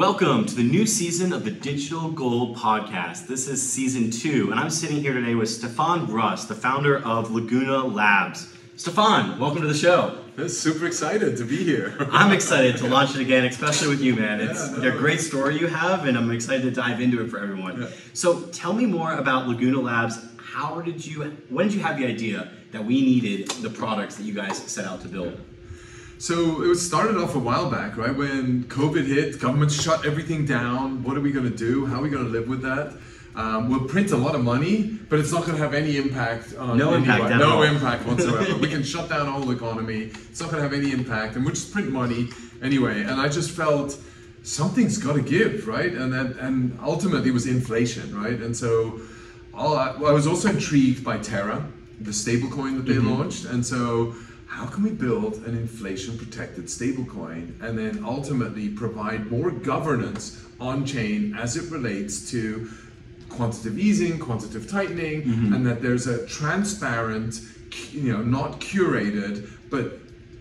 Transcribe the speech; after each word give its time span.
Welcome 0.00 0.44
to 0.44 0.54
the 0.54 0.62
new 0.62 0.84
season 0.86 1.32
of 1.32 1.46
the 1.46 1.50
Digital 1.50 2.10
Gold 2.10 2.54
Podcast. 2.58 3.26
This 3.28 3.48
is 3.48 3.66
season 3.66 4.10
two, 4.10 4.50
and 4.50 4.60
I'm 4.60 4.68
sitting 4.68 4.98
here 4.98 5.14
today 5.14 5.34
with 5.34 5.48
Stefan 5.48 6.06
Rust, 6.12 6.48
the 6.48 6.54
founder 6.54 6.98
of 7.02 7.30
Laguna 7.30 7.82
Labs. 7.82 8.54
Stefan, 8.76 9.38
welcome 9.38 9.62
to 9.62 9.68
the 9.68 9.72
show. 9.72 10.18
I'm 10.36 10.50
super 10.50 10.86
excited 10.86 11.38
to 11.38 11.44
be 11.46 11.64
here. 11.64 11.96
I'm 12.12 12.30
excited 12.30 12.76
to 12.76 12.88
launch 12.88 13.14
it 13.14 13.22
again, 13.22 13.46
especially 13.46 13.88
with 13.88 14.02
you, 14.02 14.14
man. 14.14 14.38
It's 14.42 14.70
Yeah, 14.72 14.76
no. 14.76 14.88
a 14.94 14.98
great 14.98 15.18
story 15.22 15.58
you 15.58 15.66
have, 15.66 16.04
and 16.04 16.18
I'm 16.18 16.30
excited 16.30 16.64
to 16.64 16.70
dive 16.70 17.00
into 17.00 17.24
it 17.24 17.30
for 17.30 17.38
everyone. 17.38 17.80
Yeah. 17.80 17.88
So, 18.12 18.42
tell 18.48 18.74
me 18.74 18.84
more 18.84 19.14
about 19.14 19.48
Laguna 19.48 19.80
Labs. 19.80 20.18
How 20.36 20.82
did 20.82 21.06
you? 21.06 21.22
When 21.48 21.68
did 21.68 21.74
you 21.74 21.82
have 21.82 21.96
the 21.96 22.04
idea 22.04 22.50
that 22.72 22.84
we 22.84 23.00
needed 23.00 23.48
the 23.62 23.70
products 23.70 24.16
that 24.16 24.24
you 24.24 24.34
guys 24.34 24.58
set 24.58 24.84
out 24.84 25.00
to 25.02 25.08
build? 25.08 25.40
So 26.18 26.62
it 26.62 26.66
was 26.68 26.84
started 26.84 27.16
off 27.18 27.34
a 27.34 27.38
while 27.38 27.70
back, 27.70 27.96
right? 27.96 28.14
When 28.14 28.64
COVID 28.64 29.06
hit, 29.06 29.38
government 29.38 29.70
shut 29.70 30.06
everything 30.06 30.46
down. 30.46 31.02
What 31.02 31.16
are 31.16 31.20
we 31.20 31.30
going 31.30 31.50
to 31.50 31.56
do? 31.56 31.84
How 31.86 31.96
are 31.98 32.02
we 32.02 32.08
going 32.08 32.24
to 32.24 32.30
live 32.30 32.48
with 32.48 32.62
that? 32.62 32.94
Um, 33.34 33.68
we'll 33.68 33.86
print 33.86 34.12
a 34.12 34.16
lot 34.16 34.34
of 34.34 34.42
money, 34.42 34.98
but 35.10 35.18
it's 35.18 35.30
not 35.30 35.42
going 35.44 35.58
to 35.58 35.62
have 35.62 35.74
any 35.74 35.98
impact 35.98 36.54
on 36.56 36.78
No 36.78 36.94
impact 36.94 37.20
anybody. 37.24 37.34
at 37.34 37.38
no 37.40 37.56
all. 37.58 37.62
impact 37.64 38.06
whatsoever. 38.08 38.56
we 38.58 38.68
can 38.68 38.82
shut 38.82 39.10
down 39.10 39.26
whole 39.26 39.50
economy. 39.50 40.04
It's 40.30 40.40
not 40.40 40.50
going 40.50 40.62
to 40.62 40.68
have 40.68 40.72
any 40.72 40.90
impact, 40.90 41.36
and 41.36 41.44
we'll 41.44 41.52
just 41.54 41.70
print 41.70 41.90
money 41.92 42.28
anyway. 42.62 43.02
And 43.02 43.20
I 43.20 43.28
just 43.28 43.50
felt 43.50 43.98
something's 44.42 44.96
got 44.96 45.16
to 45.16 45.20
give, 45.22 45.68
right? 45.68 45.92
And 45.92 46.14
that, 46.14 46.38
and 46.38 46.78
ultimately 46.82 47.28
it 47.28 47.34
was 47.34 47.46
inflation, 47.46 48.18
right? 48.18 48.40
And 48.40 48.56
so 48.56 49.00
all 49.52 49.76
I, 49.76 49.94
well, 49.98 50.10
I 50.10 50.14
was 50.14 50.26
also 50.26 50.48
intrigued 50.48 51.04
by 51.04 51.18
Terra, 51.18 51.62
the 52.00 52.12
stablecoin 52.12 52.76
that 52.78 52.86
they 52.90 52.98
launched, 52.98 53.44
and 53.44 53.64
so 53.64 54.14
how 54.46 54.66
can 54.66 54.84
we 54.84 54.90
build 54.90 55.34
an 55.46 55.56
inflation 55.56 56.16
protected 56.16 56.66
stablecoin 56.66 57.60
and 57.60 57.78
then 57.78 58.02
ultimately 58.04 58.68
provide 58.68 59.30
more 59.30 59.50
governance 59.50 60.44
on 60.60 60.86
chain 60.86 61.34
as 61.36 61.56
it 61.56 61.70
relates 61.70 62.30
to 62.30 62.70
quantitative 63.28 63.78
easing, 63.78 64.18
quantitative 64.18 64.68
tightening, 64.68 65.22
mm-hmm. 65.22 65.52
and 65.52 65.66
that 65.66 65.82
there's 65.82 66.06
a 66.06 66.26
transparent, 66.26 67.40
you 67.90 68.12
know, 68.12 68.22
not 68.22 68.60
curated, 68.60 69.50
but 69.68 69.98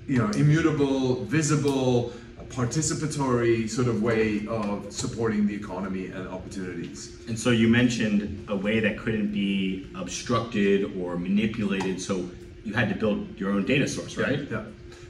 you 0.08 0.20
know, 0.20 0.30
immutable, 0.31 1.26
visible, 1.26 2.14
participatory 2.50 3.67
sort 3.70 3.88
of 3.88 4.02
way 4.02 4.45
of 4.48 4.92
supporting 4.92 5.48
the 5.48 5.53
economy 5.53 6.08
and 6.08 6.28
opportunities. 6.28 7.17
And 7.28 7.38
so 7.38 7.50
you 7.50 7.67
mentioned 7.67 8.45
a 8.50 8.56
way 8.56 8.80
that 8.80 8.98
couldn't 8.98 9.33
be 9.33 9.88
obstructed 9.95 10.95
or 10.98 11.17
manipulated, 11.17 12.00
so 12.00 12.30
you 12.66 12.73
had 12.73 12.89
to 12.89 12.95
build 12.95 13.39
your 13.39 13.52
own 13.52 13.66
data 13.66 13.88
source, 13.88 14.17
right? 14.17 14.39
Yeah. 14.52 14.63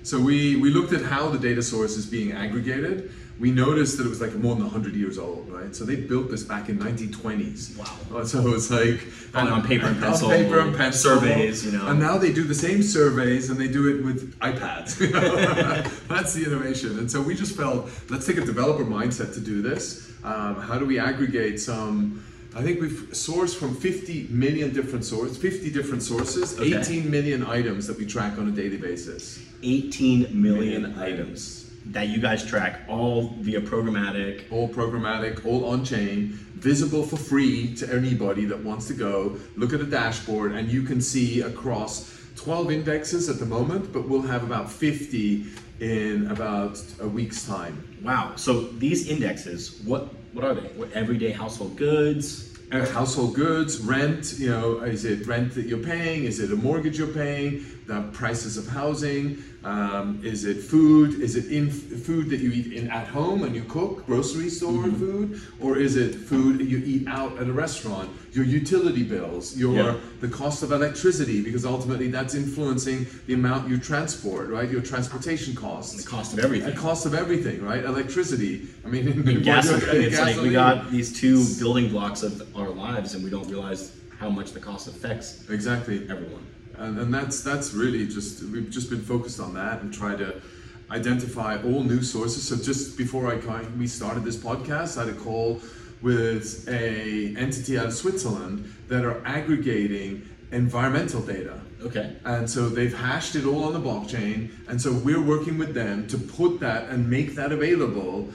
So 0.04 0.20
we, 0.20 0.56
we 0.58 0.70
looked 0.70 0.94
at 0.94 1.02
how 1.02 1.30
the 1.30 1.40
data 1.40 1.64
source 1.64 1.96
is 1.98 2.06
being 2.06 2.32
aggregated. 2.34 3.12
We 3.40 3.52
noticed 3.52 3.98
that 3.98 4.06
it 4.06 4.10
was 4.10 4.22
like 4.22 4.34
more 4.36 4.56
than 4.56 4.64
100 4.64 4.94
years 4.94 5.18
old, 5.18 5.50
right? 5.50 5.76
So 5.76 5.84
they 5.84 5.96
built 5.96 6.30
this 6.30 6.44
back 6.44 6.70
in 6.70 6.78
1920s. 6.80 7.78
Wow. 7.78 8.24
So 8.24 8.54
it's 8.54 8.70
like 8.70 9.02
On- 9.34 9.48
on 9.52 9.68
paper 9.68 9.88
and 9.88 10.00
pencil, 10.06 10.28
on 10.32 10.38
paper 10.38 10.60
and 10.60 10.76
pencil, 10.76 11.20
surveys, 11.20 11.66
you 11.66 11.72
know. 11.72 11.88
And 11.88 12.00
now 12.00 12.18
they 12.18 12.32
do 12.32 12.44
the 12.44 12.56
same 12.56 12.82
surveys 12.84 13.50
and 13.50 13.60
they 13.60 13.68
do 13.68 13.90
it 13.94 14.06
with 14.06 14.38
iPads. 14.40 15.02
you 15.02 15.12
know? 15.14 15.82
That's 16.08 16.34
the 16.34 16.46
innovation. 16.46 17.00
And 17.00 17.12
so 17.12 17.22
we 17.22 17.36
just 17.36 17.58
felt, 17.58 17.90
let's 18.10 18.26
take 18.26 18.38
a 18.38 18.46
developer 18.46 18.86
mindset 18.86 19.34
to 19.34 19.40
do 19.42 19.62
this. 19.62 20.12
Um, 20.24 20.56
how 20.62 20.78
do 20.80 20.86
we 20.86 20.98
aggregate 21.00 21.60
some? 21.60 22.24
I 22.56 22.62
think 22.62 22.80
we've 22.80 23.10
sourced 23.12 23.54
from 23.54 23.76
50 23.76 24.28
million 24.30 24.74
different 24.74 25.04
sources, 25.04 25.38
50 25.38 25.72
different 25.72 26.02
sources, 26.02 26.58
Okay. 26.58 26.78
18 26.78 27.12
million 27.12 27.46
items 27.46 27.86
that 27.88 27.98
we 27.98 28.06
track 28.06 28.38
on 28.38 28.48
a 28.48 28.52
daily 28.52 28.78
basis. 28.78 29.40
18 29.62 30.42
million 30.42 30.84
Million 30.84 31.00
items 31.00 31.70
that 31.88 32.08
you 32.08 32.20
guys 32.20 32.44
track 32.46 32.82
all 32.88 33.36
via 33.42 33.62
programmatic. 33.62 34.44
all 34.52 34.68
programmatic, 34.70 35.46
all 35.46 35.66
on 35.66 35.84
chain, 35.84 36.30
visible 36.56 37.04
for 37.04 37.18
free 37.18 37.76
to 37.76 37.94
anybody 37.94 38.46
that 38.46 38.64
wants 38.64 38.88
to 38.88 38.94
go. 38.94 39.38
Look 39.56 39.74
at 39.74 39.80
the 39.80 39.86
dashboard, 39.86 40.54
and 40.54 40.72
you 40.72 40.82
can 40.84 41.02
see 41.02 41.42
across 41.42 42.10
12 42.38 42.72
indexes 42.72 43.30
at 43.30 43.38
the 43.38 43.46
moment, 43.46 43.94
but 43.94 44.08
we'll 44.08 44.22
have 44.24 44.44
about 44.44 44.72
50 44.72 45.46
in 45.80 46.28
about 46.32 46.82
a 47.02 47.08
week's 47.08 47.46
time. 47.46 47.98
Wow. 48.02 48.34
So 48.36 48.62
these 48.62 49.08
indexes, 49.10 49.82
what 49.84 50.10
what 50.36 50.44
are 50.44 50.54
they? 50.54 50.68
What 50.76 50.92
everyday 50.92 51.32
household 51.32 51.78
goods? 51.78 52.52
Household 52.70 53.36
goods, 53.36 53.80
rent, 53.80 54.36
you 54.38 54.50
know, 54.50 54.80
is 54.80 55.06
it 55.06 55.26
rent 55.26 55.56
that 55.56 55.66
you're 55.66 55.78
paying? 55.78 56.26
Is 56.26 56.42
it 56.42 56.52
a 56.52 56.58
mortgage 56.58 57.00
you're 57.00 57.08
paying? 57.08 57.66
The 57.88 58.02
prices 58.14 58.58
of 58.58 58.68
housing? 58.68 59.44
Um, 59.64 60.20
is 60.24 60.44
it 60.44 60.58
food? 60.62 61.22
Is 61.22 61.36
it 61.36 61.52
in 61.52 61.70
food 61.70 62.30
that 62.32 62.40
you 62.40 62.52
eat 62.52 62.74
in 62.74 62.90
at 62.90 63.08
home 63.08 63.44
and 63.44 63.56
you 63.56 63.64
cook, 63.64 64.06
grocery 64.08 64.50
store 64.50 64.84
food? 64.84 65.40
Or 65.60 65.78
is 65.78 65.96
it 65.96 66.16
food 66.16 66.58
that 66.60 66.66
you 66.66 66.80
eat 66.84 67.08
out 67.08 67.38
at 67.38 67.48
a 67.48 67.54
restaurant? 67.54 68.10
Your 68.34 68.44
utility 68.46 69.04
bills, 69.04 69.56
your 69.56 69.74
Yeah. 69.76 69.96
the 70.20 70.28
cost 70.28 70.64
of 70.64 70.72
electricity, 70.72 71.42
because 71.42 71.64
ultimately 71.64 72.08
that's 72.08 72.34
influencing 72.34 73.06
the 73.28 73.34
amount 73.36 73.70
you 73.70 73.78
transport, 73.78 74.50
right? 74.50 74.70
Your 74.70 74.82
transportation 74.82 75.54
costs. 75.56 76.04
The 76.04 76.10
cost 76.10 76.34
of 76.34 76.40
everything. 76.40 76.74
The 76.74 76.80
cost 76.80 77.06
of 77.06 77.14
everything, 77.14 77.64
right? 77.64 77.84
Electricity. 77.84 78.68
I 78.84 78.88
mean, 78.90 79.08
And 79.28 79.44
gasoline. 79.44 80.02
It's 80.02 80.20
like 80.20 80.38
we 80.42 80.52
got 80.52 80.90
these 80.92 81.20
two 81.20 81.44
building 81.60 81.90
blocks 81.90 82.24
of 82.24 82.42
our 82.58 82.70
lives, 82.70 83.14
and 83.14 83.24
we 83.24 83.30
don't 83.30 83.48
realize 83.48 83.92
how 84.20 84.30
much 84.30 84.54
the 84.54 84.60
cost 84.60 84.88
affects 84.88 85.44
exactly. 85.50 86.08
everyone. 86.10 86.46
And, 86.80 86.98
and 87.00 87.14
that's 87.14 87.42
that's 87.42 87.74
really 87.74 88.06
just 88.08 88.44
we've 88.44 88.70
just 88.70 88.90
been 88.90 89.02
focused 89.02 89.40
on 89.40 89.54
that 89.54 89.82
and 89.82 89.94
try 89.94 90.16
to 90.16 90.42
identify 90.92 91.62
all 91.64 91.84
new 91.84 92.02
sources. 92.02 92.48
So 92.48 92.56
just 92.56 92.98
before 92.98 93.28
i 93.28 93.38
kind 93.38 93.80
we 93.80 93.88
started 93.88 94.24
this 94.24 94.38
podcast 94.38 94.98
i 94.98 95.06
had 95.06 95.16
a 95.16 95.18
call 95.18 95.62
with 96.02 96.68
a 96.68 97.36
entity 97.38 97.78
out 97.80 97.88
of 97.88 97.94
switzerland 97.94 98.72
that 98.88 99.04
are 99.04 99.26
aggregating 99.26 100.28
environmental 100.52 101.22
data. 101.22 101.60
Okay. 101.84 102.16
and 102.26 102.50
so 102.50 102.68
they've 102.68 102.98
hashed 102.98 103.36
it 103.36 103.46
all 103.46 103.66
on 103.66 103.74
the 103.74 103.80
blockchain. 103.80 104.50
And 104.68 104.82
so 104.82 104.92
we're 104.92 105.22
working 105.22 105.60
with 105.60 105.76
them 105.76 106.08
to 106.08 106.18
put 106.18 106.60
that 106.62 106.90
and 106.90 107.08
make 107.08 107.36
that 107.36 107.52
available 107.52 108.30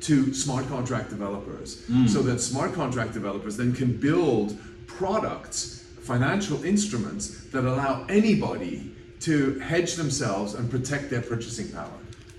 to 0.00 0.34
smart 0.34 0.66
contract 0.68 1.10
developers. 1.10 1.84
Hmm. 1.86 2.06
So 2.06 2.22
that 2.22 2.40
smart 2.40 2.72
contract 2.72 3.12
developers 3.12 3.56
then 3.56 3.72
can 3.72 3.96
build 3.96 4.58
products 4.86 5.75
financial 6.16 6.58
instruments 6.64 7.22
that 7.52 7.64
allow 7.64 8.04
anybody 8.08 8.74
to 9.20 9.58
hedge 9.60 9.94
themselves 9.94 10.54
and 10.54 10.70
protect 10.70 11.10
their 11.10 11.22
purchasing 11.22 11.68
power 11.78 11.98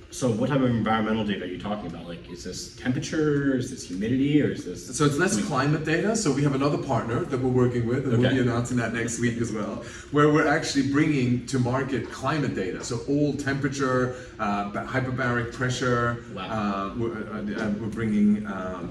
So 0.09 0.25
what 0.39 0.47
type 0.51 0.61
of 0.67 0.69
environmental 0.83 1.25
data 1.31 1.43
are 1.45 1.51
you 1.55 1.59
talking 1.69 1.87
about? 1.91 2.03
Like, 2.13 2.23
is 2.35 2.41
this 2.47 2.59
temperature? 2.85 3.57
Is 3.61 3.67
this 3.73 3.83
humidity? 3.91 4.41
Or 4.43 4.49
is 4.57 4.63
this? 4.67 4.79
so 4.97 5.01
it's 5.07 5.17
less 5.25 5.35
climate 5.51 5.83
data 5.95 6.15
so 6.21 6.27
we 6.37 6.41
have 6.47 6.55
another 6.61 6.79
partner 6.93 7.19
that 7.31 7.39
we're 7.43 7.57
working 7.63 7.83
with 7.91 8.01
and 8.07 8.17
we'll 8.19 8.31
be 8.37 8.39
announcing 8.47 8.77
that 8.83 8.91
next 8.99 9.15
week 9.25 9.37
as 9.45 9.51
well 9.57 9.75
where 10.15 10.29
we're 10.35 10.51
actually 10.57 10.85
bringing 10.97 11.29
to 11.51 11.55
market 11.73 12.03
climate 12.21 12.53
data 12.63 12.79
so 12.89 12.95
all 13.11 13.29
temperature 13.51 13.99
uh, 14.45 14.71
hyperbaric 14.95 15.47
pressure 15.59 16.03
Wow. 16.33 16.43
uh, 16.57 16.85
we're, 16.99 17.17
uh, 17.35 17.39
uh, 17.63 17.71
we're 17.79 17.95
bringing 17.99 18.29
um, 18.57 18.85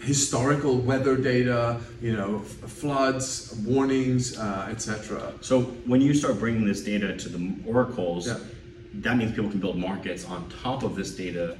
historical 0.00 0.78
weather 0.78 1.16
data 1.16 1.80
you 2.00 2.12
know 2.16 2.36
f- 2.44 2.70
floods 2.70 3.54
warnings 3.64 4.38
uh, 4.38 4.68
etc 4.70 5.32
So 5.40 5.62
when 5.86 6.00
you 6.00 6.14
start 6.14 6.38
bringing 6.38 6.64
this 6.64 6.82
data 6.82 7.16
to 7.16 7.28
the 7.28 7.54
oracles, 7.66 8.26
Yeah. 8.26 8.38
that 9.04 9.16
means 9.16 9.32
people 9.32 9.50
can 9.50 9.60
build 9.60 9.76
markets 9.76 10.24
on 10.24 10.48
top 10.62 10.82
of 10.82 10.94
this 10.94 11.10
data 11.16 11.56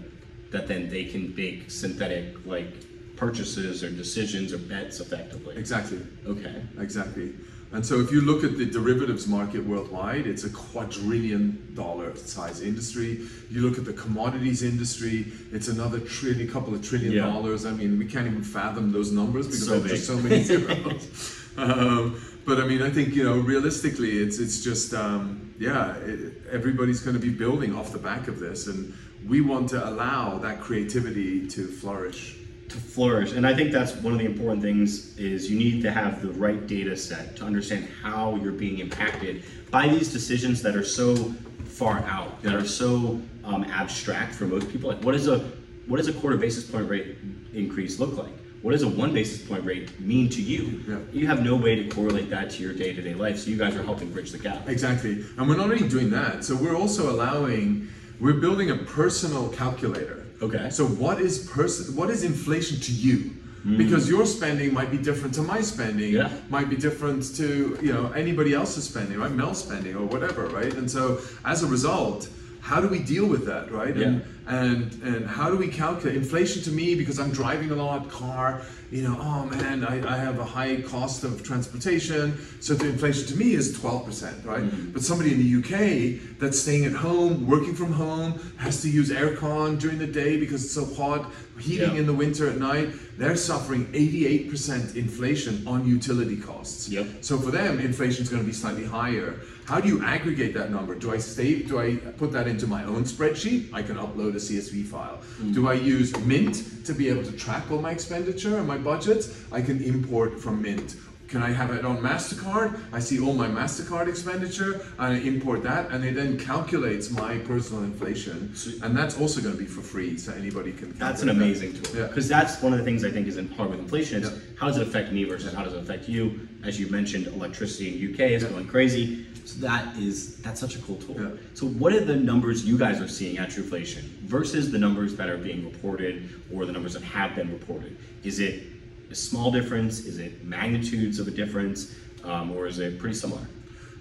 that 0.53 0.66
then 0.69 0.88
they 0.88 1.04
can 1.04 1.34
make 1.37 1.71
synthetic 1.71 2.27
like 2.47 2.71
purchases 3.16 3.82
or 3.82 3.91
decisions 3.91 4.53
or 4.53 4.59
bets 4.59 5.00
effectively. 5.00 5.56
exactly 5.56 5.98
Okay. 6.27 6.62
Exactly. 6.78 7.32
And 7.71 7.84
so 7.84 8.01
if 8.01 8.11
you 8.11 8.23
look 8.23 8.45
at 8.45 8.56
the 8.56 8.65
derivatives 8.65 9.27
market 9.27 9.62
worldwide, 9.62 10.27
it's 10.27 10.45
a 10.45 10.51
quadrillion 10.51 11.73
dollar 11.75 12.17
size 12.17 12.62
industry. 12.62 13.21
You 13.51 13.61
look 13.69 13.77
at 13.79 13.84
the 13.84 13.93
commodities 13.93 14.62
industry, 14.62 15.27
it's 15.53 15.69
another 15.69 16.01
trillion, 16.01 16.49
couple 16.51 16.75
of 16.75 16.83
trillion 16.83 17.12
Yeah. 17.12 17.27
dollars. 17.27 17.67
I 17.67 17.73
mean, 17.73 17.99
we 17.99 18.07
can't 18.07 18.27
even 18.27 18.42
fathom 18.42 18.91
those 18.91 19.13
numbers 19.13 19.47
because 19.47 19.66
So 19.66 19.78
there's 19.81 19.92
just 19.92 20.07
so 20.07 20.16
many 20.16 20.42
zeros. 20.51 21.37
um, 21.59 22.19
but 22.47 22.59
I 22.59 22.66
mean, 22.66 22.81
I 22.81 22.89
think 22.89 23.15
you 23.15 23.22
know, 23.25 23.37
realistically, 23.39 24.16
it's 24.19 24.39
it's 24.39 24.65
just 24.65 24.95
um, 24.95 25.53
yeah, 25.59 25.95
it, 25.97 26.41
everybody's 26.51 27.01
going 27.01 27.16
to 27.16 27.22
be 27.22 27.28
building 27.31 27.75
off 27.75 27.92
the 27.92 27.98
back 27.98 28.28
of 28.28 28.41
this, 28.41 28.66
and 28.69 28.95
we 29.27 29.42
want 29.42 29.69
to 29.71 29.87
allow 29.87 30.39
that 30.39 30.63
creativity 30.63 31.47
to 31.48 31.66
flourish. 31.66 32.38
To 32.68 32.76
flourish. 32.76 33.32
And 33.32 33.47
I 33.47 33.54
think 33.54 33.72
that's 33.72 33.94
one 33.97 34.12
of 34.12 34.18
the 34.18 34.26
important 34.26 34.62
things 34.62 35.16
is 35.18 35.50
you 35.50 35.59
need 35.59 35.82
to 35.82 35.91
have 35.91 36.22
the 36.22 36.30
right 36.32 36.66
data 36.66 36.97
set 36.97 37.36
to 37.36 37.44
understand 37.44 37.88
how 38.03 38.36
you're 38.36 38.53
being 38.53 38.78
impacted 38.78 39.44
by 39.70 39.88
these 39.88 40.12
decisions 40.12 40.62
that 40.62 40.76
are 40.76 40.84
so 40.84 41.16
far 41.65 42.00
out, 42.06 42.42
that 42.42 42.54
are 42.54 42.66
so 42.66 43.20
um, 43.44 43.65
abstract 43.65 44.34
for 44.34 44.44
most 44.44 44.68
people. 44.70 44.91
Like 44.91 45.03
what 45.03 45.15
is 45.15 45.28
a 45.28 45.38
what 45.86 45.97
does 45.97 46.09
a 46.09 46.12
quarter 46.12 46.36
basis 46.36 46.70
point 46.70 46.88
rate 46.88 47.16
increase 47.54 47.98
look 47.98 48.16
like? 48.16 48.32
What 48.60 48.72
does 48.72 48.82
a 48.82 48.88
one 48.88 49.15
basis 49.15 49.47
point 49.47 49.65
rate 49.65 49.98
mean 50.00 50.28
to 50.30 50.42
you? 50.42 50.82
Yeah. 50.86 50.98
You 51.12 51.26
have 51.28 51.42
no 51.42 51.56
way 51.56 51.76
to 51.76 51.88
correlate 51.88 52.28
that 52.30 52.50
to 52.50 52.62
your 52.62 52.74
day 52.74 52.92
to 52.92 53.00
day 53.00 53.15
life. 53.15 53.38
So 53.38 53.50
you 53.50 53.56
guys 53.56 53.76
are 53.76 53.82
helping 53.82 54.12
bridge 54.12 54.32
the 54.32 54.38
gap. 54.38 54.68
Exactly. 54.68 55.24
And 55.36 55.48
we're 55.48 55.56
not 55.56 55.70
only 55.70 55.88
doing 55.88 56.10
that, 56.10 56.44
so 56.44 56.56
we're 56.56 56.76
also 56.76 57.10
allowing, 57.10 57.88
we're 58.20 58.34
building 58.34 58.70
a 58.70 58.76
personal 58.76 59.48
calculator. 59.48 60.17
Okay. 60.41 60.71
So 60.71 60.87
what 60.87 61.21
is 61.21 61.47
person? 61.49 61.97
What 61.97 62.11
is 62.11 62.25
inflation 62.25 62.81
to 62.81 62.93
you? 62.93 63.35
Hmm. 63.63 63.77
Because 63.77 64.09
your 64.09 64.25
spending 64.25 64.73
might 64.73 64.91
be 64.91 64.99
different 64.99 65.35
to 65.35 65.43
my 65.43 65.61
spending. 65.61 66.13
Yeah. 66.13 66.31
Might 66.49 66.71
be 66.71 66.77
different 66.77 67.35
to 67.37 67.79
you 67.83 67.93
know 67.93 68.13
anybody 68.13 68.55
else's 68.55 68.85
spending, 68.85 69.19
right? 69.19 69.33
Mel's 69.33 69.63
spending 69.63 69.97
or 69.97 70.07
whatever, 70.07 70.47
right? 70.49 70.73
And 70.73 70.91
so 70.91 71.21
as 71.45 71.63
a 71.63 71.67
result, 71.67 72.29
how 72.68 72.82
do 72.82 72.88
we 72.88 72.98
deal 72.98 73.26
with 73.26 73.47
that, 73.47 73.70
right? 73.72 73.97
And 73.97 74.22
and 74.47 74.92
and 75.03 75.26
how 75.26 75.50
do 75.50 75.56
we 75.56 75.68
calculate 75.68 76.16
inflation 76.16 76.62
to 76.62 76.70
me 76.70 76.94
because 76.94 77.18
I'm 77.18 77.30
driving 77.30 77.70
a 77.70 77.74
lot, 77.74 78.10
car, 78.10 78.62
you 78.91 79.03
know, 79.03 79.16
oh 79.18 79.44
man, 79.47 79.84
I, 79.84 79.94
I 80.15 80.16
have 80.18 80.38
a 80.38 80.44
high 80.44 80.80
cost 80.82 81.24
of 81.24 81.42
transportation. 81.42 82.24
So 82.60 82.74
the 82.74 82.88
inflation 82.88 83.26
to 83.28 83.36
me 83.36 83.48
is 83.60 83.66
12%, 83.78 84.44
right? 84.44 84.62
Mm-hmm. 84.65 84.92
But 84.92 85.03
somebody 85.03 85.30
in 85.34 85.38
the 85.44 85.50
UK 85.60 86.38
that's 86.38 86.59
staying 86.60 86.84
at 86.86 86.92
home, 86.92 87.47
working 87.47 87.74
from 87.74 87.92
home, 87.92 88.30
has 88.59 88.80
to 88.82 88.88
use 88.91 89.10
aircon 89.10 89.78
during 89.78 89.98
the 89.98 90.06
day 90.06 90.38
because 90.38 90.65
it's 90.65 90.74
so 90.80 90.86
hot, 90.94 91.30
heating 91.59 91.94
Yeah. 91.94 92.00
in 92.00 92.06
the 92.06 92.15
winter 92.24 92.48
at 92.48 92.59
night, 92.59 92.88
they're 93.18 93.36
suffering 93.36 93.86
88% 93.92 94.97
inflation 94.97 95.66
on 95.66 95.86
utility 95.86 96.36
costs. 96.36 96.88
Yep. 96.88 97.06
So 97.20 97.38
for 97.38 97.50
them, 97.50 97.80
inflation 97.80 98.22
is 98.22 98.28
going 98.30 98.42
to 98.42 98.47
be 98.47 98.54
slightly 98.54 98.84
higher. 98.84 99.41
How 99.68 99.82
do 99.82 99.86
you 99.86 100.03
aggregate 100.03 100.54
that 100.54 100.70
number? 100.70 100.94
Do 100.94 101.12
I 101.12 101.18
save? 101.18 101.68
Do 101.68 101.78
I 101.78 101.97
put 101.97 102.32
that 102.32 102.48
into 102.48 102.66
my 102.66 102.84
own 102.84 103.04
spreadsheet? 103.04 103.68
I 103.74 103.82
can 103.82 103.97
upload 103.97 104.30
a 104.30 104.41
CSV 104.41 104.86
file. 104.86 105.16
Hmm. 105.36 105.53
Do 105.53 105.68
I 105.68 105.74
use 105.74 106.18
Mint 106.20 106.86
to 106.86 106.94
be 106.94 107.10
able 107.10 107.22
to 107.24 107.32
track 107.32 107.70
all 107.70 107.82
my 107.82 107.91
expenditure 107.91 108.56
and 108.56 108.66
my 108.66 108.78
budgets? 108.78 109.44
I 109.53 109.60
can 109.60 109.82
import 109.82 110.41
from 110.41 110.62
Mint. 110.62 110.97
Can 111.28 111.42
I 111.42 111.51
have 111.53 111.71
it 111.72 111.84
on 111.84 111.98
MasterCard? 111.98 112.80
I 112.91 113.01
see 113.01 113.21
all 113.21 113.34
my 113.34 113.48
MasterCard 113.48 114.09
expenditure 114.09 114.80
and 114.98 115.15
I 115.15 115.19
import 115.19 115.63
that 115.63 115.91
and 115.91 116.03
it 116.03 116.15
then 116.15 116.39
calculates 116.39 117.10
my 117.10 117.36
personal 117.39 117.83
inflation. 117.84 118.54
And 118.83 118.97
that's 118.97 119.19
also 119.21 119.42
going 119.42 119.53
to 119.54 119.59
be 119.59 119.66
for 119.66 119.83
free, 119.83 120.16
so 120.16 120.33
anybody 120.33 120.72
can 120.72 120.92
That's 120.95 121.21
an 121.21 121.28
calculate 121.28 121.36
that. 121.60 121.66
amazing 121.69 121.83
tool 121.83 122.01
Yeah. 122.01 122.07
because 122.07 122.28
that's 122.28 122.63
one 122.63 122.72
of 122.72 122.78
the 122.78 122.84
things 122.86 123.04
I 123.04 123.10
think 123.10 123.27
is 123.28 123.36
in 123.36 123.48
hard 123.51 123.71
with 123.71 123.78
inflation. 123.78 124.22
Is 124.22 124.30
Yeah. 124.30 124.36
how 124.59 124.69
does 124.69 124.78
it 124.78 124.89
affect 124.89 125.13
me 125.13 125.25
versus 125.25 125.53
how 125.53 125.65
does 125.65 125.75
it 125.75 125.80
affect 125.80 126.09
you? 126.09 126.48
As 126.65 126.80
you 126.80 126.89
mentioned, 126.89 127.27
electricity 127.27 127.89
in 127.95 127.98
UK 128.10 128.34
is 128.34 128.42
Yeah. 128.45 128.48
going 128.48 128.66
crazy. 128.66 129.27
So 129.45 129.60
that 129.60 129.97
is 129.98 130.36
that's 130.36 130.60
such 130.60 130.77
a 130.77 130.78
cool 130.78 130.97
tool. 130.97 131.16
Yeah. 131.19 131.28
So 131.53 131.66
what 131.66 131.92
are 131.92 132.04
the 132.04 132.16
numbers 132.16 132.65
you 132.65 132.78
guys 132.78 133.01
are 133.03 133.09
seeing 133.09 133.36
at 133.39 133.51
Truflation 133.51 134.03
versus 134.27 134.71
the 134.71 134.78
numbers 134.78 135.15
that 135.16 135.28
are 135.28 135.36
being 135.39 135.63
reported 135.65 136.28
or 136.53 136.65
the 136.65 136.72
numbers 136.72 136.95
that 136.95 137.03
have 137.03 137.34
been 137.36 137.51
reported? 137.51 137.97
Is 138.25 138.41
it 138.41 138.63
a 139.10 139.15
small 139.15 139.51
difference? 139.51 140.01
Is 140.01 140.19
it 140.19 140.45
magnitudes 140.45 141.19
of 141.19 141.28
a 141.28 141.31
difference, 141.31 141.95
um, 142.25 142.53
or 142.53 142.66
is 142.66 142.78
it 142.78 142.99
pretty 142.99 143.15
similar? 143.15 143.47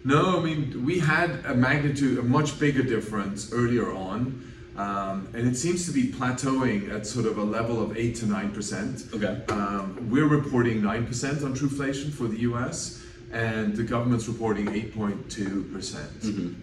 No, 0.04 0.40
I 0.40 0.44
mean 0.44 0.86
we 0.86 1.00
had 1.00 1.30
a 1.46 1.54
magnitude, 1.54 2.18
a 2.18 2.24
much 2.24 2.60
bigger 2.60 2.84
difference 2.84 3.52
earlier 3.52 3.92
on, 3.92 4.44
um, 4.78 5.28
and 5.34 5.48
it 5.48 5.56
seems 5.56 5.86
to 5.88 5.92
be 5.92 6.12
plateauing 6.12 6.94
at 6.94 7.08
sort 7.08 7.26
of 7.26 7.38
a 7.38 7.44
level 7.44 7.82
of 7.82 7.98
eight 7.98 8.16
to 8.18 8.26
nine 8.26 8.52
percent. 8.52 9.06
Okay. 9.14 9.42
Um, 9.50 10.10
we're 10.10 10.28
reporting 10.28 10.82
nine 10.82 11.06
percent 11.06 11.44
on 11.44 11.56
Truflation 11.56 12.12
for 12.12 12.28
the 12.28 12.40
U.S. 12.42 13.04
And 13.32 13.76
the 13.76 13.84
government's 13.84 14.28
reporting 14.28 14.68
8.2%. 14.68 15.74
percent 15.74 16.12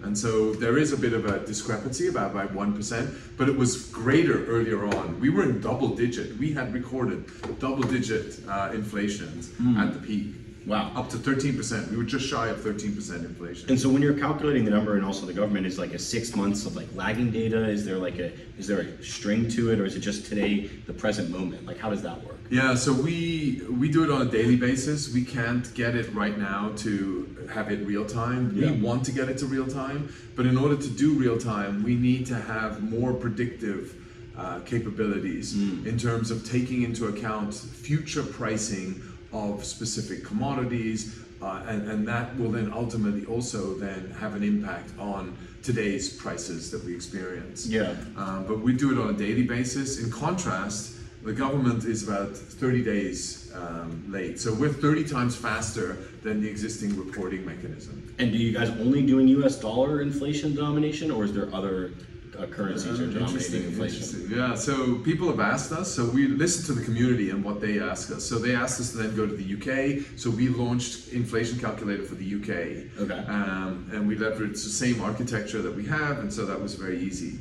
And 0.02 0.16
so 0.16 0.55
there 0.55 0.78
is 0.78 0.93
a 0.93 0.96
bit 0.96 1.12
of 1.12 1.26
a 1.26 1.44
discrepancy 1.44 2.08
about 2.08 2.32
by 2.32 2.46
1%, 2.46 3.14
but 3.37 3.49
it 3.49 3.56
was 3.56 3.88
greater 3.90 4.46
earlier 4.46 4.87
on. 4.87 5.20
We 5.20 5.28
were 5.28 5.43
in 5.43 5.61
double 5.61 5.94
digit. 5.94 6.38
We 6.38 6.52
had 6.52 6.72
recorded 6.72 7.26
double 7.58 7.82
digit 7.82 8.40
uh, 8.49 8.70
inflations 8.72 9.50
at 9.78 9.93
the 9.93 10.00
peak. 10.00 10.44
Wow. 10.66 10.93
Up 10.94 11.11
to 11.11 11.19
13%. 11.19 11.90
We 11.90 11.96
were 11.96 12.05
just 12.05 12.26
shy 12.26 12.49
of 12.49 12.58
13% 12.58 13.25
inflation. 13.25 13.69
And 13.69 13.78
so 13.78 13.88
when 13.88 14.00
you're 14.00 14.19
calculating 14.19 14.64
the 14.64 14.70
number 14.70 14.96
and 14.96 15.05
also 15.05 15.26
the 15.26 15.32
government 15.32 15.66
is 15.66 15.78
like 15.78 15.93
a 15.93 15.99
six 15.99 16.34
months 16.34 16.64
of 16.64 16.75
like 16.75 16.88
lagging 16.94 17.31
data, 17.31 17.69
is 17.69 17.84
there 17.84 17.99
like 17.99 18.19
a 18.19 18.32
is 18.58 18.66
there 18.66 18.81
a 18.81 19.05
string 19.05 19.49
to 19.50 19.72
it 19.72 19.81
or 19.81 19.84
is 19.84 19.94
it 19.96 20.00
just 20.00 20.26
today, 20.26 20.70
the 20.87 20.93
present 20.93 21.31
moment? 21.31 21.66
Like 21.66 21.78
how 21.78 21.90
does 21.90 22.02
that 22.02 22.22
work? 22.25 22.38
Yeah, 22.50 22.75
so 22.75 22.93
we 22.93 23.62
we 23.70 23.90
do 23.90 24.05
it 24.05 24.11
on 24.11 24.22
a 24.26 24.31
daily 24.31 24.56
basis. 24.56 25.12
We 25.12 25.25
can't 25.25 25.72
get 25.75 25.94
it 25.94 26.12
right 26.14 26.38
now 26.38 26.72
to 26.76 27.49
have 27.52 27.70
it 27.70 27.87
real 27.87 28.06
time. 28.06 28.52
Yeah. 28.55 28.70
We 28.70 28.81
want 28.81 29.05
to 29.06 29.12
get 29.12 29.28
it 29.28 29.38
to 29.38 29.46
real 29.46 29.66
time, 29.66 30.12
but 30.37 30.46
in 30.46 30.56
order 30.56 30.76
to 30.76 30.88
do 30.88 31.14
real 31.14 31.38
time, 31.38 31.82
we 31.82 31.94
need 31.94 32.26
to 32.26 32.37
have 32.37 32.82
more 32.82 33.12
predictive 33.12 33.96
uh, 34.37 34.61
capabilities 34.61 35.55
in 35.55 35.96
terms 35.96 36.31
of 36.31 36.44
taking 36.44 36.82
into 36.82 37.06
account 37.06 37.55
future 37.55 38.22
pricing 38.22 39.00
of 39.34 39.64
specific 39.64 40.25
commodities, 40.25 41.19
uh, 41.42 41.62
and, 41.66 41.90
and 41.90 42.08
that 42.08 42.38
will 42.38 42.50
then 42.50 42.72
ultimately 42.72 43.26
also 43.26 43.75
then 43.75 44.10
have 44.19 44.34
an 44.34 44.42
impact 44.42 44.90
on 44.98 45.36
today's 45.62 46.08
prices 46.08 46.70
that 46.70 46.82
we 46.84 46.94
experience. 46.94 47.66
Yeah. 47.66 47.94
Um, 48.16 48.44
but 48.46 48.60
we 48.60 48.72
do 48.72 48.92
it 48.92 49.02
on 49.02 49.14
a 49.14 49.19
daily 49.19 49.42
basis. 49.42 50.02
In 50.02 50.10
contrast, 50.10 50.96
the 51.22 51.32
government 51.32 51.84
is 51.84 52.06
about 52.06 52.36
30 52.36 52.84
days 52.84 53.50
um, 53.54 54.04
late. 54.08 54.38
So 54.38 54.52
we're 54.52 54.69
30 54.69 55.04
times 55.04 55.34
faster 55.34 55.96
than 56.22 56.42
the 56.42 56.48
existing 56.48 56.96
reporting 56.96 57.46
mechanism. 57.46 58.14
And 58.19 58.30
do 58.30 58.38
you 58.38 58.52
guys 58.52 58.69
only 58.70 59.04
doing 59.04 59.26
US 59.28 59.58
dollar 59.58 60.02
inflation 60.02 60.54
denomination 60.54 61.10
or 61.10 61.25
is 61.25 61.32
there 61.32 61.52
other 61.54 61.92
uh, 62.38 62.46
currencies 62.46 62.98
inflation? 63.00 64.31
Yeah, 64.31 64.54
so 64.54 64.96
people 64.96 65.28
have 65.28 65.40
asked 65.40 65.72
us, 65.72 65.94
so 65.94 66.04
we 66.04 66.28
listen 66.28 66.64
to 66.66 66.78
the 66.78 66.84
community 66.84 67.31
and 67.31 67.44
what 67.44 67.60
they 67.60 67.81
ask 67.81 68.10
us. 68.10 68.25
So 68.25 68.38
they 68.38 68.54
asked 68.54 68.81
us 68.81 68.92
to 68.92 68.98
then 68.98 69.16
go 69.16 69.26
to 69.26 69.34
the 69.34 69.54
UK. 69.54 70.04
So 70.19 70.31
we 70.31 70.48
launched 70.48 71.08
Inflation 71.12 71.58
Calculator 71.58 72.02
for 72.02 72.14
the 72.14 72.34
UK. 72.34 73.00
Okay. 73.02 73.26
Um, 73.31 73.88
and 73.92 74.06
we 74.08 74.16
leveraged 74.16 74.62
the 74.64 74.70
same 74.70 75.00
architecture 75.00 75.62
that 75.62 75.75
we 75.75 75.86
have, 75.86 76.19
and 76.19 76.32
so 76.32 76.44
that 76.46 76.60
was 76.60 76.75
very 76.75 77.00
easy. 77.00 77.38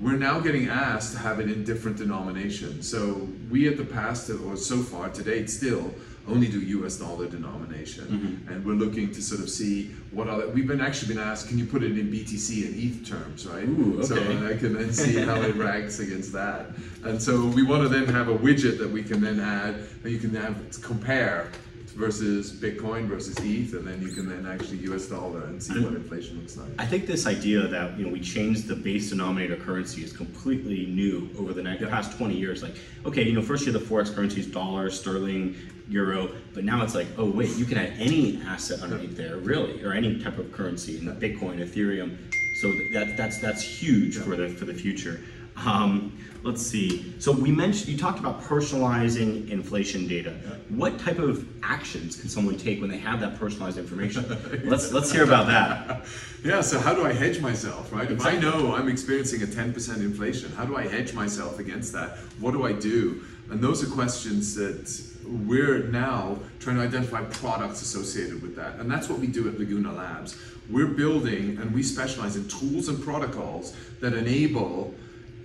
We're 0.00 0.16
now 0.16 0.38
getting 0.38 0.68
asked 0.68 1.12
to 1.14 1.18
have 1.18 1.40
it 1.40 1.50
in 1.50 1.64
different 1.64 1.96
denominations. 1.96 2.88
So 2.88 3.28
we 3.50 3.66
at 3.66 3.76
the 3.76 3.84
past, 3.84 4.30
or 4.30 4.56
so 4.56 4.82
far 4.82 5.08
to 5.08 5.22
date, 5.22 5.50
still 5.50 5.92
only 6.28 6.48
do 6.48 6.60
US 6.60 6.96
dollar 6.96 7.26
denomination. 7.26 8.04
Mm-hmm. 8.04 8.52
And 8.52 8.64
we're 8.64 8.74
looking 8.74 9.12
to 9.12 9.22
sort 9.22 9.40
of 9.40 9.50
see 9.50 9.90
what 10.10 10.28
other, 10.28 10.48
we've 10.48 10.66
been 10.66 10.80
actually 10.80 11.14
been 11.14 11.22
asked, 11.22 11.48
can 11.48 11.58
you 11.58 11.66
put 11.66 11.82
it 11.82 11.98
in 11.98 12.10
BTC 12.10 12.66
and 12.66 12.74
ETH 12.76 13.08
terms, 13.08 13.46
right? 13.46 13.64
Ooh, 13.64 13.98
okay. 13.98 14.06
So. 14.06 14.46
I 14.46 14.56
can 14.56 14.74
then 14.74 14.92
see 14.92 15.16
how 15.16 15.40
it 15.42 15.54
ranks 15.56 15.98
against 15.98 16.32
that. 16.32 16.66
And 17.04 17.20
so 17.20 17.46
we 17.46 17.62
want 17.62 17.82
to 17.82 17.88
then 17.88 18.06
have 18.06 18.28
a 18.28 18.36
widget 18.36 18.78
that 18.78 18.90
we 18.90 19.02
can 19.02 19.20
then 19.20 19.40
add, 19.40 19.76
that 20.02 20.10
you 20.10 20.18
can 20.18 20.34
have 20.34 20.70
to 20.70 20.80
compare 20.80 21.50
versus 21.98 22.52
Bitcoin 22.52 23.06
versus 23.06 23.36
ETH, 23.40 23.74
and 23.74 23.84
then 23.86 24.00
you 24.00 24.12
can 24.12 24.28
then 24.28 24.46
actually 24.46 24.78
US 24.92 25.06
dollar 25.06 25.42
and 25.44 25.60
see 25.60 25.82
what 25.82 25.94
inflation 25.94 26.38
looks 26.38 26.56
like. 26.56 26.68
I 26.78 26.86
think 26.86 27.06
this 27.06 27.26
idea 27.26 27.66
that 27.66 27.98
you 27.98 28.06
know 28.06 28.12
we 28.12 28.20
changed 28.20 28.68
the 28.68 28.76
base 28.76 29.10
denominator 29.10 29.56
currency 29.56 30.04
is 30.04 30.12
completely 30.12 30.86
new 30.86 31.28
over 31.38 31.52
the 31.52 31.62
next, 31.62 31.84
past 31.88 32.16
20 32.16 32.36
years. 32.36 32.62
Like, 32.62 32.76
okay, 33.04 33.22
you 33.22 33.32
know, 33.32 33.42
first 33.42 33.66
you 33.66 33.72
had 33.72 33.82
the 33.82 33.84
forex 33.84 34.14
currencies, 34.14 34.46
dollar, 34.46 34.90
sterling, 34.90 35.56
euro, 35.88 36.30
but 36.54 36.64
now 36.64 36.82
it's 36.84 36.94
like, 36.94 37.08
oh 37.16 37.30
wait, 37.30 37.50
you 37.56 37.64
can 37.64 37.78
add 37.78 37.94
any 37.98 38.40
asset 38.46 38.80
underneath 38.80 39.16
there, 39.16 39.36
really, 39.38 39.82
or 39.84 39.92
any 39.92 40.20
type 40.22 40.38
of 40.38 40.52
currency, 40.52 40.98
and 40.98 41.08
the 41.08 41.12
Bitcoin, 41.12 41.58
Ethereum. 41.60 42.16
So 42.60 42.72
that 42.92 43.16
that's 43.16 43.38
that's 43.40 43.62
huge 43.62 44.18
for 44.18 44.36
the 44.36 44.48
for 44.48 44.64
the 44.64 44.74
future. 44.74 45.20
Um, 45.64 46.16
let's 46.44 46.62
see. 46.62 47.14
So 47.18 47.32
we 47.32 47.50
mentioned 47.50 47.88
you 47.88 47.98
talked 47.98 48.20
about 48.20 48.40
personalizing 48.42 49.48
inflation 49.50 50.06
data. 50.06 50.30
What 50.68 50.98
type 50.98 51.18
of 51.18 51.46
actions 51.62 52.16
can 52.16 52.28
someone 52.28 52.56
take 52.56 52.80
when 52.80 52.90
they 52.90 52.98
have 52.98 53.20
that 53.20 53.38
personalized 53.38 53.78
information? 53.78 54.24
let's 54.64 54.92
let's 54.92 55.10
hear 55.10 55.24
about 55.24 55.46
that. 55.46 56.06
Yeah, 56.44 56.60
so 56.60 56.78
how 56.78 56.94
do 56.94 57.04
I 57.04 57.12
hedge 57.12 57.40
myself, 57.40 57.92
right? 57.92 58.08
If 58.08 58.24
I 58.24 58.36
know 58.36 58.72
I'm 58.72 58.88
experiencing 58.88 59.42
a 59.42 59.46
10% 59.46 59.96
inflation, 59.96 60.52
how 60.52 60.64
do 60.64 60.76
I 60.76 60.86
hedge 60.86 61.12
myself 61.12 61.58
against 61.58 61.92
that? 61.94 62.18
What 62.38 62.52
do 62.52 62.64
I 62.64 62.72
do? 62.72 63.24
And 63.50 63.60
those 63.60 63.82
are 63.82 63.92
questions 63.92 64.54
that 64.54 64.88
we're 65.28 65.84
now 65.84 66.38
trying 66.60 66.76
to 66.76 66.82
identify 66.82 67.22
products 67.24 67.82
associated 67.82 68.42
with 68.42 68.56
that. 68.56 68.76
And 68.76 68.90
that's 68.90 69.08
what 69.08 69.18
we 69.18 69.26
do 69.26 69.48
at 69.48 69.58
Laguna 69.58 69.92
Labs. 69.92 70.36
We're 70.70 70.86
building 70.86 71.58
and 71.58 71.72
we 71.72 71.82
specialize 71.82 72.36
in 72.36 72.48
tools 72.48 72.88
and 72.88 73.02
protocols 73.02 73.76
that 74.00 74.14
enable 74.14 74.94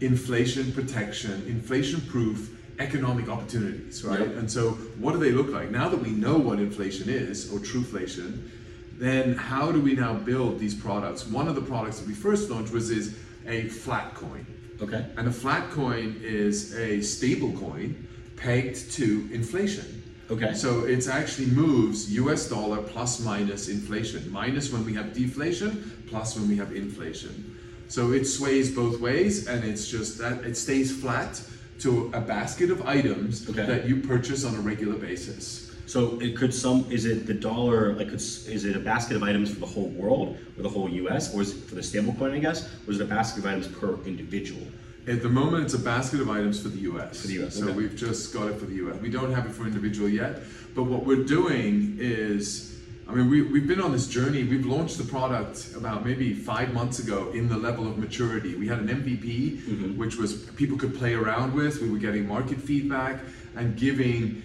inflation 0.02 0.72
protection, 0.74 1.46
inflation 1.48 2.02
proof 2.02 2.50
economic 2.80 3.30
opportunities, 3.30 4.04
right? 4.04 4.20
Yep. 4.20 4.36
And 4.36 4.52
so 4.52 4.72
what 4.98 5.14
do 5.14 5.20
they 5.20 5.32
look 5.32 5.50
like? 5.50 5.70
Now 5.70 5.90
that 5.90 6.02
we 6.02 6.10
know 6.10 6.38
what 6.38 6.60
inflation 6.60 7.10
is 7.10 7.52
or 7.52 7.60
truflation, 7.60 8.50
then 8.98 9.36
how 9.36 9.72
do 9.72 9.80
we 9.80 9.94
now 9.96 10.14
build 10.14 10.60
these 10.60 10.74
products? 10.74 11.28
One 11.28 11.48
of 11.48 11.56
the 11.56 11.62
products 11.62 12.00
that 12.00 12.08
we 12.08 12.14
first 12.14 12.50
launched 12.50 12.74
was 12.74 12.90
is 12.90 13.16
a 13.46 13.70
flat 13.70 14.16
coin. 14.16 14.46
Okay. 14.82 15.06
And 15.18 15.28
a 15.28 15.32
flat 15.32 15.70
coin 15.70 16.20
is 16.24 16.76
a 16.76 17.02
stable 17.02 17.52
coin 17.54 18.08
pegged 18.36 18.92
to 18.94 19.30
inflation. 19.32 20.04
Okay. 20.30 20.54
So 20.54 20.86
it 20.86 21.08
actually 21.08 21.48
moves 21.48 22.12
US 22.14 22.50
dollar 22.50 22.82
plus 22.82 23.20
minus 23.20 23.68
inflation, 23.68 24.32
minus 24.32 24.72
when 24.72 24.86
we 24.86 24.94
have 24.94 25.14
deflation, 25.14 25.92
plus 26.08 26.36
when 26.36 26.48
we 26.48 26.56
have 26.58 26.76
inflation. 26.76 27.58
So 27.88 28.12
it 28.14 28.26
sways 28.26 28.72
both 28.72 29.00
ways 29.00 29.48
and 29.48 29.64
it's 29.64 29.88
just 29.88 30.18
that 30.18 30.44
it 30.44 30.56
stays 30.58 30.92
flat 30.92 31.42
to 31.80 32.10
a 32.14 32.22
basket 32.22 32.72
of 32.72 32.82
items 32.88 33.48
Okay. 33.50 33.66
that 33.66 33.88
you 33.88 33.98
purchase 33.98 34.46
on 34.46 34.56
a 34.56 34.60
regular 34.60 34.96
basis. 34.96 35.72
So 35.86 36.18
it 36.22 36.38
could 36.38 36.54
some 36.54 36.86
is 36.90 37.06
it 37.06 37.28
the 37.28 37.34
dollar 37.34 37.94
like 37.94 38.08
is 38.08 38.66
it 38.66 38.76
a 38.76 38.80
basket 38.80 39.18
of 39.18 39.24
items 39.24 39.54
for 39.54 39.60
the 39.60 39.66
whole 39.66 39.90
world 39.90 40.38
or 40.58 40.64
the 40.64 40.70
whole 40.70 40.90
U.S. 40.90 41.36
or 41.36 41.42
is 41.42 41.52
it 41.52 41.58
for 41.68 41.76
the 41.76 41.84
stable 41.84 42.14
stablecoin 42.14 42.34
I 42.34 42.40
guess 42.40 42.70
or 42.88 42.92
is 42.94 43.00
it 43.00 43.04
a 43.04 43.08
basket 43.08 43.40
of 43.44 43.46
items 43.48 43.68
per 43.68 44.00
individual? 44.06 44.66
At 45.06 45.22
the 45.22 45.30
moment, 45.30 45.66
it's 45.66 45.74
a 45.74 45.80
basket 45.80 46.22
of 46.22 46.30
items 46.30 46.62
for 46.62 46.70
the 46.70 46.80
US. 46.92 47.22
For 47.22 47.28
the 47.28 47.44
US, 47.46 47.56
So 47.56 47.66
okay. 47.66 47.74
we've 47.74 47.96
just 47.96 48.34
got 48.34 48.48
it 48.48 48.58
for 48.58 48.66
the 48.66 48.76
US. 48.76 49.02
We 49.02 49.10
don't 49.10 49.34
have 49.34 49.46
it 49.46 49.52
for 49.52 49.64
individual 49.66 50.08
yet. 50.08 50.40
But 50.76 50.84
what 50.84 51.06
we're 51.06 51.24
doing 51.26 51.98
is, 52.00 52.80
I 53.08 53.14
mean, 53.14 53.30
we, 53.30 53.42
we've 53.42 53.68
been 53.68 53.82
on 53.82 53.92
this 53.92 54.08
journey. 54.08 54.44
We've 54.46 54.66
launched 54.66 54.98
the 54.98 55.04
product 55.04 55.76
about 55.76 56.06
maybe 56.06 56.34
five 56.34 56.74
months 56.74 57.00
ago 57.00 57.32
in 57.34 57.50
the 57.50 57.58
level 57.58 57.86
of 57.86 57.98
maturity. 57.98 58.56
We 58.56 58.68
had 58.68 58.80
an 58.80 58.88
MVP, 58.88 59.60
Mm-hmm. 59.64 59.98
which 59.98 60.16
was 60.16 60.34
people 60.56 60.78
could 60.78 60.96
play 60.96 61.14
around 61.14 61.54
with. 61.54 61.82
We 61.82 61.90
were 61.90 61.98
getting 61.98 62.26
market 62.28 62.60
feedback 62.60 63.20
and 63.56 63.76
giving 63.76 64.42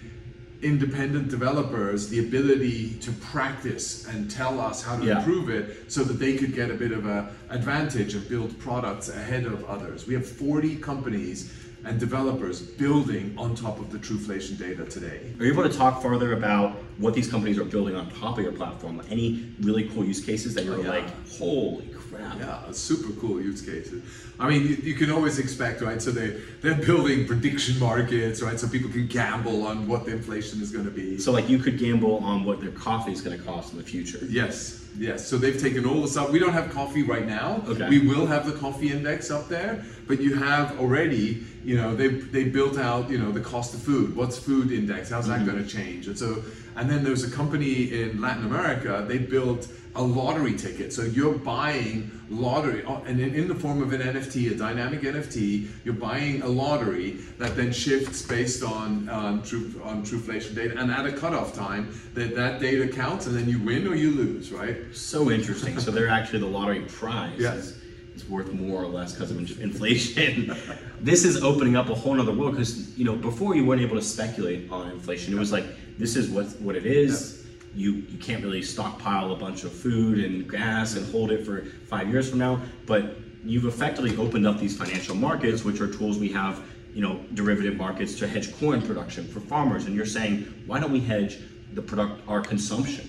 independent 0.61 1.29
developers 1.29 2.09
the 2.09 2.19
ability 2.19 2.91
to 3.01 3.11
practice 3.13 4.05
and 4.07 4.29
tell 4.29 4.59
us 4.59 4.83
how 4.83 4.97
to 4.97 5.05
Yeah. 5.05 5.19
improve 5.19 5.49
it 5.49 5.85
so 5.91 6.03
that 6.03 6.19
they 6.19 6.35
could 6.35 6.53
get 6.53 6.69
a 6.69 6.73
bit 6.73 6.91
of 6.91 7.05
a 7.05 7.29
advantage 7.49 8.13
and 8.13 8.27
build 8.27 8.57
products 8.59 9.09
ahead 9.09 9.45
of 9.45 9.63
others. 9.65 10.05
We 10.07 10.13
have 10.15 10.25
40 10.27 10.75
companies 10.75 11.51
and 11.85 11.97
developers 11.97 12.59
building 12.61 13.33
on 13.37 13.55
top 13.55 13.79
of 13.79 13.89
the 13.89 13.97
Truflation 13.97 14.57
data 14.57 14.83
today. 14.83 15.21
Are 15.39 15.45
you 15.45 15.53
able 15.53 15.63
to 15.63 15.69
talk 15.69 16.01
further 16.01 16.33
about 16.33 16.75
what 16.97 17.13
these 17.13 17.29
companies 17.29 17.57
are 17.57 17.63
building 17.63 17.95
on 17.95 18.09
top 18.11 18.37
of 18.37 18.43
your 18.43 18.51
platform? 18.51 19.01
Any 19.09 19.45
really 19.61 19.85
cool 19.87 20.03
use 20.03 20.19
cases 20.19 20.53
that 20.55 20.65
you're 20.65 20.75
Oh, 20.75 20.81
yeah. 20.81 20.89
like, 20.89 21.27
holy 21.29 21.85
Yeah, 22.19 22.71
super 22.71 23.13
cool 23.19 23.41
use 23.41 23.61
cases. 23.61 24.03
I 24.39 24.49
mean, 24.49 24.61
you, 24.63 24.75
you 24.75 24.93
can 24.95 25.11
always 25.11 25.37
expect, 25.39 25.81
right? 25.81 26.01
So 26.01 26.11
they 26.11 26.41
they're 26.61 26.75
building 26.75 27.27
prediction 27.27 27.79
markets, 27.79 28.41
right? 28.41 28.59
So 28.59 28.67
people 28.67 28.89
can 28.89 29.07
gamble 29.07 29.65
on 29.65 29.87
what 29.87 30.05
the 30.05 30.11
inflation 30.11 30.61
is 30.61 30.71
going 30.71 30.85
to 30.85 30.91
be. 30.91 31.17
So 31.17 31.31
like 31.31 31.49
you 31.49 31.59
could 31.59 31.77
gamble 31.77 32.17
on 32.17 32.45
what 32.45 32.61
their 32.61 32.71
coffee 32.71 33.11
is 33.11 33.21
going 33.21 33.37
to 33.37 33.43
cost 33.43 33.73
in 33.73 33.77
the 33.77 33.83
future. 33.83 34.19
Yes, 34.29 34.85
yes. 34.97 35.27
So 35.27 35.37
they've 35.37 35.59
taken 35.59 35.85
all 35.85 36.01
this 36.01 36.15
up. 36.15 36.31
We 36.31 36.39
don't 36.39 36.53
have 36.53 36.71
coffee 36.71 37.03
right 37.03 37.25
now. 37.25 37.61
Okay. 37.67 37.89
We 37.89 38.07
will 38.07 38.27
have 38.27 38.45
the 38.45 38.53
coffee 38.53 38.91
index 38.91 39.29
up 39.29 39.49
there, 39.49 39.83
but 40.07 40.21
you 40.21 40.35
have 40.35 40.79
already, 40.79 41.43
you 41.63 41.75
know, 41.75 41.95
they 41.95 42.07
they 42.07 42.45
built 42.45 42.77
out, 42.77 43.09
you 43.09 43.17
know, 43.17 43.31
the 43.31 43.41
cost 43.41 43.73
of 43.73 43.81
food. 43.81 44.15
What's 44.15 44.37
food 44.37 44.71
index? 44.71 45.09
How's 45.09 45.27
that 45.27 45.39
mm-hmm. 45.39 45.49
going 45.49 45.63
to 45.63 45.69
change? 45.69 46.07
And 46.07 46.17
so, 46.17 46.43
and 46.77 46.89
then 46.89 47.03
there's 47.03 47.23
a 47.23 47.31
company 47.31 48.01
in 48.01 48.21
Latin 48.21 48.45
America. 48.45 49.05
They 49.07 49.17
built 49.17 49.67
a 49.95 50.01
lottery 50.03 50.55
ticket. 50.55 50.93
So 50.93 51.01
you're 51.03 51.33
buying 51.33 52.11
lottery, 52.29 52.83
oh, 52.85 53.01
and 53.07 53.19
in, 53.19 53.33
in 53.33 53.47
the 53.47 53.55
form 53.55 53.81
of 53.81 53.91
an 53.91 54.01
NFT, 54.01 54.51
a 54.51 54.55
dynamic 54.55 55.01
NFT. 55.01 55.67
You're 55.83 55.95
buying 55.95 56.41
a 56.43 56.47
lottery 56.47 57.11
that 57.39 57.55
then 57.55 57.71
shifts 57.71 58.21
based 58.21 58.63
on 58.63 59.09
um, 59.09 59.09
on 59.09 59.43
true 59.43 59.81
on 59.83 60.03
Truflation 60.05 60.55
data, 60.55 60.77
and 60.77 60.91
at 60.91 61.05
a 61.05 61.11
cutoff 61.11 61.53
time, 61.55 61.93
that 62.13 62.35
that 62.35 62.59
data 62.59 62.87
counts, 62.87 63.25
and 63.25 63.35
then 63.35 63.49
you 63.49 63.59
win 63.59 63.87
or 63.87 63.95
you 63.95 64.11
lose, 64.11 64.51
right? 64.51 64.77
So 64.93 65.31
interesting. 65.31 65.79
so 65.79 65.91
they're 65.91 66.07
actually 66.07 66.39
the 66.39 66.47
lottery 66.47 66.81
prize 66.81 67.39
Yeah. 67.39 67.55
is, 67.55 67.79
is 68.15 68.29
worth 68.29 68.51
more 68.53 68.83
or 68.83 68.87
less 68.87 69.13
because 69.13 69.31
of 69.31 69.37
inflation. 69.59 70.55
this 71.01 71.25
is 71.25 71.41
opening 71.43 71.75
up 71.75 71.89
a 71.89 71.95
whole 71.95 72.19
other 72.21 72.31
world 72.33 72.51
because 72.53 72.97
you 72.97 73.05
know 73.05 73.15
before 73.15 73.55
you 73.55 73.65
weren't 73.65 73.81
able 73.81 73.95
to 73.95 74.01
speculate 74.03 74.71
on 74.71 74.91
inflation. 74.91 75.33
It 75.33 75.39
was 75.39 75.51
like 75.51 75.65
this 75.97 76.15
is 76.15 76.29
what 76.29 76.45
what 76.61 76.75
it 76.75 76.85
is. 76.85 77.38
You 77.79 78.03
you 78.11 78.17
can't 78.19 78.43
really 78.43 78.61
stockpile 78.61 79.31
a 79.31 79.35
bunch 79.35 79.63
of 79.63 79.71
food 79.71 80.19
and 80.19 80.49
gas 80.49 80.97
and 80.97 81.09
hold 81.11 81.31
it 81.31 81.45
for 81.45 81.65
five 81.87 82.09
years 82.09 82.29
from 82.29 82.39
now. 82.39 82.59
But 82.85 83.15
you've 83.45 83.65
effectively 83.65 84.17
opened 84.17 84.45
up 84.45 84.59
these 84.59 84.77
financial 84.77 85.15
markets, 85.15 85.63
which 85.63 85.79
are 85.79 85.91
tools 85.91 86.17
we 86.17 86.29
have. 86.33 86.61
You 86.93 87.03
know, 87.03 87.19
derivative 87.35 87.77
markets 87.77 88.17
to 88.19 88.27
hedge 88.27 88.57
corn 88.59 88.81
production 88.81 89.27
for 89.27 89.39
farmers, 89.39 89.85
and 89.85 89.95
you're 89.95 90.07
saying, 90.07 90.51
why 90.65 90.79
don't 90.79 90.91
we 90.91 90.99
hedge 90.99 91.37
the 91.73 91.83
product, 91.83 92.27
our 92.27 92.41
consumption 92.41 93.05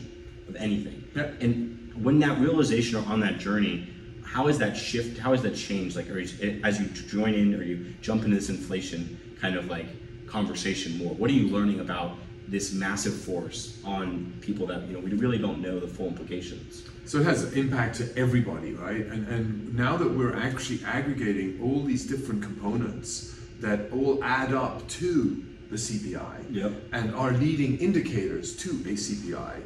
of 0.49 0.55
anything? 0.57 1.03
Yeah. 1.17 1.31
And 1.41 1.91
when 2.05 2.19
that 2.21 2.39
realization 2.39 2.99
or 2.99 3.05
on 3.11 3.21
that 3.21 3.39
journey, 3.39 3.89
how 4.23 4.49
is 4.49 4.59
that 4.59 4.77
shift? 4.77 5.19
How 5.19 5.33
has 5.33 5.43
that 5.43 5.57
changed? 5.57 5.97
Like, 5.97 6.09
are 6.11 6.21
you, 6.21 6.61
as 6.62 6.79
you 6.79 6.87
join 6.89 7.35
in 7.35 7.55
or 7.55 7.62
you 7.65 7.95
jump 8.03 8.23
into 8.25 8.37
this 8.37 8.50
inflation 8.50 9.19
kind 9.41 9.57
of 9.57 9.67
like 9.67 9.87
conversation 10.27 10.99
more, 10.99 11.15
what 11.15 11.31
are 11.31 11.35
you 11.35 11.49
learning 11.49 11.81
about 11.81 12.19
this 12.50 12.73
massive 12.73 13.14
force 13.14 13.80
on 13.85 14.33
people 14.40 14.66
that 14.66 14.83
you 14.88 14.95
know 14.95 15.00
we 15.00 15.12
really 15.12 15.38
don't 15.38 15.61
know 15.61 15.78
the 15.78 15.87
full 15.87 16.09
implications? 16.09 16.85
So 17.07 17.19
it 17.19 17.25
has 17.25 17.45
an 17.45 17.59
impact 17.59 17.97
to 17.97 18.16
everybody, 18.16 18.73
right? 18.75 19.07
And 19.07 19.26
and 19.28 19.75
now 19.75 19.97
that 19.97 20.11
we're 20.11 20.37
actually 20.37 20.80
aggregating 20.85 21.61
all 21.62 21.83
these 21.83 22.07
different 22.07 22.42
components 22.42 23.37
that 23.61 23.90
all 23.92 24.23
add 24.25 24.52
up 24.52 24.87
to 24.88 25.45
the 25.71 25.76
CPI 25.76 26.45
Yep. 26.50 26.73
and 26.92 27.14
are 27.14 27.33
leading 27.33 27.78
indicators 27.78 28.57
to 28.57 28.71
a 28.71 28.95
CPI, 28.97 29.62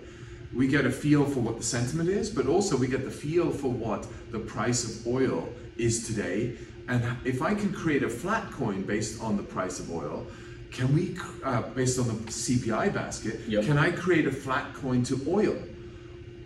we 0.52 0.68
get 0.68 0.84
a 0.84 0.90
feel 0.90 1.24
for 1.24 1.40
what 1.40 1.56
the 1.56 1.62
sentiment 1.62 2.08
is, 2.08 2.28
but 2.30 2.46
also 2.46 2.76
we 2.76 2.86
get 2.88 3.04
the 3.04 3.10
feel 3.10 3.50
for 3.50 3.70
what 3.70 4.06
the 4.30 4.38
price 4.38 4.84
of 4.84 5.06
oil 5.06 5.48
is 5.78 6.06
today. 6.06 6.56
And 6.88 7.02
if 7.24 7.40
I 7.40 7.54
can 7.54 7.72
create 7.72 8.02
a 8.02 8.10
flat 8.10 8.50
coin 8.52 8.82
based 8.82 9.22
on 9.22 9.36
the 9.36 9.42
price 9.42 9.80
of 9.80 9.90
oil, 9.90 10.26
can 10.74 10.92
we, 10.92 11.16
uh, 11.44 11.62
based 11.74 11.98
on 12.00 12.08
the 12.08 12.14
CPI 12.32 12.88
basket, 12.92 13.40
Yep. 13.48 13.64
can 13.64 13.78
I 13.78 13.90
create 13.92 14.26
a 14.26 14.32
flat 14.32 14.74
coin 14.74 15.04
to 15.04 15.20
oil, 15.28 15.56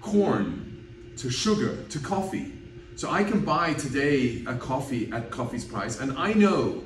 corn, 0.03 0.85
to 1.17 1.31
sugar, 1.31 1.79
to 1.89 1.99
coffee? 1.99 2.53
So 2.95 3.11
I 3.11 3.25
can 3.25 3.41
buy 3.41 3.73
today 3.75 4.45
a 4.47 4.55
coffee 4.55 5.11
at 5.13 5.31
coffee's 5.31 5.65
price, 5.65 5.99
and 5.99 6.13
I 6.19 6.35
know 6.35 6.83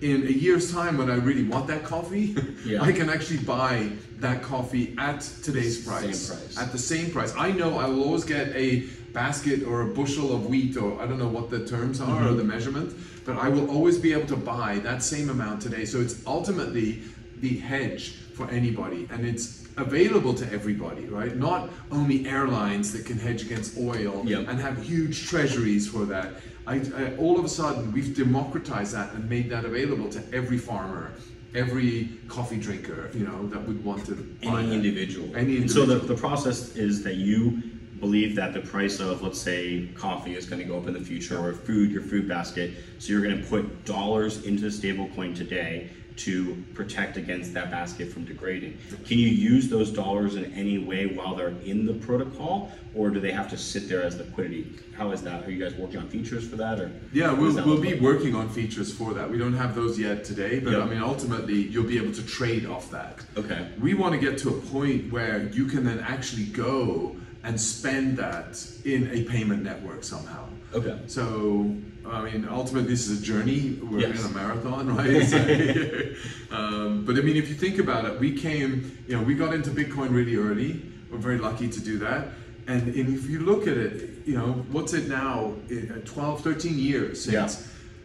in 0.00 0.26
a 0.26 0.30
year's 0.30 0.72
time 0.72 0.96
when 0.96 1.10
I 1.10 1.16
really 1.16 1.44
want 1.44 1.66
that 1.68 1.82
coffee, 1.84 2.36
Yeah. 2.64 2.82
I 2.82 2.92
can 2.92 3.08
actually 3.10 3.38
buy 3.38 3.90
that 4.20 4.42
coffee 4.42 4.94
at 4.98 5.20
today's 5.42 5.84
Same 5.84 5.92
price, 5.92 6.28
price. 6.30 6.58
At 6.58 6.72
the 6.72 6.78
same 6.78 7.10
price. 7.10 7.34
I 7.36 7.50
know 7.52 7.78
I 7.78 7.86
will 7.88 8.02
always 8.04 8.24
get 8.24 8.48
a 8.54 8.80
basket 9.12 9.62
or 9.64 9.82
a 9.82 9.86
bushel 9.86 10.34
of 10.34 10.46
wheat, 10.46 10.76
or 10.76 11.00
I 11.00 11.06
don't 11.06 11.18
know 11.18 11.28
what 11.28 11.50
the 11.50 11.66
terms 11.66 12.00
are 12.00 12.06
Mm-hmm. 12.06 12.28
or 12.28 12.32
the 12.34 12.44
measurement, 12.44 12.94
but 13.24 13.36
I 13.36 13.48
will 13.48 13.68
always 13.70 13.98
be 13.98 14.12
able 14.12 14.26
to 14.28 14.36
buy 14.36 14.78
that 14.80 15.02
same 15.02 15.30
amount 15.30 15.62
today. 15.62 15.84
So 15.84 16.00
it's 16.00 16.24
ultimately 16.26 17.02
the 17.40 17.58
hedge 17.58 18.14
for 18.34 18.48
anybody, 18.50 19.08
and 19.10 19.26
it's 19.26 19.64
available 19.76 20.34
to 20.34 20.52
everybody, 20.52 21.06
right? 21.06 21.36
Not 21.36 21.70
only 21.90 22.26
airlines 22.26 22.92
that 22.92 23.06
can 23.06 23.18
hedge 23.18 23.42
against 23.42 23.76
oil 23.78 24.22
Yep. 24.26 24.48
and 24.48 24.60
have 24.60 24.82
huge 24.82 25.26
treasuries 25.28 25.88
for 25.88 26.04
that. 26.06 26.32
I, 26.68 26.82
I, 26.96 27.16
all 27.16 27.38
of 27.38 27.44
a 27.46 27.48
sudden, 27.48 27.92
we've 27.92 28.14
democratized 28.14 28.94
that 28.94 29.14
and 29.14 29.28
made 29.28 29.48
that 29.50 29.64
available 29.64 30.10
to 30.10 30.22
every 30.34 30.58
farmer, 30.58 31.12
every 31.54 32.10
coffee 32.28 32.58
drinker, 32.58 33.10
you 33.14 33.26
know, 33.26 33.48
that 33.48 33.66
would 33.66 33.82
want 33.82 34.04
to 34.06 34.36
Any 34.42 34.74
individual. 34.74 35.34
Any 35.34 35.56
And 35.56 35.70
so 35.70 35.86
the, 35.86 35.96
the 35.96 36.14
process 36.14 36.76
is 36.76 37.02
that 37.04 37.14
you 37.14 37.62
believe 38.00 38.36
that 38.36 38.52
the 38.52 38.60
price 38.60 39.00
of, 39.00 39.22
let's 39.22 39.40
say, 39.40 39.88
coffee 39.94 40.36
is 40.36 40.44
going 40.44 40.60
to 40.60 40.68
go 40.68 40.78
up 40.78 40.86
in 40.86 40.92
the 40.92 41.00
future, 41.00 41.38
or 41.42 41.54
food, 41.54 41.90
your 41.90 42.02
food 42.02 42.28
basket. 42.28 42.72
So 42.98 43.12
you're 43.12 43.22
going 43.22 43.40
to 43.40 43.48
put 43.48 43.86
dollars 43.86 44.44
into 44.44 44.62
the 44.62 44.68
stablecoin 44.68 45.34
today 45.34 45.90
to 46.18 46.62
protect 46.74 47.16
against 47.16 47.54
that 47.54 47.70
basket 47.70 48.12
from 48.12 48.24
degrading. 48.24 48.76
Can 49.06 49.18
you 49.18 49.28
use 49.28 49.68
those 49.68 49.90
dollars 49.90 50.34
in 50.36 50.52
any 50.52 50.78
way 50.78 51.06
while 51.06 51.34
they're 51.34 51.54
in 51.64 51.86
the 51.86 51.94
protocol, 51.94 52.72
or 52.94 53.10
do 53.10 53.20
they 53.20 53.30
have 53.30 53.48
to 53.50 53.56
sit 53.56 53.88
there 53.88 54.02
as 54.02 54.16
liquidity? 54.18 54.74
How 54.96 55.12
is 55.12 55.22
that? 55.22 55.44
Are 55.44 55.50
you 55.50 55.62
guys 55.62 55.74
working 55.78 56.00
on 56.00 56.08
features 56.08 56.46
for 56.48 56.56
that, 56.56 56.80
or 56.80 56.90
Yeah, 57.12 57.32
we'll, 57.32 57.54
we'll 57.64 57.80
be 57.80 57.92
like? 57.92 58.00
working 58.00 58.34
on 58.34 58.48
features 58.48 58.92
for 58.92 59.14
that. 59.14 59.30
We 59.30 59.38
don't 59.38 59.54
have 59.54 59.74
those 59.74 59.98
yet 59.98 60.24
today, 60.24 60.58
but 60.58 60.72
Yeah. 60.72 60.80
I 60.80 60.86
mean, 60.86 61.00
ultimately, 61.02 61.54
you'll 61.54 61.84
be 61.86 61.98
able 61.98 62.12
to 62.14 62.22
trade 62.26 62.66
off 62.66 62.90
that. 62.90 63.20
Okay. 63.36 63.68
We 63.80 63.94
want 63.94 64.14
to 64.14 64.20
get 64.20 64.38
to 64.38 64.48
a 64.50 64.60
point 64.60 65.12
where 65.12 65.48
you 65.52 65.66
can 65.66 65.84
then 65.84 66.00
actually 66.00 66.44
go 66.46 67.16
and 67.44 67.60
spend 67.60 68.16
that 68.18 68.60
in 68.84 69.08
a 69.12 69.22
payment 69.24 69.62
network 69.62 70.02
somehow. 70.02 70.48
Okay. 70.74 70.98
So, 71.06 71.74
I 72.06 72.22
mean, 72.22 72.46
ultimately, 72.50 72.88
this 72.90 73.08
is 73.08 73.20
a 73.20 73.24
journey. 73.24 73.78
We're 73.82 74.00
Yes. 74.00 74.24
in 74.24 74.30
a 74.30 74.34
marathon, 74.34 74.94
right? 74.96 75.22
So, 75.26 75.38
um, 76.56 77.04
but 77.04 77.16
I 77.16 77.20
mean, 77.22 77.36
if 77.36 77.48
you 77.48 77.54
think 77.54 77.78
about 77.78 78.04
it, 78.04 78.18
we 78.20 78.32
came, 78.32 78.98
you 79.06 79.16
know, 79.16 79.22
we 79.22 79.34
got 79.34 79.54
into 79.54 79.70
Bitcoin 79.70 80.10
really 80.10 80.36
early. 80.36 80.82
We're 81.10 81.18
very 81.18 81.38
lucky 81.38 81.68
to 81.68 81.80
do 81.80 81.98
that. 82.00 82.28
And, 82.66 82.82
and 82.94 83.14
if 83.14 83.30
you 83.30 83.40
look 83.40 83.66
at 83.66 83.78
it, 83.78 84.10
you 84.26 84.36
know, 84.36 84.52
what's 84.70 84.92
it 84.92 85.08
now? 85.08 85.54
eh, 85.70 85.86
12, 86.04 86.42
13 86.42 86.78
years 86.78 87.22
since, 87.24 87.32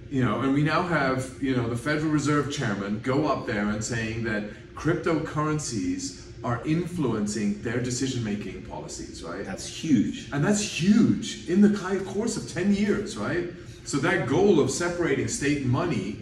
Yeah. 0.10 0.16
you 0.18 0.24
know, 0.24 0.40
and 0.40 0.54
we 0.54 0.64
now 0.64 0.84
have, 0.84 1.32
you 1.42 1.54
know, 1.56 1.68
the 1.70 1.76
Federal 1.76 2.12
Reserve 2.12 2.50
Chairman 2.50 3.02
go 3.04 3.28
up 3.28 3.46
there 3.46 3.68
and 3.68 3.84
saying 3.84 4.24
that 4.24 4.44
cryptocurrencies 4.74 6.23
are 6.44 6.62
influencing 6.66 7.62
their 7.62 7.80
decision-making 7.80 8.64
policies, 8.64 9.24
right? 9.24 9.46
That's 9.46 9.66
huge. 9.66 10.30
And 10.34 10.44
that's 10.44 10.62
huge 10.62 11.48
in 11.48 11.62
the 11.62 11.70
course 12.06 12.36
of 12.38 12.52
10 12.52 12.74
years, 12.74 13.18
right? 13.18 13.46
So 13.86 13.98
that 13.98 14.28
goal 14.28 14.60
of 14.60 14.70
separating 14.70 15.28
state 15.28 15.66
money 15.66 16.18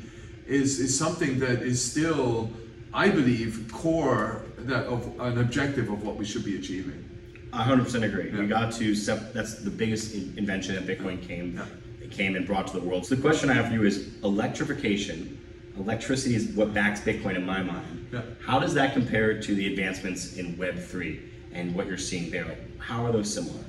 is, 0.47 0.79
is 0.79 0.97
something 0.97 1.39
that 1.39 1.61
is 1.61 1.83
still, 1.83 2.49
I 2.93 3.09
believe, 3.09 3.69
core 3.71 4.43
that 4.59 4.85
of 4.85 5.19
an 5.19 5.39
objective 5.39 5.89
of 5.89 6.03
what 6.03 6.17
we 6.17 6.25
should 6.25 6.45
be 6.45 6.55
achieving. 6.57 7.07
I 7.53 7.63
100% 7.67 8.03
agree. 8.03 8.31
Yeah. 8.31 8.39
We 8.39 8.47
got 8.47 8.71
to 8.73 8.95
sep- 8.95 9.33
that's 9.33 9.55
the 9.55 9.69
biggest 9.71 10.13
in- 10.13 10.33
invention 10.37 10.75
that 10.75 10.85
Bitcoin 10.85 11.21
came 11.27 11.55
Yeah. 11.55 11.65
came 12.09 12.35
and 12.35 12.45
brought 12.45 12.67
to 12.67 12.79
the 12.79 12.85
world. 12.85 13.05
So 13.05 13.15
the 13.15 13.21
question 13.21 13.49
I 13.49 13.53
have 13.53 13.67
for 13.67 13.73
you 13.73 13.83
is 13.83 14.09
electrification. 14.23 15.39
Electricity 15.77 16.35
is 16.35 16.49
what 16.49 16.73
backs 16.73 16.99
Bitcoin 16.99 17.35
in 17.35 17.45
my 17.45 17.63
mind. 17.63 18.07
Yeah. 18.11 18.21
How 18.45 18.59
does 18.59 18.73
that 18.73 18.93
compare 18.93 19.41
to 19.41 19.55
the 19.55 19.67
advancements 19.67 20.37
in 20.37 20.57
Web 20.57 20.77
three 20.77 21.21
and 21.53 21.73
what 21.73 21.87
you're 21.87 21.97
seeing 21.97 22.29
there? 22.29 22.45
Like, 22.45 22.79
how 22.79 23.05
are 23.05 23.11
those 23.11 23.33
similar? 23.33 23.63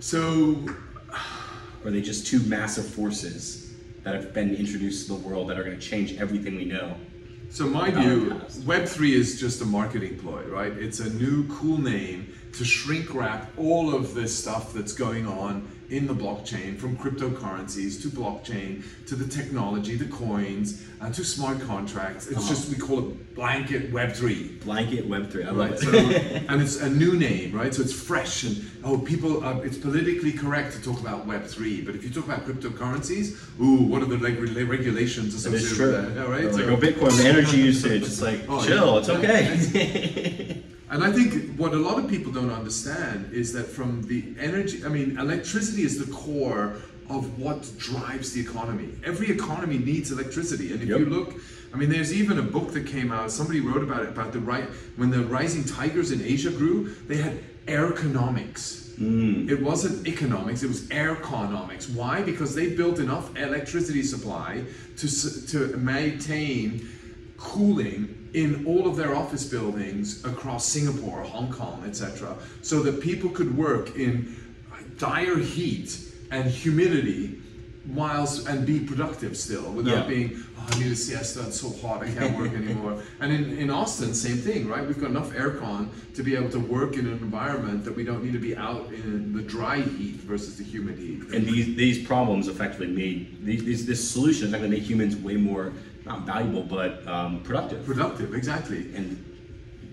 So 0.00 0.68
are 1.84 1.90
they 1.90 2.02
just 2.02 2.26
two 2.26 2.40
massive 2.40 2.86
forces 2.86 3.74
that 4.02 4.10
that 4.10 4.14
have 4.14 4.34
been 4.34 4.54
introduced 4.54 5.06
to 5.06 5.14
the 5.14 5.28
world 5.28 5.48
that 5.48 5.58
are 5.58 5.64
going 5.64 5.78
to 5.78 5.86
change 5.86 6.14
everything 6.20 6.56
we 6.56 6.64
know. 6.64 6.96
So 7.50 7.66
my 7.66 7.90
view. 7.90 8.40
Web3 8.60 9.12
is 9.12 9.40
just 9.40 9.60
a 9.60 9.64
marketing 9.64 10.18
ploy, 10.18 10.42
right? 10.44 10.72
It's 10.72 11.00
a 11.00 11.10
new 11.10 11.46
cool 11.48 11.78
name 11.78 12.32
to 12.54 12.64
shrink 12.64 13.14
wrap 13.14 13.50
all 13.56 13.94
of 13.94 14.14
this 14.14 14.36
stuff 14.36 14.72
that's 14.72 14.92
going 14.92 15.26
on 15.26 15.68
in 15.90 16.06
the 16.06 16.14
blockchain, 16.14 16.78
from 16.78 16.96
cryptocurrencies 16.96 18.00
to 18.02 18.08
blockchain 18.08 18.82
to 19.06 19.16
the 19.16 19.26
technology, 19.26 19.96
the 19.96 20.04
coins, 20.06 20.82
uh, 21.00 21.10
to 21.10 21.24
smart 21.24 21.60
contracts. 21.62 22.26
It's 22.28 22.36
Uh-huh. 22.38 22.48
just 22.48 22.68
we 22.68 22.76
call 22.76 23.00
it 23.00 23.34
blanket 23.34 23.92
Web3. 23.92 24.60
Blanket 24.64 25.06
Web 25.08 25.30
three. 25.30 25.44
I 25.44 25.50
Right, 25.52 25.72
it. 25.72 25.80
so, 25.80 25.90
and 26.48 26.62
it's 26.62 26.76
a 26.80 26.88
new 26.88 27.14
name, 27.16 27.52
right? 27.52 27.74
So 27.74 27.82
it's 27.82 27.92
fresh, 27.92 28.44
and 28.44 28.64
oh, 28.84 28.98
people, 28.98 29.44
uh, 29.44 29.58
it's 29.66 29.76
politically 29.78 30.32
correct 30.32 30.74
to 30.76 30.82
talk 30.82 31.00
about 31.00 31.26
Web 31.26 31.44
three, 31.46 31.80
but 31.80 31.94
if 31.96 32.04
you 32.04 32.10
talk 32.10 32.26
about 32.26 32.46
cryptocurrencies, 32.46 33.36
ooh, 33.60 33.82
what 33.90 34.00
are 34.02 34.06
the 34.06 34.18
reg- 34.18 34.38
reg- 34.38 34.68
regulations 34.68 35.34
associated 35.34 35.78
with 35.78 36.14
that? 36.14 36.24
All 36.24 36.30
right, 36.30 36.42
They're 36.42 36.52
like, 36.52 36.64
so- 36.66 37.00
oh, 37.02 37.08
Bitcoin, 37.08 37.24
energy 37.24 37.58
usage. 37.58 38.02
It's 38.04 38.22
like, 38.22 38.40
Oh, 38.48 38.64
chill, 38.64 38.92
yeah. 38.92 38.98
it's 38.98 39.08
okay. 39.08 40.62
And 40.90 41.04
I 41.04 41.12
think 41.12 41.56
what 41.56 41.72
a 41.72 41.76
lot 41.76 41.98
of 42.02 42.10
people 42.10 42.32
don't 42.32 42.50
understand 42.50 43.32
is 43.32 43.52
that 43.52 43.64
from 43.68 44.02
the 44.02 44.34
energy, 44.40 44.84
I 44.84 44.88
mean, 44.88 45.18
electricity 45.18 45.82
is 45.82 46.04
the 46.04 46.12
core 46.12 46.76
of 47.08 47.38
what 47.38 47.70
drives 47.78 48.32
the 48.32 48.40
economy. 48.40 48.88
Every 49.04 49.30
economy 49.30 49.78
needs 49.78 50.10
electricity. 50.10 50.72
And 50.72 50.82
if 50.82 50.88
Yep. 50.88 50.98
you 50.98 51.06
look, 51.06 51.34
I 51.72 51.76
mean, 51.76 51.90
there's 51.90 52.12
even 52.12 52.38
a 52.38 52.42
book 52.42 52.72
that 52.72 52.86
came 52.86 53.12
out, 53.12 53.30
somebody 53.30 53.60
wrote 53.60 53.82
about 53.84 54.02
it, 54.02 54.08
about 54.08 54.32
the 54.32 54.40
right, 54.40 54.64
when 54.96 55.10
the 55.10 55.20
rising 55.20 55.64
tigers 55.64 56.10
in 56.10 56.22
Asia 56.22 56.50
grew, 56.50 56.92
they 57.06 57.18
had 57.18 57.38
airconomics. 57.66 58.90
Mm. 58.98 59.48
It 59.48 59.62
wasn't 59.62 60.06
economics, 60.06 60.62
it 60.62 60.68
was 60.68 60.82
airconomics. 60.88 61.88
Why? 61.94 62.22
Because 62.22 62.54
they 62.54 62.68
built 62.74 62.98
enough 62.98 63.36
electricity 63.36 64.02
supply 64.02 64.64
to, 64.98 65.46
to 65.46 65.76
maintain 65.76 66.88
cooling 67.38 68.19
in 68.34 68.64
all 68.66 68.86
of 68.86 68.96
their 68.96 69.14
office 69.14 69.44
buildings 69.44 70.24
across 70.24 70.66
Singapore, 70.66 71.22
Hong 71.22 71.52
Kong, 71.52 71.82
etc., 71.86 72.34
so 72.62 72.82
that 72.82 73.00
people 73.00 73.30
could 73.30 73.56
work 73.56 73.96
in 73.96 74.36
dire 74.98 75.38
heat 75.38 75.98
and 76.30 76.48
humidity 76.50 77.40
whilst 77.94 78.46
and 78.46 78.66
be 78.66 78.78
productive 78.78 79.36
still 79.36 79.72
without 79.72 80.04
Yeah. 80.04 80.08
being 80.08 80.44
oh, 80.58 80.66
I 80.70 80.78
need 80.78 80.92
a 80.92 80.96
siesta 80.96 81.40
it's 81.46 81.58
so 81.60 81.70
hot 81.80 82.02
I 82.02 82.10
can't 82.10 82.36
work 82.38 82.52
anymore 82.52 83.02
and 83.20 83.32
in, 83.32 83.56
in 83.56 83.70
Austin 83.70 84.12
same 84.14 84.36
thing 84.36 84.68
right 84.68 84.86
we've 84.86 85.00
got 85.00 85.08
enough 85.10 85.30
aircon 85.32 85.88
to 86.14 86.22
be 86.22 86.36
able 86.36 86.50
to 86.50 86.58
work 86.60 86.96
in 86.98 87.06
an 87.06 87.12
environment 87.12 87.84
that 87.86 87.96
we 87.96 88.04
don't 88.04 88.22
need 88.22 88.34
to 88.34 88.38
be 88.38 88.54
out 88.54 88.92
in 88.92 89.32
the 89.34 89.42
dry 89.42 89.80
heat 89.80 90.16
versus 90.16 90.56
the 90.58 90.62
humid 90.64 90.98
heat 90.98 91.22
and 91.34 91.46
these 91.46 91.74
these 91.74 92.06
problems 92.06 92.48
effectively 92.48 92.86
made 92.88 93.44
these, 93.44 93.64
these 93.64 93.86
this 93.86 94.08
solution 94.08 94.48
effectively 94.48 94.76
made 94.76 94.82
humans 94.86 95.16
way 95.16 95.36
more 95.36 95.72
not 96.10 96.26
valuable 96.26 96.62
but 96.62 97.06
um, 97.06 97.40
productive 97.42 97.84
productive 97.86 98.34
exactly 98.34 98.94
and 98.96 99.06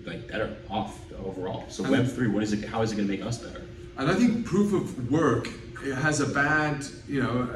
like 0.04 0.26
better 0.26 0.56
off 0.68 0.92
overall. 1.24 1.64
So 1.68 1.84
And- 1.84 1.92
Web 1.92 2.06
three, 2.08 2.28
what 2.28 2.42
is 2.42 2.52
it? 2.52 2.64
How 2.64 2.82
is 2.82 2.92
it 2.92 2.96
going 2.96 3.08
to 3.08 3.14
make 3.16 3.24
us 3.24 3.38
better? 3.38 3.62
And 3.98 4.10
I 4.10 4.14
think 4.14 4.46
proof 4.46 4.72
of 4.72 5.10
work 5.10 5.48
has 6.06 6.20
a 6.20 6.26
bad, 6.26 6.84
you 7.08 7.22
know, 7.22 7.48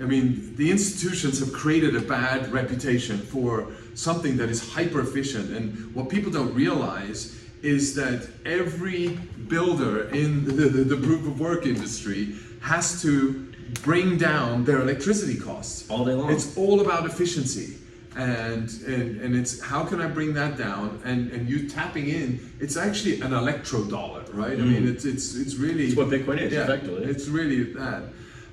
I 0.00 0.04
mean, 0.04 0.54
the 0.56 0.70
institutions 0.70 1.38
have 1.40 1.52
created 1.52 1.94
a 1.94 2.00
bad 2.00 2.50
reputation 2.50 3.18
for 3.18 3.68
something 3.94 4.36
that 4.38 4.48
is 4.48 4.60
hyper 4.76 5.00
efficient. 5.00 5.50
And 5.56 5.94
what 5.94 6.08
people 6.08 6.32
don't 6.32 6.54
realize 6.54 7.20
is 7.62 7.94
that 7.94 8.28
every 8.46 9.08
builder 9.54 10.08
in 10.08 10.44
the, 10.44 10.68
the, 10.76 10.84
the 10.94 10.96
proof 10.96 11.26
of 11.26 11.38
work 11.38 11.66
industry 11.66 12.34
has 12.60 13.02
to 13.02 13.51
bring 13.82 14.18
down 14.18 14.64
their 14.64 14.80
electricity 14.80 15.36
costs. 15.38 15.88
All 15.90 16.04
day 16.04 16.12
long. 16.14 16.30
It's 16.30 16.56
all 16.56 16.80
about 16.80 17.06
efficiency. 17.06 17.78
And, 18.14 18.68
and 18.86 19.20
and 19.22 19.34
it's 19.34 19.58
how 19.62 19.84
can 19.86 20.02
I 20.02 20.06
bring 20.06 20.34
that 20.34 20.58
down 20.58 21.00
and 21.02 21.30
and 21.32 21.48
you 21.48 21.66
tapping 21.66 22.08
in 22.08 22.52
it's 22.60 22.76
actually 22.76 23.22
an 23.22 23.32
electro 23.32 23.84
dollar 23.84 24.22
right 24.34 24.52
I 24.52 24.60
mean 24.60 24.86
it's 24.86 25.06
it's 25.06 25.34
it's 25.34 25.54
really 25.56 25.86
It's 25.86 25.96
what 25.96 26.08
Bitcoin 26.08 26.38
is, 26.38 26.52
yeah, 26.52 26.64
effectively. 26.64 27.04
it's 27.06 27.26
really 27.28 27.72
that 27.72 28.02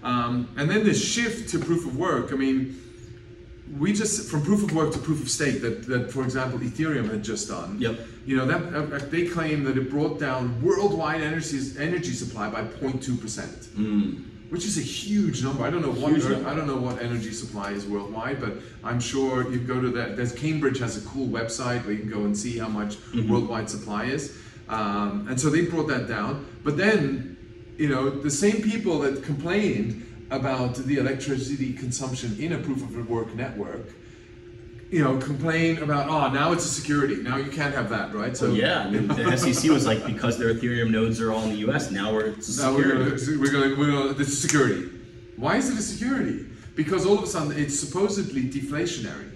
um, 0.02 0.48
and 0.56 0.70
then 0.70 0.86
the 0.86 0.94
shift 0.94 1.50
to 1.50 1.60
proof 1.60 1.86
of 1.86 1.98
work 1.98 2.32
I 2.32 2.38
mean 2.38 2.82
we 3.78 3.92
just 3.92 4.32
from 4.32 4.44
proof 4.44 4.64
of 4.64 4.74
work 4.74 4.94
to 4.94 5.00
proof 5.00 5.22
of 5.22 5.30
stake 5.30 5.60
that, 5.62 5.86
that 5.88 6.10
for 6.10 6.24
example 6.24 6.58
Ethereum 6.60 7.12
had 7.12 7.22
just 7.22 7.50
done 7.50 7.76
Yep. 7.82 8.00
you 8.26 8.38
know 8.38 8.46
that 8.46 9.12
they 9.12 9.26
claim 9.28 9.66
that 9.66 9.78
it 9.78 9.90
brought 9.90 10.22
down 10.22 10.62
worldwide 10.62 11.20
energy 11.20 11.60
energy 11.78 12.14
supply 12.14 12.50
by 12.50 12.64
0.2 12.64 13.20
percent 13.20 13.68
which 14.50 14.66
is 14.66 14.78
a 14.78 14.82
huge 14.82 15.44
number. 15.44 15.64
I 15.64 15.70
don't 15.70 15.82
know 15.82 15.92
what 15.92 16.12
number. 16.12 16.50
I 16.50 16.56
don't 16.56 16.68
know 16.68 16.78
what 16.78 17.02
energy 17.02 17.32
supply 17.32 17.72
is 17.72 17.86
worldwide, 17.86 18.40
but 18.40 18.54
I'm 18.84 19.00
sure 19.00 19.52
you 19.52 19.60
go 19.60 19.80
to 19.80 19.90
that. 19.92 20.18
There's 20.18 20.34
Cambridge 20.34 20.80
has 20.80 21.04
a 21.04 21.08
cool 21.08 21.28
website 21.28 21.84
where 21.86 21.94
you 21.94 22.00
can 22.00 22.10
go 22.10 22.24
and 22.26 22.36
see 22.38 22.58
how 22.58 22.68
much 22.68 22.98
Mm-hmm. 22.98 23.32
worldwide 23.32 23.70
supply 23.70 24.06
is, 24.06 24.38
um, 24.68 25.28
and 25.30 25.40
so 25.40 25.50
they 25.50 25.62
brought 25.66 25.88
that 25.88 26.08
down. 26.08 26.46
But 26.64 26.78
then, 26.78 27.38
you 27.78 27.90
know, 27.90 28.10
the 28.10 28.32
same 28.32 28.62
people 28.62 29.00
that 29.00 29.24
complained 29.24 30.06
about 30.32 30.76
the 30.76 30.98
electricity 30.98 31.74
consumption 31.74 32.36
in 32.40 32.54
a 32.54 32.58
proof 32.60 32.82
of 32.84 33.10
work 33.10 33.34
network, 33.36 33.88
you 34.92 35.04
know, 35.04 35.18
complain 35.18 35.78
about 35.80 36.10
oh 36.10 36.34
now 36.34 36.52
it's 36.52 36.66
a 36.66 36.70
security. 36.70 37.18
Now 37.18 37.38
you 37.38 37.52
can't 37.52 37.74
have 37.76 37.90
that, 37.90 38.14
right? 38.14 38.36
So 38.36 38.52
yeah, 38.54 38.80
I 38.80 38.90
mean, 38.90 39.08
the 39.08 39.38
SEC 39.38 39.70
was 39.72 39.86
like 39.86 40.06
because 40.06 40.38
their 40.38 40.54
Ethereum 40.54 40.90
nodes 40.90 41.22
are 41.22 41.32
all 41.32 41.44
in 41.44 41.50
the 41.52 41.58
U.S. 41.58 41.92
Now 41.92 42.14
we're 42.14 42.28
it's 42.28 42.58
Now 42.60 42.74
we're 42.74 42.84
security. 42.84 43.26
gonna, 43.26 43.40
we're 43.40 43.52
gonna, 43.52 43.76
we're 43.80 43.92
gonna, 43.92 44.14
this 44.14 44.42
security. 44.42 44.90
Why 45.38 45.58
is 45.58 45.70
it 45.70 45.78
a 45.78 45.82
security? 45.82 46.46
Because 46.76 47.06
all 47.06 47.18
of 47.18 47.24
a 47.24 47.28
sudden 47.28 47.52
it's 47.58 47.80
supposedly 47.80 48.44
deflationary. 48.44 49.30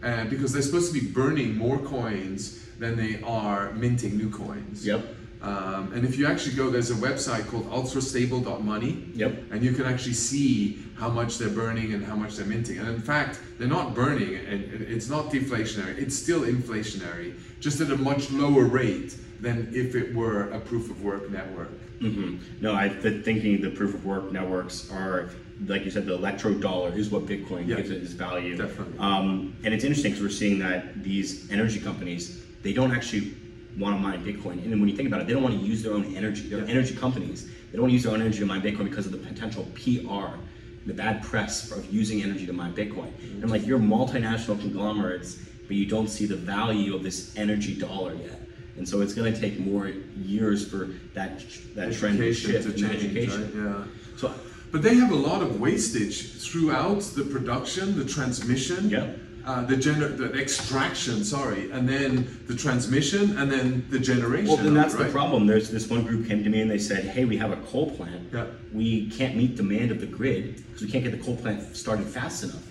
Uh, 0.00 0.24
because 0.26 0.52
they're 0.52 0.62
supposed 0.62 0.94
to 0.94 1.00
be 1.00 1.06
burning 1.06 1.56
more 1.56 1.78
coins 1.78 2.64
than 2.78 2.96
they 2.96 3.20
are 3.22 3.72
minting 3.72 4.16
new 4.16 4.30
coins. 4.30 4.86
Yep. 4.86 5.04
Um, 5.40 5.92
and 5.94 6.04
if 6.04 6.18
you 6.18 6.26
actually 6.26 6.56
go, 6.56 6.68
there's 6.70 6.90
a 6.90 6.94
website 6.94 7.46
called 7.46 7.70
ultrastable.money. 7.70 9.04
Yep. 9.14 9.42
And 9.52 9.62
you 9.62 9.72
can 9.72 9.84
actually 9.84 10.14
see 10.14 10.78
how 10.96 11.08
much 11.08 11.38
they're 11.38 11.48
burning 11.48 11.94
and 11.94 12.04
how 12.04 12.16
much 12.16 12.36
they're 12.36 12.46
minting. 12.46 12.78
And 12.78 12.88
in 12.88 13.00
fact, 13.00 13.40
they're 13.58 13.68
not 13.68 13.94
burning, 13.94 14.34
and 14.34 14.64
it's 14.64 15.08
not 15.08 15.30
deflationary, 15.30 15.96
it's 15.98 16.16
still 16.16 16.40
inflationary, 16.42 17.34
just 17.60 17.80
at 17.80 17.90
a 17.90 17.96
much 17.96 18.30
lower 18.32 18.64
rate 18.64 19.16
than 19.40 19.70
if 19.72 19.94
it 19.94 20.12
were 20.14 20.50
a 20.50 20.58
proof 20.58 20.90
of 20.90 21.02
work 21.04 21.30
network. 21.30 21.70
hmm 22.00 22.38
No, 22.60 22.74
I 22.74 22.88
th- 22.88 23.24
thinking 23.24 23.60
the 23.60 23.70
proof 23.70 23.94
of 23.94 24.04
work 24.04 24.32
networks 24.32 24.90
are, 24.90 25.30
like 25.66 25.84
you 25.84 25.90
said, 25.92 26.06
the 26.06 26.14
electro 26.14 26.54
dollar 26.54 26.92
is 26.96 27.10
what 27.10 27.26
Bitcoin 27.26 27.66
Yeah. 27.68 27.76
gives 27.76 27.90
it 27.90 28.02
its 28.02 28.12
value. 28.12 28.56
Definitely. 28.56 28.98
Um, 28.98 29.54
and 29.62 29.72
it's 29.72 29.84
interesting 29.84 30.12
because 30.12 30.22
we're 30.24 30.30
seeing 30.30 30.58
that 30.60 31.04
these 31.04 31.48
energy 31.52 31.78
companies, 31.78 32.40
they 32.62 32.72
don't 32.72 32.90
actually 32.92 33.34
want 33.78 33.96
to 33.96 34.02
mine 34.02 34.24
Bitcoin. 34.24 34.62
And 34.62 34.72
then 34.72 34.80
when 34.80 34.88
you 34.88 34.96
think 34.96 35.08
about 35.08 35.20
it, 35.20 35.26
they 35.26 35.32
don't 35.32 35.42
want 35.42 35.58
to 35.58 35.64
use 35.64 35.82
their 35.82 35.92
own 35.92 36.14
energy. 36.16 36.42
They're 36.48 36.60
Yeah. 36.64 36.70
energy 36.70 36.94
companies. 36.94 37.44
They 37.44 37.72
don't 37.74 37.82
want 37.82 37.90
to 37.90 37.94
use 37.94 38.02
their 38.04 38.12
own 38.12 38.20
energy 38.20 38.38
to 38.40 38.46
mine 38.46 38.62
Bitcoin 38.62 38.84
because 38.84 39.06
of 39.06 39.12
the 39.12 39.18
potential 39.18 39.66
PR, 39.74 40.38
the 40.86 40.94
bad 40.94 41.22
press 41.22 41.70
of 41.70 41.92
using 41.92 42.22
energy 42.22 42.46
to 42.46 42.52
mine 42.52 42.74
Bitcoin. 42.74 43.10
And 43.42 43.50
like 43.50 43.66
you're 43.66 43.78
multinational 43.78 44.58
conglomerates, 44.60 45.38
but 45.66 45.76
you 45.76 45.86
don't 45.86 46.08
see 46.08 46.26
the 46.26 46.36
value 46.36 46.94
of 46.94 47.02
this 47.02 47.32
energy 47.36 47.74
dollar 47.74 48.14
yet. 48.14 48.40
And 48.76 48.88
so 48.88 49.00
it's 49.00 49.12
going 49.12 49.32
to 49.32 49.38
take 49.40 49.58
more 49.58 49.90
years 50.16 50.66
for 50.66 50.88
that 51.14 51.42
that 51.74 51.92
trend 51.92 52.18
to 52.18 52.32
shift 52.32 52.64
to 52.64 52.70
in 52.72 52.76
change, 52.78 53.04
education. 53.04 53.40
right? 53.64 53.76
Yeah. 53.76 53.84
So 54.16 54.32
But 54.70 54.82
they 54.82 54.94
have 54.96 55.10
a 55.10 55.16
lot 55.30 55.40
of 55.42 55.60
wastage 55.60 56.32
throughout 56.32 57.00
the 57.16 57.24
production, 57.24 57.96
the 57.98 58.04
transmission, 58.04 58.90
Yeah. 58.90 59.12
Uh, 59.48 59.62
the 59.62 59.74
gener- 59.74 60.14
the 60.14 60.30
extraction, 60.38 61.24
sorry, 61.24 61.70
and 61.70 61.88
then 61.88 62.38
the 62.46 62.54
transmission, 62.54 63.38
and 63.38 63.50
then 63.50 63.82
the 63.88 63.98
generation. 63.98 64.48
Well, 64.48 64.58
then 64.58 64.74
that's 64.74 64.94
right? 64.94 65.06
the 65.06 65.10
problem. 65.10 65.46
There's 65.46 65.70
this 65.70 65.88
one 65.88 66.04
group 66.04 66.28
came 66.28 66.44
to 66.44 66.50
me 66.50 66.60
and 66.60 66.70
they 66.70 66.78
said, 66.78 67.06
"Hey, 67.06 67.24
we 67.24 67.38
have 67.38 67.50
a 67.50 67.56
coal 67.56 67.90
plant. 67.90 68.28
Yeah. 68.30 68.44
We 68.74 69.08
can't 69.08 69.36
meet 69.36 69.56
demand 69.56 69.90
of 69.90 70.00
the 70.00 70.06
grid 70.06 70.62
because 70.66 70.82
we 70.82 70.90
can't 70.90 71.02
get 71.02 71.12
the 71.12 71.24
coal 71.24 71.34
plant 71.34 71.74
started 71.74 72.06
fast 72.06 72.44
enough. 72.44 72.62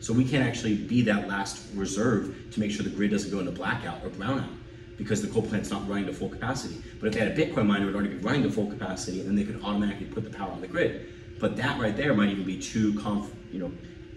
So 0.00 0.14
we 0.14 0.24
can't 0.24 0.42
actually 0.42 0.76
be 0.76 1.02
that 1.02 1.28
last 1.28 1.62
reserve 1.74 2.34
to 2.52 2.60
make 2.60 2.70
sure 2.70 2.84
the 2.84 2.90
grid 2.90 3.10
doesn't 3.10 3.30
go 3.30 3.40
into 3.40 3.52
blackout 3.52 4.02
or 4.02 4.08
brownout 4.08 4.48
because 4.96 5.20
the 5.20 5.28
coal 5.28 5.42
plant's 5.42 5.70
not 5.70 5.86
running 5.86 6.06
to 6.06 6.14
full 6.14 6.30
capacity. 6.30 6.76
But 7.00 7.08
if 7.08 7.14
they 7.14 7.20
had 7.20 7.32
a 7.32 7.36
Bitcoin 7.36 7.66
miner, 7.66 7.82
it 7.82 7.86
would 7.86 7.96
already 7.96 8.14
be 8.14 8.20
running 8.20 8.44
to 8.44 8.50
full 8.50 8.68
capacity, 8.68 9.20
and 9.20 9.28
then 9.28 9.36
they 9.36 9.44
could 9.44 9.62
automatically 9.62 10.06
put 10.06 10.24
the 10.24 10.30
power 10.30 10.50
on 10.50 10.62
the 10.62 10.68
grid. 10.68 11.06
But 11.38 11.56
that 11.58 11.78
right 11.78 11.94
there 11.94 12.14
might 12.14 12.30
even 12.30 12.44
be 12.44 12.58
too 12.58 12.98
conf, 13.00 13.30
you 13.52 13.58
know, 13.58 13.72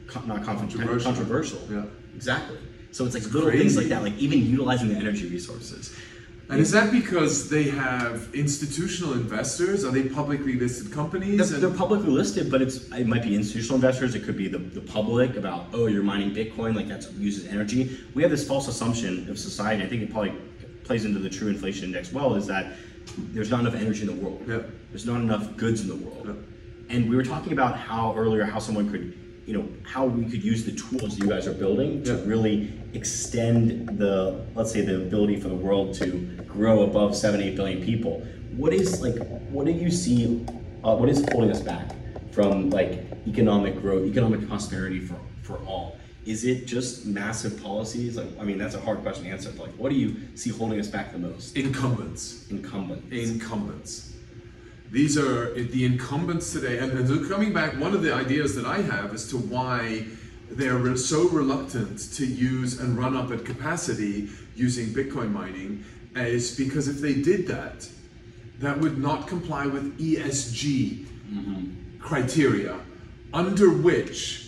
con- 0.07 0.27
not 0.27 0.43
controversial. 0.43 0.79
Controversial. 1.11 1.59
controversial. 1.59 1.59
Yeah. 1.69 1.96
Exactly. 2.17 2.57
So 2.91 3.05
it's 3.05 3.13
like 3.13 3.31
little 3.31 3.51
things 3.51 3.77
like 3.77 3.87
that, 3.87 4.01
like 4.01 4.17
even 4.17 4.45
utilizing 4.45 4.89
the 4.89 4.95
energy 4.95 5.29
resources. 5.29 5.95
And 6.49 6.59
is 6.59 6.71
that 6.71 6.91
because 6.91 7.49
they 7.49 7.63
have 7.63 8.33
institutional 8.33 9.13
investors? 9.13 9.83
Are 9.85 9.91
they 9.91 10.03
publicly 10.03 10.53
listed 10.53 10.91
companies? 10.91 11.51
They're, 11.51 11.59
they're 11.59 11.77
publicly 11.77 12.09
listed, 12.09 12.49
but 12.49 12.61
it's 12.61 12.89
it 12.91 13.05
might 13.05 13.21
be 13.21 13.35
institutional 13.35 13.75
investors. 13.75 14.15
It 14.15 14.23
could 14.23 14.37
be 14.37 14.47
the, 14.47 14.57
the 14.57 14.81
public 14.81 15.35
about 15.35 15.67
oh 15.73 15.87
you're 15.87 16.03
mining 16.03 16.33
Bitcoin 16.33 16.73
like 16.75 16.87
that 16.87 17.11
uses 17.13 17.47
energy. 17.47 17.99
We 18.15 18.21
have 18.23 18.31
this 18.31 18.47
false 18.47 18.67
assumption 18.67 19.29
of 19.29 19.37
society. 19.37 19.83
I 19.83 19.87
think 19.87 20.01
it 20.01 20.11
probably 20.11 20.33
plays 20.85 21.05
into 21.05 21.19
the 21.19 21.29
true 21.29 21.49
inflation 21.49 21.85
index 21.85 22.13
well 22.13 22.33
is 22.35 22.47
that 22.47 22.77
there's 23.17 23.51
not 23.51 23.59
enough 23.59 23.75
energy 23.75 24.01
in 24.01 24.07
the 24.07 24.23
world. 24.23 24.43
Yeah. 24.47 24.61
There's 24.89 25.05
not 25.05 25.19
enough 25.19 25.55
goods 25.57 25.81
in 25.81 25.87
the 25.87 25.95
world. 25.95 26.27
Yeah. 26.27 26.95
And 26.95 27.09
we 27.09 27.15
were 27.15 27.23
talking 27.23 27.53
about 27.53 27.77
how 27.77 28.15
earlier 28.15 28.45
how 28.45 28.59
someone 28.59 28.89
could, 28.89 29.13
you 29.47 29.53
know, 29.53 29.67
how 29.83 30.05
we 30.05 30.25
could 30.29 30.43
use 30.43 30.65
the 30.65 30.73
tools 30.73 31.17
you 31.17 31.25
guys 31.25 31.47
are 31.47 31.53
building 31.53 32.03
to 32.03 32.13
Yeah. 32.15 32.21
really 32.25 32.73
extend 32.93 33.97
the, 33.97 34.45
let's 34.55 34.71
say, 34.73 34.81
the 34.81 34.97
ability 34.97 35.39
for 35.39 35.47
the 35.47 35.55
world 35.55 35.93
to 35.95 36.05
grow 36.47 36.83
above 36.83 37.15
seven, 37.15 37.41
eight 37.41 37.55
billion 37.55 37.81
people. 37.81 38.27
What 38.57 38.73
is 38.73 39.01
like, 39.01 39.15
what 39.49 39.65
do 39.65 39.71
you 39.71 39.89
see? 39.89 40.45
Uh, 40.83 40.95
what 40.95 41.07
is 41.09 41.25
holding 41.31 41.49
us 41.49 41.61
back 41.61 41.91
from 42.31 42.69
like 42.71 43.05
economic 43.25 43.81
growth, 43.81 44.05
economic 44.05 44.47
prosperity 44.47 44.99
for 44.99 45.17
for 45.43 45.57
all? 45.65 45.97
Is 46.25 46.43
it 46.43 46.67
just 46.67 47.05
massive 47.05 47.61
policies? 47.63 48.17
Like, 48.17 48.27
I 48.37 48.43
mean, 48.43 48.57
that's 48.57 48.75
a 48.75 48.81
hard 48.81 49.01
question 49.01 49.23
to 49.25 49.29
answer. 49.29 49.49
But 49.51 49.67
like, 49.67 49.75
what 49.75 49.89
do 49.89 49.95
you 49.95 50.15
see 50.35 50.49
holding 50.49 50.77
us 50.77 50.87
back 50.87 51.13
the 51.13 51.19
most? 51.19 51.55
Incumbents. 51.55 52.45
Incumbent. 52.49 53.13
Incumbents. 53.13 54.06
These 54.91 55.17
are 55.17 55.53
the 55.53 55.85
incumbents 55.85 56.53
today, 56.53 56.79
and, 56.79 56.91
and 56.93 57.07
so 57.07 57.27
coming 57.27 57.53
back, 57.53 57.77
one 57.77 57.93
of 57.93 58.01
the 58.01 58.13
ideas 58.13 58.55
that 58.55 58.65
I 58.65 58.81
have 58.81 59.13
as 59.13 59.27
to 59.29 59.37
why 59.37 60.05
they're 60.49 60.77
re- 60.77 60.95
so 60.95 61.27
reluctant 61.29 62.13
to 62.13 62.25
use 62.25 62.79
and 62.79 62.97
run 62.97 63.15
up 63.15 63.31
at 63.31 63.43
capacity 63.43 64.29
using 64.55 64.87
Bitcoin 64.87 65.31
mining 65.31 65.83
is 66.15 66.55
because 66.55 66.87
if 66.87 66.97
they 66.97 67.13
did 67.13 67.47
that, 67.47 67.87
that 68.59 68.79
would 68.79 68.97
not 68.97 69.27
comply 69.27 69.67
with 69.67 69.99
ESG 69.99 71.05
mm-hmm. 71.05 71.99
criteria, 71.99 72.79
under 73.33 73.69
which 73.69 74.46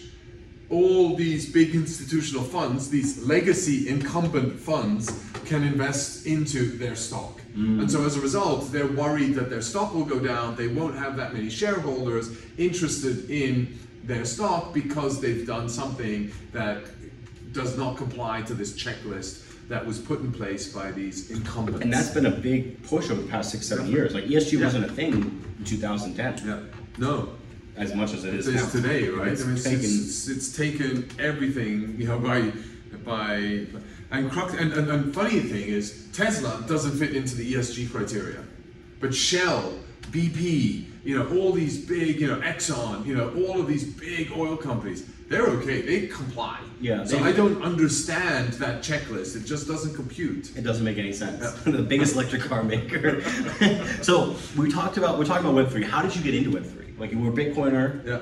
all 0.69 1.15
these 1.15 1.51
big 1.51 1.73
institutional 1.73 2.43
funds, 2.43 2.89
these 2.89 3.25
legacy 3.25 3.89
incumbent 3.89 4.59
funds, 4.59 5.23
can 5.45 5.63
invest 5.63 6.27
into 6.27 6.77
their 6.77 6.95
stock. 6.95 7.41
Mm. 7.55 7.81
And 7.81 7.91
so 7.91 8.05
as 8.05 8.15
a 8.15 8.21
result, 8.21 8.71
they're 8.71 8.87
worried 8.87 9.33
that 9.33 9.49
their 9.49 9.61
stock 9.63 9.95
will 9.95 10.05
go 10.05 10.19
down, 10.19 10.55
they 10.55 10.67
won't 10.67 10.95
have 10.95 11.17
that 11.17 11.33
many 11.33 11.49
shareholders 11.49 12.29
interested 12.57 13.29
in 13.29 13.79
their 14.03 14.25
stock 14.25 14.73
because 14.73 15.19
they've 15.19 15.45
done 15.47 15.67
something 15.67 16.31
that 16.51 16.83
does 17.51 17.77
not 17.77 17.97
comply 17.97 18.41
to 18.43 18.53
this 18.53 18.73
checklist 18.73 19.45
that 19.69 19.85
was 19.85 19.99
put 19.99 20.19
in 20.21 20.31
place 20.31 20.71
by 20.71 20.91
these 20.91 21.31
incumbents. 21.31 21.81
And 21.81 21.91
that's 21.93 22.09
been 22.09 22.25
a 22.27 22.31
big 22.31 22.81
push 22.83 23.09
over 23.09 23.21
the 23.21 23.27
past 23.27 23.51
six, 23.51 23.67
seven 23.67 23.87
Yeah. 23.87 23.93
years. 23.93 24.13
Like 24.13 24.25
ESG 24.25 24.57
Yeah. 24.57 24.65
wasn't 24.65 24.85
a 24.85 24.89
thing 24.89 25.41
in 25.59 25.65
2010, 25.65 26.41
yeah. 26.45 26.59
No, 26.97 27.29
as 27.79 27.95
much 27.95 28.13
as 28.13 28.25
it 28.25 28.33
is 28.33 28.47
it 28.47 28.55
now. 28.55 28.69
today, 28.69 29.07
right? 29.09 29.29
It's 29.29 29.41
I 29.41 29.45
mean, 29.45 29.55
it's, 29.55 29.63
taken- 29.63 29.79
it's, 29.79 30.27
it's 30.27 30.55
taken 30.55 31.09
everything, 31.17 31.95
you 31.97 32.07
know, 32.07 32.19
by 32.19 32.51
by 33.05 33.65
and 34.11 34.29
crux 34.31 34.53
and, 34.53 34.73
and, 34.73 34.89
and 34.89 35.13
funny 35.15 35.39
thing 35.39 35.67
is 35.67 36.07
Tesla 36.13 36.63
doesn't 36.67 36.97
fit 36.97 37.15
into 37.15 37.35
the 37.35 37.53
ESG 37.53 37.91
criteria, 37.91 38.43
but 38.99 39.13
Shell, 39.13 39.73
BP, 40.11 40.85
you 41.03 41.17
know, 41.17 41.27
all 41.37 41.53
these 41.53 41.77
big, 41.85 42.19
you 42.19 42.27
know, 42.27 42.39
Exxon, 42.41 43.05
you 43.05 43.15
know, 43.15 43.29
all 43.45 43.59
of 43.61 43.67
these 43.67 43.85
big 43.85 44.31
oil 44.35 44.57
companies, 44.57 45.05
they're 45.29 45.47
okay, 45.47 45.81
they 45.81 46.07
comply. 46.07 46.59
Yeah, 46.81 47.05
So 47.05 47.19
I 47.19 47.31
don't 47.31 47.61
understand 47.61 48.53
that 48.53 48.81
checklist. 48.81 49.35
It 49.35 49.45
just 49.45 49.67
doesn't 49.67 49.95
compute. 49.95 50.57
It 50.57 50.63
doesn't 50.63 50.83
make 50.83 50.97
any 50.97 51.13
sense. 51.13 51.51
the 51.63 51.83
biggest 51.83 52.15
electric 52.15 52.41
car 52.41 52.63
maker. 52.63 53.21
so 54.01 54.35
we 54.57 54.71
talked 54.71 54.97
about 54.97 55.19
we're 55.19 55.25
talking 55.25 55.45
about 55.45 55.55
Web 55.55 55.69
three. 55.69 55.83
How 55.83 56.01
did 56.01 56.15
you 56.15 56.23
get 56.23 56.33
into 56.33 56.51
Web 56.51 56.65
three? 56.65 56.78
Like 56.99 57.11
you 57.11 57.19
were 57.19 57.29
a 57.29 57.33
Bitcoiner. 57.33 58.05
Yeah. 58.05 58.19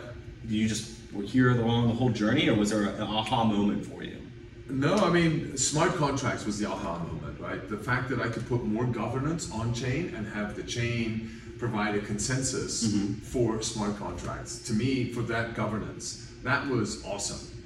You 0.48 0.68
just 0.68 0.98
were 1.12 1.24
here 1.24 1.52
along 1.52 1.88
the 1.88 1.96
whole 1.96 2.10
journey, 2.10 2.48
or 2.48 2.56
was 2.56 2.70
there 2.70 2.84
an 2.84 3.02
aha 3.02 3.44
moment 3.44 3.86
for 3.86 4.04
you? 4.04 4.22
No, 4.70 4.96
I 4.96 5.10
mean, 5.10 5.58
smart 5.58 5.96
contracts 5.96 6.46
was 6.46 6.60
the 6.60 6.70
aha 6.70 7.00
moment, 7.00 7.40
right? 7.40 7.68
The 7.68 7.78
fact 7.78 8.10
that 8.10 8.20
I 8.20 8.28
could 8.28 8.48
put 8.48 8.64
more 8.64 8.86
governance 8.86 9.52
on 9.52 9.74
chain 9.74 10.14
and 10.16 10.28
have 10.28 10.56
the 10.56 10.64
chain 10.64 11.32
provide 11.58 11.96
a 11.96 12.00
consensus 12.00 12.88
mm-hmm. 12.88 13.14
for 13.14 13.62
smart 13.62 13.98
contracts. 13.98 14.60
To 14.68 14.74
me, 14.74 15.12
for 15.12 15.22
that 15.24 15.56
governance, 15.56 16.32
that 16.44 16.68
was 16.68 17.04
awesome. 17.06 17.57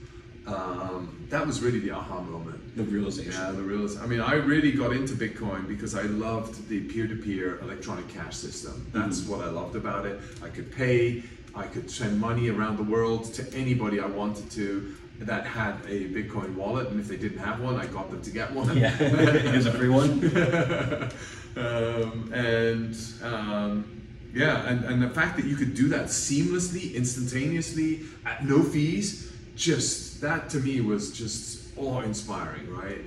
Um, 0.48 1.26
that 1.30 1.46
was 1.46 1.62
really 1.62 1.80
the 1.80 1.92
aha 1.92 2.22
moment. 2.22 2.76
The 2.76 2.84
realization. 2.84 3.34
Yeah, 3.34 3.52
the 3.52 3.62
real. 3.62 3.88
I 4.00 4.06
mean, 4.06 4.22
I 4.22 4.34
really 4.34 4.72
got 4.72 4.92
into 4.92 5.14
Bitcoin 5.14 5.68
because 5.68 5.94
I 5.96 6.04
loved 6.04 6.68
the 6.68 6.82
peer-to-peer 6.82 7.60
electronic 7.60 8.08
cash 8.08 8.36
system. 8.36 8.88
That's 8.92 9.24
what 9.24 9.42
I 9.42 9.50
loved 9.50 9.76
about 9.76 10.06
it. 10.06 10.20
I 10.44 10.50
could 10.50 10.72
pay, 10.72 11.24
I 11.54 11.68
could 11.68 11.92
send 11.92 12.20
money 12.20 12.50
around 12.50 12.78
the 12.78 12.84
world 12.84 13.34
to 13.36 13.54
anybody 13.54 14.00
I 14.00 14.08
wanted 14.08 14.50
to 14.52 14.96
that 15.20 15.46
had 15.46 15.76
a 15.88 16.10
Bitcoin 16.10 16.56
wallet, 16.56 16.88
and 16.88 17.00
if 17.00 17.08
they 17.08 17.18
didn't 17.18 17.38
have 17.38 17.60
one, 17.60 17.76
I 17.76 17.86
got 17.86 18.10
them 18.10 18.22
to 18.22 18.32
get 18.32 18.52
one. 18.54 18.76
Yeah, 18.76 18.90
here's 18.90 19.68
a 19.68 19.72
free 19.72 19.90
one. 19.90 20.10
um, 21.56 22.34
and 22.34 22.98
um, 23.24 24.02
yeah, 24.34 24.68
and, 24.68 24.84
and 24.86 25.02
the 25.02 25.10
fact 25.10 25.38
that 25.38 25.46
you 25.46 25.56
could 25.56 25.76
do 25.76 25.90
that 25.90 26.06
seamlessly, 26.06 26.96
instantaneously, 26.96 28.02
at 28.26 28.46
no 28.46 28.64
fees, 28.64 29.31
just 29.56 30.22
that 30.22 30.50
to 30.50 30.60
me 30.60 30.82
was 30.82 31.12
just 31.12 31.78
awe-inspiring, 31.78 32.70
right? 32.70 33.02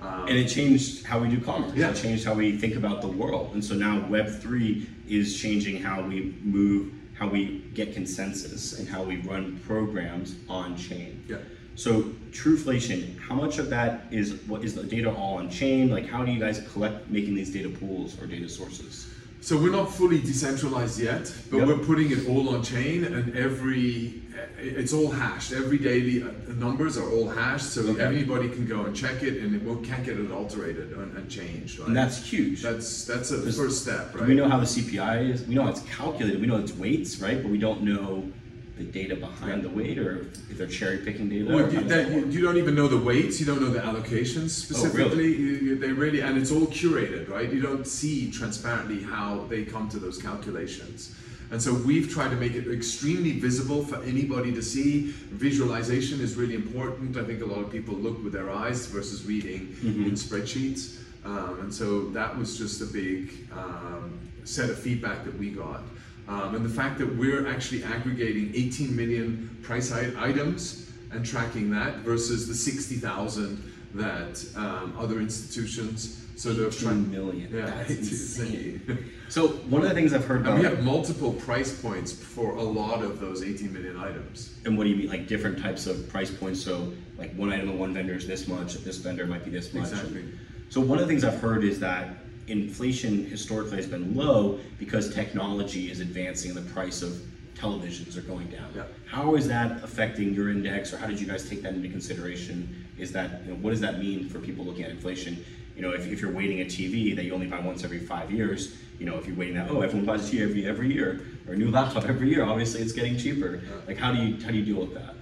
Um, 0.00 0.28
And 0.28 0.36
it 0.36 0.48
changed 0.48 1.04
how 1.04 1.18
we 1.18 1.28
do 1.28 1.40
commerce. 1.40 1.72
Yeah. 1.74 1.90
It 1.90 1.96
changed 1.96 2.24
how 2.24 2.34
we 2.34 2.56
think 2.56 2.76
about 2.76 3.02
the 3.02 3.08
world. 3.08 3.54
And 3.54 3.64
so 3.64 3.74
now 3.74 4.06
Web 4.08 4.28
three 4.28 4.88
is 5.08 5.40
changing 5.40 5.82
how 5.82 6.02
we 6.02 6.34
move, 6.42 6.92
how 7.14 7.28
we 7.28 7.64
get 7.74 7.94
consensus, 7.94 8.78
and 8.78 8.88
how 8.88 9.02
we 9.02 9.16
run 9.22 9.58
programs 9.66 10.36
on 10.48 10.76
chain. 10.76 11.24
Yeah. 11.28 11.38
So 11.74 12.02
Truflation, 12.30 13.18
how 13.18 13.34
much 13.34 13.58
of 13.58 13.70
that 13.70 14.06
is 14.10 14.34
what 14.46 14.64
is 14.64 14.74
the 14.74 14.84
data 14.84 15.10
all 15.10 15.38
on 15.38 15.50
chain? 15.50 15.90
Like 15.90 16.06
how 16.06 16.24
do 16.24 16.30
you 16.30 16.38
guys 16.38 16.60
collect 16.72 17.08
making 17.08 17.34
these 17.34 17.52
data 17.52 17.68
pools 17.68 18.20
or 18.20 18.26
data 18.26 18.48
sources? 18.48 19.07
So 19.48 19.56
we're 19.56 19.72
not 19.72 19.90
fully 19.90 20.18
decentralized 20.18 21.00
yet, 21.00 21.32
but 21.50 21.56
Yep. 21.56 21.68
we're 21.68 21.78
putting 21.78 22.10
it 22.10 22.28
all 22.28 22.50
on 22.50 22.62
chain, 22.62 23.04
and 23.04 23.34
every 23.34 24.20
it's 24.58 24.92
all 24.92 25.10
hashed. 25.10 25.52
Every 25.52 25.78
daily 25.78 26.22
uh, 26.22 26.26
numbers 26.58 26.98
are 26.98 27.08
all 27.10 27.30
hashed, 27.30 27.70
so 27.72 27.80
Okay. 27.80 28.02
anybody 28.02 28.50
can 28.50 28.66
go 28.66 28.84
and 28.84 28.94
check 28.94 29.22
it, 29.22 29.42
and 29.42 29.54
it 29.56 29.62
won't 29.62 29.82
can't 29.86 30.04
get 30.04 30.20
it 30.20 30.30
alterated 30.30 30.92
and, 30.92 31.16
and 31.16 31.30
changed. 31.30 31.78
Right? 31.78 31.88
And 31.88 31.96
that's 31.96 32.18
huge. 32.32 32.60
that's 32.60 33.06
that's 33.06 33.30
a 33.30 33.38
first 33.50 33.80
step, 33.84 34.14
right? 34.14 34.28
we 34.28 34.34
know 34.34 34.50
how 34.50 34.60
the 34.60 34.66
CPI 34.66 35.30
is? 35.32 35.46
We 35.46 35.54
know 35.54 35.62
how 35.62 35.70
it's 35.70 35.84
calculated. 36.00 36.42
We 36.42 36.46
know 36.46 36.58
its 36.58 36.74
weights, 36.74 37.18
right? 37.18 37.40
But 37.42 37.50
we 37.50 37.60
don't 37.66 37.82
know 37.90 38.30
the 38.78 38.84
data 38.84 39.16
behind 39.16 39.62
the 39.62 39.68
weight 39.68 39.98
or 39.98 40.20
if 40.50 40.56
they're 40.56 40.66
cherry 40.66 40.98
picking 40.98 41.28
data. 41.28 41.52
Well, 41.52 41.72
you, 41.72 41.80
that, 41.82 42.10
you, 42.10 42.26
you 42.26 42.40
don't 42.40 42.56
even 42.56 42.74
know 42.74 42.88
the 42.88 42.98
weights. 42.98 43.40
You 43.40 43.46
don't 43.46 43.60
know 43.60 43.70
the 43.70 43.80
allocations 43.80 44.50
specifically. 44.50 45.26
You, 45.26 45.52
you, 45.66 45.76
they 45.76 45.92
really, 45.92 46.20
and 46.20 46.38
it's 46.38 46.52
all 46.52 46.66
curated, 46.66 47.28
right? 47.28 47.52
You 47.52 47.60
don't 47.60 47.86
see 47.86 48.30
transparently 48.30 49.02
how 49.02 49.46
they 49.48 49.64
come 49.64 49.88
to 49.90 49.98
those 49.98 50.20
calculations. 50.22 51.14
And 51.50 51.60
so 51.60 51.72
we've 51.74 52.10
tried 52.10 52.28
to 52.28 52.36
make 52.36 52.54
it 52.54 52.70
extremely 52.70 53.32
visible 53.32 53.82
for 53.82 54.02
anybody 54.04 54.52
to 54.52 54.62
see. 54.62 55.14
Visualization 55.30 56.20
is 56.20 56.36
really 56.36 56.54
important. 56.54 57.16
I 57.16 57.24
think 57.24 57.42
a 57.42 57.46
lot 57.46 57.58
of 57.58 57.72
people 57.72 57.94
look 57.94 58.22
with 58.22 58.32
their 58.32 58.50
eyes 58.50 58.86
versus 58.86 59.24
reading 59.24 59.74
in 59.82 60.12
spreadsheets. 60.12 60.98
Um, 61.24 61.60
and 61.60 61.74
so 61.74 62.10
that 62.10 62.36
was 62.36 62.56
just 62.56 62.80
a 62.82 62.86
big 62.86 63.48
um, 63.52 64.18
set 64.44 64.70
of 64.70 64.78
feedback 64.78 65.24
that 65.24 65.36
we 65.38 65.50
got. 65.50 65.80
Um, 66.28 66.54
and 66.54 66.64
the 66.64 66.68
fact 66.68 66.98
that 66.98 67.16
we're 67.16 67.48
actually 67.48 67.82
aggregating 67.84 68.52
18 68.54 68.94
million 68.94 69.56
price 69.62 69.90
items 69.92 70.90
and 71.10 71.24
tracking 71.24 71.70
that 71.70 71.96
versus 71.98 72.46
the 72.46 72.54
60,000 72.54 73.72
that 73.94 74.44
um, 74.54 74.94
other 74.98 75.20
institutions 75.20 76.22
sort 76.36 76.58
of 76.58 76.66
18 76.74 76.80
trying. 76.80 77.10
million. 77.10 77.50
Yeah, 77.52 77.66
That's 77.66 77.90
insane. 77.90 79.12
So 79.30 79.48
one 79.48 79.82
of 79.82 79.88
the 79.88 79.94
things 79.94 80.12
I've 80.12 80.24
heard 80.24 80.40
and 80.40 80.48
about, 80.48 80.58
we 80.58 80.64
have 80.64 80.84
multiple 80.84 81.32
price 81.32 81.80
points 81.80 82.12
for 82.12 82.52
a 82.56 82.62
lot 82.62 83.02
of 83.02 83.20
those 83.20 83.42
18 83.42 83.72
million 83.72 83.98
items. 83.98 84.54
and 84.64 84.76
what 84.76 84.84
do 84.84 84.90
you 84.90 84.96
mean, 84.96 85.08
like 85.08 85.26
different 85.26 85.58
types 85.58 85.86
of 85.86 86.08
price 86.10 86.30
points? 86.30 86.62
So 86.62 86.92
like 87.16 87.34
one 87.34 87.50
item 87.52 87.70
at 87.70 87.74
one 87.74 87.92
vendor 87.94 88.14
is 88.14 88.26
this 88.26 88.46
much, 88.46 88.74
this 88.84 88.98
vendor 88.98 89.26
might 89.26 89.44
be 89.44 89.50
this 89.50 89.72
much. 89.72 89.90
Exactly. 89.90 90.24
So 90.68 90.80
one 90.80 90.98
of 90.98 91.06
the 91.06 91.08
things 91.08 91.24
I've 91.24 91.40
heard 91.40 91.64
is 91.64 91.80
that 91.80 92.10
inflation 92.48 93.24
historically 93.26 93.76
has 93.76 93.86
been 93.86 94.14
low 94.14 94.58
because 94.78 95.14
technology 95.14 95.90
is 95.90 96.00
advancing 96.00 96.56
and 96.56 96.66
the 96.66 96.70
price 96.72 97.02
of 97.02 97.20
televisions 97.54 98.16
are 98.16 98.22
going 98.22 98.46
down. 98.48 98.70
Yeah. 98.74 98.84
How 99.06 99.34
is 99.34 99.48
that 99.48 99.82
affecting 99.82 100.32
your 100.32 100.50
index, 100.50 100.92
or 100.92 100.98
how 100.98 101.06
did 101.06 101.20
you 101.20 101.26
guys 101.26 101.48
take 101.48 101.62
that 101.62 101.74
into 101.74 101.88
consideration? 101.88 102.86
Is 102.98 103.12
that 103.12 103.42
you 103.44 103.52
know, 103.52 103.58
what 103.58 103.70
does 103.70 103.80
that 103.80 103.98
mean 103.98 104.28
for 104.28 104.38
people 104.38 104.64
looking 104.64 104.84
at 104.84 104.90
inflation? 104.90 105.44
You 105.76 105.82
know, 105.82 105.92
if, 105.92 106.06
if 106.06 106.20
you're 106.20 106.32
waiting 106.32 106.60
a 106.60 106.64
TV 106.64 107.14
that 107.16 107.24
you 107.24 107.34
only 107.34 107.46
buy 107.46 107.60
once 107.60 107.84
every 107.84 107.98
five 107.98 108.30
years, 108.30 108.76
you 108.98 109.06
know, 109.06 109.16
if 109.16 109.26
you're 109.26 109.36
waiting 109.36 109.54
that 109.54 109.70
oh 109.70 109.80
everyone 109.80 110.06
buys 110.06 110.28
a 110.28 110.36
TV 110.36 110.42
every 110.42 110.66
every 110.66 110.92
year 110.92 111.20
or 111.46 111.54
a 111.54 111.56
new 111.56 111.70
laptop 111.70 112.04
every 112.08 112.30
year, 112.30 112.44
obviously 112.44 112.80
it's 112.80 112.92
getting 112.92 113.16
cheaper. 113.16 113.60
Like 113.86 113.96
how 113.96 114.12
do 114.12 114.22
you 114.22 114.40
how 114.42 114.50
do 114.50 114.56
you 114.56 114.64
deal 114.64 114.80
with 114.84 114.94
that? 114.94 115.14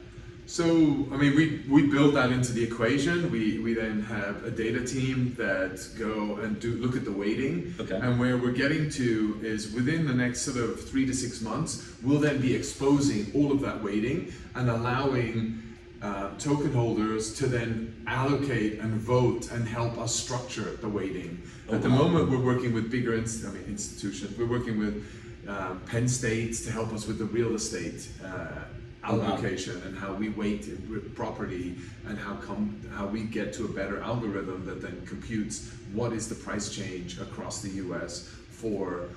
So, 0.46 0.64
I 1.10 1.16
mean, 1.16 1.34
we, 1.34 1.64
we 1.68 1.88
build 1.88 2.14
that 2.14 2.30
into 2.30 2.52
the 2.52 2.62
equation. 2.62 3.32
We, 3.32 3.58
we 3.58 3.74
then 3.74 4.02
have 4.02 4.44
a 4.44 4.50
data 4.50 4.84
team 4.84 5.34
that 5.36 5.88
go 5.98 6.36
and 6.36 6.60
do 6.60 6.74
look 6.76 6.94
at 6.96 7.04
the 7.04 7.10
weighting. 7.10 7.74
Okay. 7.80 7.96
And 7.96 8.20
where 8.20 8.36
we're 8.36 8.52
getting 8.52 8.88
to 8.90 9.40
is 9.42 9.72
within 9.72 10.06
the 10.06 10.14
next 10.14 10.42
sort 10.42 10.58
of 10.58 10.88
three 10.88 11.04
to 11.04 11.12
six 11.12 11.40
months, 11.40 11.92
we'll 12.00 12.20
then 12.20 12.40
be 12.40 12.54
exposing 12.54 13.26
all 13.34 13.50
of 13.50 13.60
that 13.62 13.82
weighting 13.82 14.32
and 14.54 14.70
allowing 14.70 15.60
uh, 16.00 16.30
token 16.38 16.72
holders 16.72 17.34
to 17.38 17.46
then 17.48 18.04
allocate 18.06 18.78
and 18.78 18.94
vote 19.00 19.50
and 19.50 19.66
help 19.66 19.98
us 19.98 20.14
structure 20.14 20.76
the 20.76 20.88
weighting. 20.88 21.42
Oh, 21.68 21.74
At 21.74 21.82
the 21.82 21.88
moment, 21.88 22.30
we're 22.30 22.38
working 22.38 22.72
with 22.72 22.88
bigger 22.88 23.16
inst- 23.16 23.44
I 23.44 23.50
mean, 23.50 23.64
institutions. 23.66 24.38
We're 24.38 24.46
working 24.46 24.78
with 24.78 25.04
um, 25.48 25.80
Penn 25.86 26.06
State 26.06 26.54
to 26.54 26.70
help 26.70 26.92
us 26.92 27.08
with 27.08 27.18
the 27.18 27.24
real 27.24 27.56
estate 27.56 28.08
uh. 28.24 28.60
Allocation 29.06 29.80
and 29.82 29.96
how 29.96 30.12
we 30.12 30.30
weight 30.30 30.68
property 31.14 31.76
and 32.06 32.18
how 32.18 32.34
come 32.36 32.80
how 32.92 33.06
we 33.06 33.22
get 33.22 33.52
to 33.54 33.64
a 33.64 33.68
better 33.68 34.00
algorithm 34.00 34.66
that 34.66 34.82
then 34.82 35.00
computes 35.06 35.70
what 35.92 36.12
is 36.12 36.28
the 36.28 36.34
price 36.34 36.68
change 36.70 37.18
across 37.20 37.62
the 37.62 37.70
U.S. 37.70 38.28
for 38.50 39.08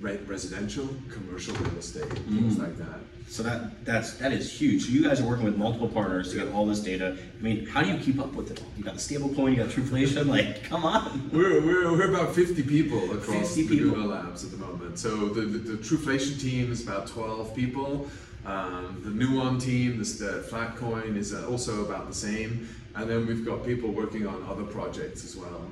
residential, 0.00 0.88
commercial 1.10 1.54
real 1.56 1.78
estate, 1.78 2.10
things 2.10 2.56
mm. 2.56 2.62
like 2.62 2.76
that. 2.76 3.00
So 3.26 3.42
that 3.42 3.84
that's 3.86 4.14
that 4.14 4.32
is 4.32 4.52
huge. 4.52 4.84
So 4.84 4.90
you 4.90 5.02
guys 5.02 5.20
are 5.20 5.24
working 5.24 5.46
with 5.46 5.56
multiple 5.56 5.88
partners 5.88 6.30
to 6.32 6.38
get 6.38 6.52
all 6.52 6.66
this 6.66 6.80
data. 6.80 7.16
I 7.38 7.42
mean, 7.42 7.66
how 7.66 7.82
do 7.82 7.90
you 7.90 7.98
keep 7.98 8.20
up 8.20 8.34
with 8.34 8.50
it 8.50 8.60
all? 8.60 8.68
You 8.76 8.84
got 8.84 8.94
the 8.94 9.00
stablecoin, 9.00 9.52
you 9.52 9.56
got 9.56 9.68
Truflation. 9.70 10.26
Like, 10.26 10.64
come 10.64 10.84
on. 10.84 11.30
We're, 11.32 11.64
we're, 11.64 11.90
we're 11.90 12.10
about 12.10 12.34
50 12.34 12.62
people 12.64 13.02
across 13.12 13.54
50 13.54 13.62
the 13.62 13.68
people. 13.68 13.90
Google 13.90 14.10
Labs 14.10 14.44
at 14.44 14.50
the 14.50 14.58
moment. 14.58 14.98
So 14.98 15.28
the, 15.28 15.40
the, 15.42 15.58
the 15.58 15.76
Truflation 15.78 16.40
team 16.40 16.70
is 16.70 16.82
about 16.82 17.06
12 17.06 17.54
people. 17.54 18.08
Um, 18.44 19.00
the 19.02 19.10
Nuon 19.10 19.60
team, 19.60 19.98
this, 19.98 20.18
the 20.18 20.44
Flatcoin, 20.50 21.16
is 21.16 21.32
uh, 21.32 21.46
also 21.48 21.84
about 21.84 22.08
the 22.08 22.14
same. 22.14 22.68
And 22.94 23.08
then 23.10 23.26
we've 23.26 23.44
got 23.44 23.64
people 23.64 23.90
working 23.90 24.26
on 24.26 24.42
other 24.48 24.64
projects 24.64 25.24
as 25.24 25.36
well 25.36 25.70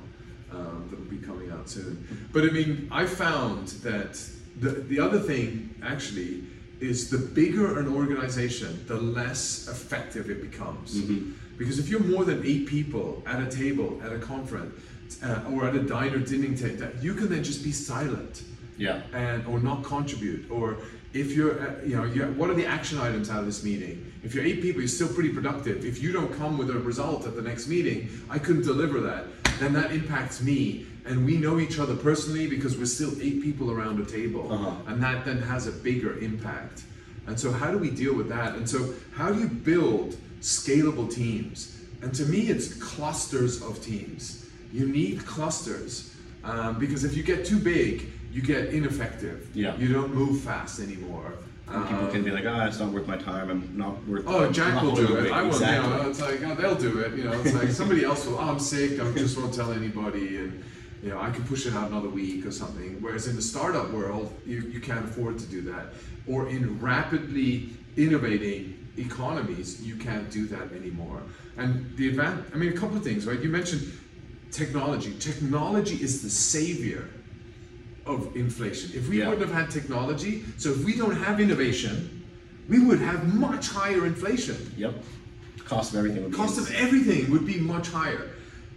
um, 0.51 0.87
that 0.89 0.99
will 0.99 1.05
be 1.05 1.17
coming 1.17 1.51
out 1.51 1.69
soon. 1.69 2.27
But 2.33 2.43
I 2.43 2.47
mean, 2.47 2.87
I 2.91 3.05
found 3.05 3.67
that 3.83 4.19
the, 4.59 4.69
the 4.69 4.99
other 4.99 5.19
thing 5.19 5.75
actually 5.83 6.43
is 6.79 7.09
the 7.09 7.17
bigger 7.17 7.79
an 7.79 7.87
organization, 7.87 8.83
the 8.87 8.95
less 8.95 9.67
effective 9.69 10.29
it 10.29 10.41
becomes. 10.41 10.99
Because 11.57 11.79
if 11.79 11.87
you're 11.87 12.03
more 12.03 12.25
than 12.25 12.43
eight 12.45 12.65
people 12.67 13.23
at 13.25 13.41
a 13.41 13.49
table, 13.49 14.01
at 14.03 14.11
a 14.11 14.19
conference, 14.19 14.73
uh, 15.23 15.43
or 15.51 15.65
at 15.65 15.75
a 15.75 15.83
diner 15.83 16.17
dining 16.17 16.55
table, 16.55 16.89
you 17.01 17.13
can 17.13 17.29
then 17.29 17.43
just 17.43 17.63
be 17.63 17.71
silent 17.71 18.43
Yeah. 18.77 19.01
and 19.13 19.45
or 19.45 19.59
not 19.59 19.83
contribute 19.83 20.49
or 20.49 20.77
if 21.13 21.31
you're 21.31 21.59
uh, 21.59 21.75
you 21.85 21.95
know 21.95 22.03
you're, 22.05 22.31
what 22.33 22.49
are 22.49 22.55
the 22.55 22.65
action 22.65 22.97
items 22.97 23.29
out 23.29 23.39
of 23.39 23.45
this 23.45 23.63
meeting? 23.63 24.11
If 24.23 24.33
you're 24.33 24.43
eight 24.43 24.61
people 24.61 24.81
you're 24.81 24.87
still 24.87 25.07
pretty 25.07 25.29
productive. 25.29 25.85
If 25.85 26.01
you 26.01 26.11
don't 26.11 26.35
come 26.37 26.57
with 26.57 26.69
a 26.69 26.79
result 26.79 27.25
at 27.25 27.35
the 27.35 27.41
next 27.41 27.67
meeting 27.67 28.09
i 28.29 28.39
couldn't 28.39 28.63
deliver 28.63 28.99
that. 29.01 29.25
Then 29.59 29.73
that 29.73 29.91
impacts 29.91 30.41
me. 30.41 30.87
And 31.05 31.25
we 31.25 31.37
know 31.37 31.59
each 31.59 31.79
other 31.79 31.95
personally 31.95 32.47
because 32.47 32.77
we're 32.77 32.85
still 32.85 33.11
eight 33.21 33.41
people 33.41 33.69
around 33.71 33.99
a 33.99 34.05
table. 34.05 34.51
Uh-huh. 34.51 34.75
and 34.87 35.03
that 35.03 35.25
then 35.25 35.39
has 35.41 35.67
a 35.67 35.71
bigger 35.71 36.17
impact. 36.19 36.83
And 37.27 37.39
so 37.39 37.51
how 37.51 37.71
do 37.71 37.77
we 37.77 37.89
deal 37.89 38.15
with 38.15 38.29
that? 38.29 38.55
And 38.55 38.67
so 38.67 38.93
how 39.13 39.31
do 39.31 39.39
you 39.39 39.47
build 39.47 40.15
scalable 40.41 41.13
teams? 41.13 41.79
And 42.01 42.13
to 42.15 42.25
me 42.25 42.47
it's 42.49 42.73
clusters 42.73 43.61
of 43.61 43.83
teams. 43.83 44.49
You 44.71 44.87
need 44.87 45.25
clusters 45.25 46.15
um, 46.43 46.79
because 46.79 47.03
if 47.03 47.15
you 47.15 47.23
get 47.23 47.45
too 47.45 47.59
big 47.59 48.09
you 48.33 48.41
get 48.41 48.73
ineffective 48.73 49.37
Yeah. 49.53 49.75
you 49.77 49.87
don't 49.93 50.13
move 50.13 50.41
fast 50.41 50.79
anymore 50.79 51.33
And 51.67 51.87
people 51.87 52.07
can 52.07 52.23
be 52.23 52.31
like, 52.37 52.45
ah, 52.45 52.67
it's 52.67 52.79
not 52.79 52.91
worth 52.91 53.07
my 53.07 53.17
time. 53.17 53.49
I'm 53.49 53.63
not 53.83 53.95
worth. 54.05 54.25
Oh, 54.27 54.51
Jack 54.51 54.73
will 54.83 54.95
do 54.95 55.07
it. 55.17 55.23
weight." 55.23 55.31
I 55.31 55.41
won't. 55.43 55.53
Exactly. 55.53 55.89
You 55.89 55.97
know, 56.03 56.09
it's 56.09 56.21
like 56.21 56.39
oh, 56.47 56.55
they'll 56.59 56.81
do 56.89 56.99
it. 56.99 57.09
You 57.17 57.23
know, 57.23 57.35
it's 57.41 57.53
like 57.61 57.69
somebody 57.81 58.03
else 58.09 58.21
will. 58.27 58.37
Oh, 58.37 58.49
I'm 58.51 58.59
sick. 58.59 58.99
I 58.99 59.05
just 59.13 59.37
won't 59.39 59.53
tell 59.59 59.71
anybody, 59.71 60.27
and 60.41 60.51
you 61.01 61.09
know, 61.11 61.19
I 61.27 61.29
can 61.35 61.43
push 61.45 61.65
it 61.65 61.73
out 61.73 61.89
another 61.89 62.09
week 62.09 62.45
or 62.45 62.51
something. 62.51 63.01
Whereas 63.01 63.27
in 63.27 63.35
the 63.37 63.41
startup 63.53 63.87
world, 63.91 64.25
you, 64.45 64.57
you 64.73 64.81
can't 64.89 65.05
afford 65.09 65.39
to 65.39 65.45
do 65.55 65.61
that. 65.71 65.85
Or 66.27 66.39
in 66.49 66.79
rapidly 66.81 67.69
innovating 67.97 68.59
economies, 68.97 69.81
you 69.81 69.95
can't 69.95 70.29
do 70.29 70.45
that 70.47 70.67
anymore. 70.73 71.21
And 71.57 71.95
the 71.97 72.05
advan 72.11 72.43
I 72.53 72.57
mean, 72.57 72.71
a 72.73 72.77
couple 72.81 72.97
of 72.97 73.03
things, 73.03 73.25
right? 73.25 73.39
You 73.39 73.49
mentioned 73.49 73.83
technology. 74.51 75.11
Technology 75.17 75.95
is 75.95 76.21
the 76.21 76.29
savior 76.29 77.07
of 78.05 78.35
inflation. 78.35 78.91
If 78.93 79.07
we 79.09 79.19
Yeah. 79.19 79.29
wouldn't 79.29 79.47
have 79.47 79.55
had 79.55 79.71
technology, 79.71 80.43
so 80.57 80.71
if 80.71 80.83
we 80.83 80.95
don't 80.95 81.15
have 81.15 81.39
innovation, 81.39 82.21
we 82.67 82.79
would 82.79 82.99
have 82.99 83.33
much 83.33 83.69
higher 83.69 84.05
inflation. 84.05 84.57
Yep. 84.77 85.03
Cost 85.65 85.93
of 85.93 85.99
everything 85.99 86.23
would 86.23 86.31
be. 86.31 86.37
Cost 86.37 86.57
of 86.57 86.71
everything 86.71 87.31
would 87.31 87.45
be 87.45 87.57
much 87.59 87.89
higher. 87.89 88.29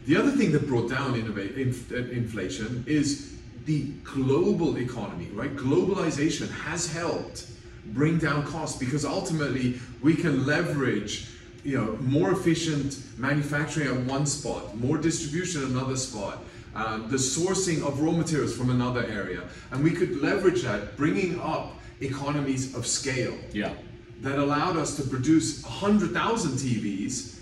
The 0.06 0.16
other 0.16 0.30
thing 0.30 0.52
that 0.52 0.68
brought 0.68 0.88
down 0.88 1.14
inf- 1.16 1.90
uh, 1.92 1.96
inflation 1.96 2.84
is 2.86 3.32
the 3.64 3.90
global 4.04 4.78
economy, 4.78 5.28
right? 5.34 5.54
Globalization 5.56 6.48
has 6.50 6.92
helped 6.92 7.46
bring 7.92 8.18
down 8.18 8.44
costs 8.46 8.78
because 8.78 9.04
ultimately 9.04 9.80
we 10.02 10.14
can 10.14 10.46
leverage 10.46 11.26
you 11.64 11.76
know, 11.76 11.98
more 12.00 12.30
efficient 12.30 13.00
manufacturing 13.18 13.88
at 13.88 13.96
one 14.04 14.24
spot, 14.24 14.78
more 14.78 14.96
distribution 14.96 15.62
at 15.64 15.68
another 15.68 15.96
spot, 15.96 16.44
um, 16.76 17.08
the 17.08 17.16
sourcing 17.16 17.82
of 17.86 18.00
raw 18.00 18.12
materials 18.12 18.54
from 18.54 18.70
another 18.70 19.04
area, 19.06 19.42
and 19.70 19.82
we 19.82 19.90
could 19.90 20.20
leverage 20.22 20.62
that, 20.62 20.96
bringing 20.96 21.40
up 21.40 21.72
economies 22.00 22.74
of 22.74 22.86
scale 22.86 23.34
Yeah. 23.52 23.72
that 24.20 24.38
allowed 24.38 24.76
us 24.76 24.94
to 24.96 25.02
produce 25.02 25.62
100,000 25.64 26.52
TVs 26.52 27.40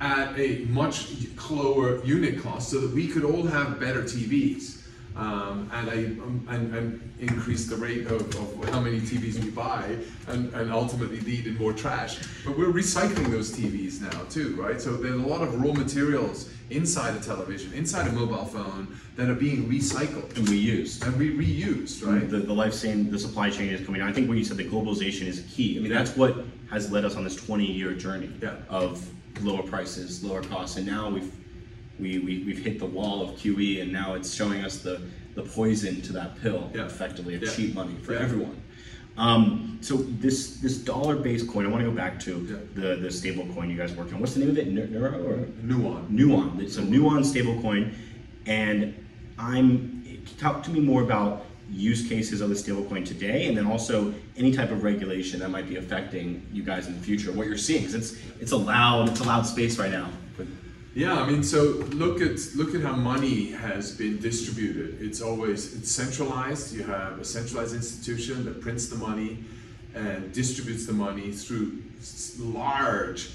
at 0.00 0.36
a 0.38 0.64
much 0.66 1.08
lower 1.50 2.04
unit 2.04 2.42
cost 2.42 2.68
so 2.70 2.80
that 2.80 2.92
we 2.92 3.06
could 3.08 3.24
all 3.24 3.44
have 3.44 3.78
better 3.78 4.02
TVs 4.02 4.82
um, 5.16 5.68
and, 5.72 5.88
a, 5.88 6.04
um, 6.22 6.46
and, 6.48 6.74
and 6.74 7.12
increase 7.18 7.66
the 7.66 7.76
rate 7.76 8.06
of, 8.06 8.22
of 8.36 8.68
how 8.70 8.80
many 8.80 9.00
TVs 9.00 9.42
we 9.42 9.50
buy 9.50 9.96
and, 10.28 10.52
and 10.54 10.72
ultimately 10.72 11.20
lead 11.20 11.46
in 11.46 11.56
more 11.58 11.72
trash. 11.72 12.20
But 12.44 12.56
we're 12.56 12.72
recycling 12.72 13.30
those 13.30 13.50
TVs 13.56 14.00
now 14.00 14.22
too, 14.30 14.54
right? 14.60 14.80
So 14.80 14.96
there's 14.96 15.14
a 15.20 15.26
lot 15.26 15.42
of 15.42 15.60
raw 15.60 15.72
materials 15.72 16.50
inside 16.70 17.16
a 17.16 17.20
television, 17.20 17.72
inside 17.72 18.06
a 18.08 18.12
mobile 18.12 18.44
phone 18.44 18.98
that 19.16 19.28
are 19.28 19.34
being 19.34 19.68
recycled 19.68 20.36
And 20.36 20.48
we 20.48 20.56
used. 20.56 21.02
and 21.04 21.16
we 21.16 21.30
reused, 21.36 22.06
right? 22.06 22.28
The, 22.28 22.38
the 22.38 22.52
life 22.52 22.80
chain, 22.80 23.10
the 23.10 23.18
supply 23.18 23.50
chain 23.50 23.70
is 23.70 23.84
coming. 23.84 24.02
I 24.02 24.12
think 24.12 24.28
when 24.28 24.36
you 24.38 24.44
said 24.44 24.56
that 24.58 24.70
globalization 24.70 25.26
is 25.26 25.44
key, 25.50 25.78
I 25.78 25.80
mean, 25.80 25.92
that's 25.92 26.16
what 26.16 26.44
has 26.70 26.90
led 26.92 27.04
us 27.04 27.16
on 27.16 27.24
this 27.24 27.36
20 27.36 27.64
year 27.64 27.94
journey 27.94 28.30
Yeah. 28.42 28.56
of 28.68 29.08
lower 29.42 29.62
prices, 29.62 30.22
lower 30.22 30.42
costs. 30.42 30.76
And 30.76 30.86
now 30.86 31.08
we've, 31.08 31.32
we, 31.98 32.18
we, 32.18 32.44
we've 32.44 32.58
hit 32.62 32.78
the 32.78 32.86
wall 32.86 33.22
of 33.22 33.30
QE 33.36 33.82
and 33.82 33.92
now 33.92 34.14
it's 34.14 34.34
showing 34.34 34.62
us 34.64 34.78
the, 34.82 35.00
the 35.34 35.42
poison 35.42 36.00
to 36.02 36.12
that 36.12 36.40
pill, 36.42 36.70
Yeah. 36.74 36.84
effectively, 36.86 37.34
of 37.34 37.42
Yeah. 37.42 37.50
cheap 37.50 37.74
money 37.74 37.94
for 38.02 38.14
everyone. 38.14 38.60
Um, 39.18 39.78
so 39.80 39.96
this 39.96 40.56
this 40.58 40.78
dollar 40.78 41.16
based 41.16 41.48
coin, 41.48 41.66
I 41.66 41.68
want 41.68 41.82
to 41.84 41.90
go 41.90 41.96
back 41.96 42.18
to 42.20 42.32
Yeah. 42.48 42.56
the, 42.80 42.96
the 42.96 43.10
stable 43.10 43.46
coin 43.52 43.68
you 43.68 43.76
guys 43.76 43.92
working 43.92 44.14
on. 44.14 44.20
What's 44.20 44.34
the 44.34 44.40
name 44.40 44.50
of 44.50 44.58
it? 44.58 44.68
Neuro 44.68 45.22
or? 45.24 45.36
Nuon. 45.64 46.08
Nuon. 46.08 46.60
It's 46.60 46.76
a 46.76 46.82
Nuon 46.82 47.20
stablecoin, 47.24 47.92
and 48.46 48.94
I'm 49.38 49.96
talk 50.38 50.62
to 50.64 50.70
me 50.70 50.80
more 50.80 51.02
about 51.02 51.44
use 51.70 52.08
cases 52.08 52.40
of 52.40 52.48
the 52.48 52.54
stablecoin 52.54 53.04
today, 53.04 53.46
and 53.46 53.56
then 53.56 53.66
also 53.66 54.14
any 54.36 54.52
type 54.52 54.70
of 54.70 54.84
regulation 54.84 55.40
that 55.40 55.50
might 55.50 55.68
be 55.68 55.76
affecting 55.76 56.46
you 56.52 56.62
guys 56.62 56.86
in 56.86 56.94
the 56.94 57.00
future. 57.00 57.32
What 57.32 57.46
you're 57.48 57.58
seeing, 57.58 57.82
because 57.82 57.94
it's 57.94 58.20
it's 58.40 58.52
a 58.52 58.56
loud 58.56 59.08
it's 59.10 59.20
a 59.20 59.24
loud 59.24 59.46
space 59.46 59.78
right 59.78 59.90
now. 59.90 60.08
Yeah, 60.98 61.14
I 61.22 61.30
mean, 61.30 61.44
so 61.44 61.62
look 62.02 62.20
at 62.20 62.40
look 62.56 62.74
at 62.74 62.80
how 62.80 62.96
money 62.96 63.52
has 63.52 63.92
been 63.92 64.18
distributed. 64.18 65.00
It's 65.00 65.20
always 65.20 65.72
it's 65.76 65.92
centralized. 65.92 66.74
You 66.74 66.82
have 66.82 67.20
a 67.20 67.24
centralized 67.24 67.72
institution 67.72 68.44
that 68.46 68.60
prints 68.60 68.88
the 68.88 68.96
money 68.96 69.44
and 69.94 70.32
distributes 70.32 70.86
the 70.86 70.92
money 70.92 71.30
through 71.30 71.84
large, 72.40 73.30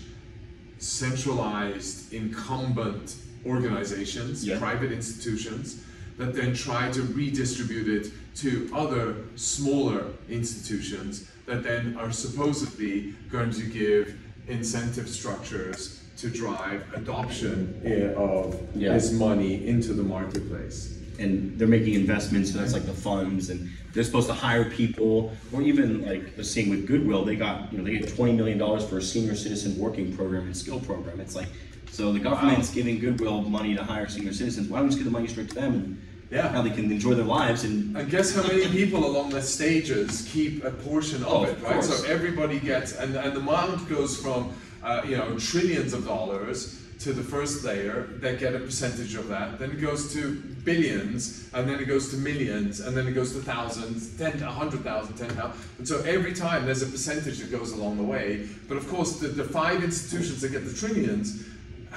centralized, 0.79 2.11
incumbent 2.11 3.15
organizations, 3.45 4.43
Yeah. 4.43 4.59
private 4.59 4.91
institutions, 4.91 5.77
that 6.17 6.35
then 6.35 6.53
try 6.53 6.91
to 6.91 7.01
redistribute 7.01 7.87
it 7.87 8.11
to 8.43 8.69
other 8.73 9.15
smaller 9.37 10.07
institutions 10.27 11.27
that 11.45 11.63
then 11.63 11.95
are 11.97 12.11
supposedly 12.11 13.15
going 13.31 13.51
to 13.51 13.63
give 13.63 14.15
incentive 14.49 15.07
structures 15.07 16.02
to 16.23 16.29
drive 16.29 16.81
adoption 16.95 17.75
of 18.15 18.55
Yeah. 18.75 18.93
this 18.93 19.11
money 19.11 19.67
into 19.67 19.93
the 19.93 20.03
marketplace. 20.03 20.89
and 21.19 21.57
they're 21.59 21.67
making 21.67 21.93
investments, 21.93 22.51
so 22.51 22.57
that's 22.57 22.73
like 22.73 22.87
the 22.87 22.91
funds, 23.09 23.51
and 23.51 23.69
they're 23.93 24.03
supposed 24.03 24.25
to 24.27 24.33
hire 24.33 24.65
people, 24.71 25.31
or 25.53 25.61
even 25.61 26.03
like 26.03 26.35
the 26.35 26.43
same 26.43 26.69
with 26.71 26.87
Goodwill, 26.87 27.23
they 27.23 27.35
got 27.35 27.71
you 27.71 27.77
know 27.77 27.83
they 27.83 27.95
get 27.99 28.09
twenty 28.15 28.33
million 28.33 28.57
dollars 28.57 28.83
for 28.83 28.97
a 28.97 29.01
senior 29.01 29.35
citizen 29.35 29.77
working 29.77 30.11
program 30.17 30.43
and 30.47 30.57
skill 30.57 30.79
program. 30.79 31.19
It's 31.19 31.35
like 31.35 31.49
so 31.91 32.11
the 32.11 32.19
government's 32.19 32.71
giving 32.71 32.97
Goodwill 32.99 33.43
money 33.43 33.75
to 33.75 33.83
hire 33.83 34.07
senior 34.09 34.33
citizens. 34.33 34.69
Why 34.69 34.77
don't 34.79 34.87
we 34.87 34.89
just 34.89 34.97
give 35.01 35.05
the 35.05 35.11
money 35.19 35.27
straight 35.27 35.49
to 35.49 35.55
them 35.55 35.73
and 35.75 35.97
Yeah. 36.31 36.51
now 36.51 36.63
they 36.63 36.71
can 36.71 36.91
enjoy 36.91 37.13
their 37.13 37.25
lives 37.39 37.63
and 37.63 37.95
And 37.95 38.09
guess 38.09 38.33
how 38.35 38.41
many 38.47 38.67
people 38.79 39.05
along 39.05 39.29
the 39.29 39.41
stages 39.57 40.27
keep 40.33 40.63
a 40.65 40.71
portion 40.71 41.21
of 41.21 41.27
Oh, 41.31 41.43
it, 41.43 41.57
right? 41.61 41.73
course. 41.75 41.89
So 41.95 42.07
everybody 42.17 42.57
gets, 42.59 42.89
and, 43.01 43.15
and 43.15 43.33
the 43.35 43.39
amount 43.39 43.87
goes 43.87 44.17
from, 44.17 44.49
uh, 44.83 45.01
you 45.05 45.17
know, 45.17 45.37
trillions 45.37 45.93
of 45.93 46.05
dollars 46.05 46.79
to 46.99 47.11
the 47.11 47.23
first 47.23 47.63
layer 47.63 48.09
that 48.19 48.39
get 48.39 48.55
a 48.55 48.59
percentage 48.59 49.15
of 49.15 49.27
that. 49.27 49.59
Then 49.59 49.71
it 49.71 49.81
goes 49.81 50.13
to 50.13 50.35
billions, 50.63 51.49
and 51.53 51.67
then 51.67 51.79
it 51.79 51.85
goes 51.85 52.09
to 52.11 52.17
millions, 52.17 52.79
and 52.79 52.95
then 52.95 53.07
it 53.07 53.13
goes 53.13 53.33
to 53.33 53.39
thousands, 53.39 54.17
ten, 54.17 54.41
a 54.41 54.51
hundred 54.51 54.81
thousand, 54.83 55.15
ten 55.15 55.29
thousand. 55.29 55.59
And 55.79 55.87
so 55.87 56.01
every 56.01 56.33
time 56.33 56.65
there's 56.65 56.81
a 56.81 56.87
percentage 56.87 57.39
that 57.39 57.51
goes 57.51 57.71
along 57.73 57.97
the 57.97 58.03
way. 58.03 58.47
But 58.67 58.77
of 58.77 58.87
course, 58.87 59.19
the, 59.19 59.27
the 59.27 59.43
five 59.43 59.83
institutions 59.83 60.41
that 60.41 60.51
get 60.51 60.65
the 60.65 60.73
trillions 60.73 61.45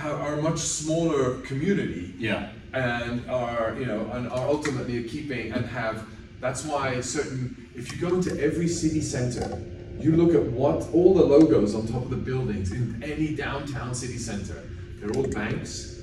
are 0.03 0.38
a 0.38 0.42
much 0.42 0.59
smaller 0.59 1.40
community 1.40 2.14
yeah. 2.18 2.51
and 2.75 3.25
are 3.31 3.75
you 3.79 3.87
know 3.87 4.11
and 4.12 4.29
are 4.29 4.46
ultimately 4.46 5.03
keeping 5.05 5.53
and 5.53 5.64
have 5.64 6.07
That's 6.40 6.64
why 6.64 7.01
certain, 7.01 7.68
if 7.75 7.92
you 7.92 7.99
go 7.99 8.14
into 8.14 8.38
every 8.40 8.68
city 8.68 9.01
center, 9.01 9.59
you 10.00 10.16
look 10.16 10.35
at 10.35 10.50
what 10.52 10.88
all 10.92 11.14
the 11.14 11.24
logos 11.24 11.74
on 11.74 11.87
top 11.87 12.02
of 12.02 12.11
the 12.11 12.16
buildings 12.16 12.72
in 12.72 13.02
any 13.02 13.35
downtown 13.35 13.94
city 13.94 14.18
center, 14.18 14.62
they're 15.00 15.14
all 15.16 15.26
banks, 15.28 16.00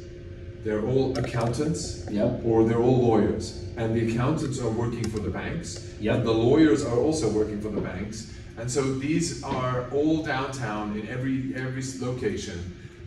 they're 0.63 0.85
all 0.85 1.17
accountants, 1.17 2.05
Yep. 2.09 2.41
or 2.45 2.63
they're 2.67 2.81
all 2.81 3.01
lawyers. 3.07 3.63
And 3.75 3.95
the 3.95 4.11
accountants 4.11 4.59
are 4.59 4.69
working 4.69 5.03
for 5.09 5.19
the 5.19 5.29
banks, 5.29 5.89
Yep. 5.99 6.17
and 6.17 6.27
the 6.27 6.31
lawyers 6.31 6.83
are 6.83 6.97
also 6.97 7.29
working 7.29 7.59
for 7.59 7.69
the 7.69 7.81
banks. 7.81 8.27
And 8.57 8.69
so 8.69 8.81
these 8.93 9.43
are 9.43 9.87
all 9.91 10.23
downtown 10.23 10.95
in 10.97 11.07
every 11.07 11.53
every 11.55 11.83
location. 11.99 12.59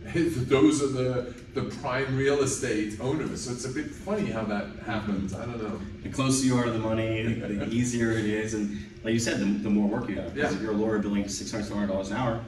Those 0.15 0.81
are 0.83 0.87
the 0.87 1.33
the 1.53 1.63
prime 1.81 2.15
real 2.17 2.43
estate 2.43 2.97
owners. 3.01 3.41
So 3.41 3.51
it's 3.51 3.65
a 3.65 3.69
bit 3.69 3.89
funny 3.89 4.27
how 4.27 4.43
that 4.43 4.67
happens. 4.85 5.33
I 5.33 5.45
don't 5.45 5.61
know. 5.61 5.79
The 6.03 6.09
closer 6.09 6.45
you 6.45 6.55
are 6.57 6.65
to 6.65 6.71
the 6.71 6.77
money, 6.79 7.23
the 7.33 7.67
easier 7.69 8.11
it 8.11 8.25
is, 8.25 8.53
and 8.53 8.77
like 9.03 9.13
you 9.13 9.19
said, 9.19 9.39
the, 9.39 9.45
the 9.45 9.69
more 9.69 9.87
work 9.87 10.09
you 10.09 10.15
have. 10.15 10.33
Because 10.33 10.51
Yeah. 10.51 10.57
if 10.57 10.61
you're 10.63 10.71
a 10.73 10.75
lawyer 10.75 10.99
billing 10.99 11.27
six 11.27 11.51
hundred, 11.51 11.63
seven 11.63 11.77
hundred 11.79 11.91
dollars 11.93 12.11
an 12.11 12.17
hour, 12.17 12.43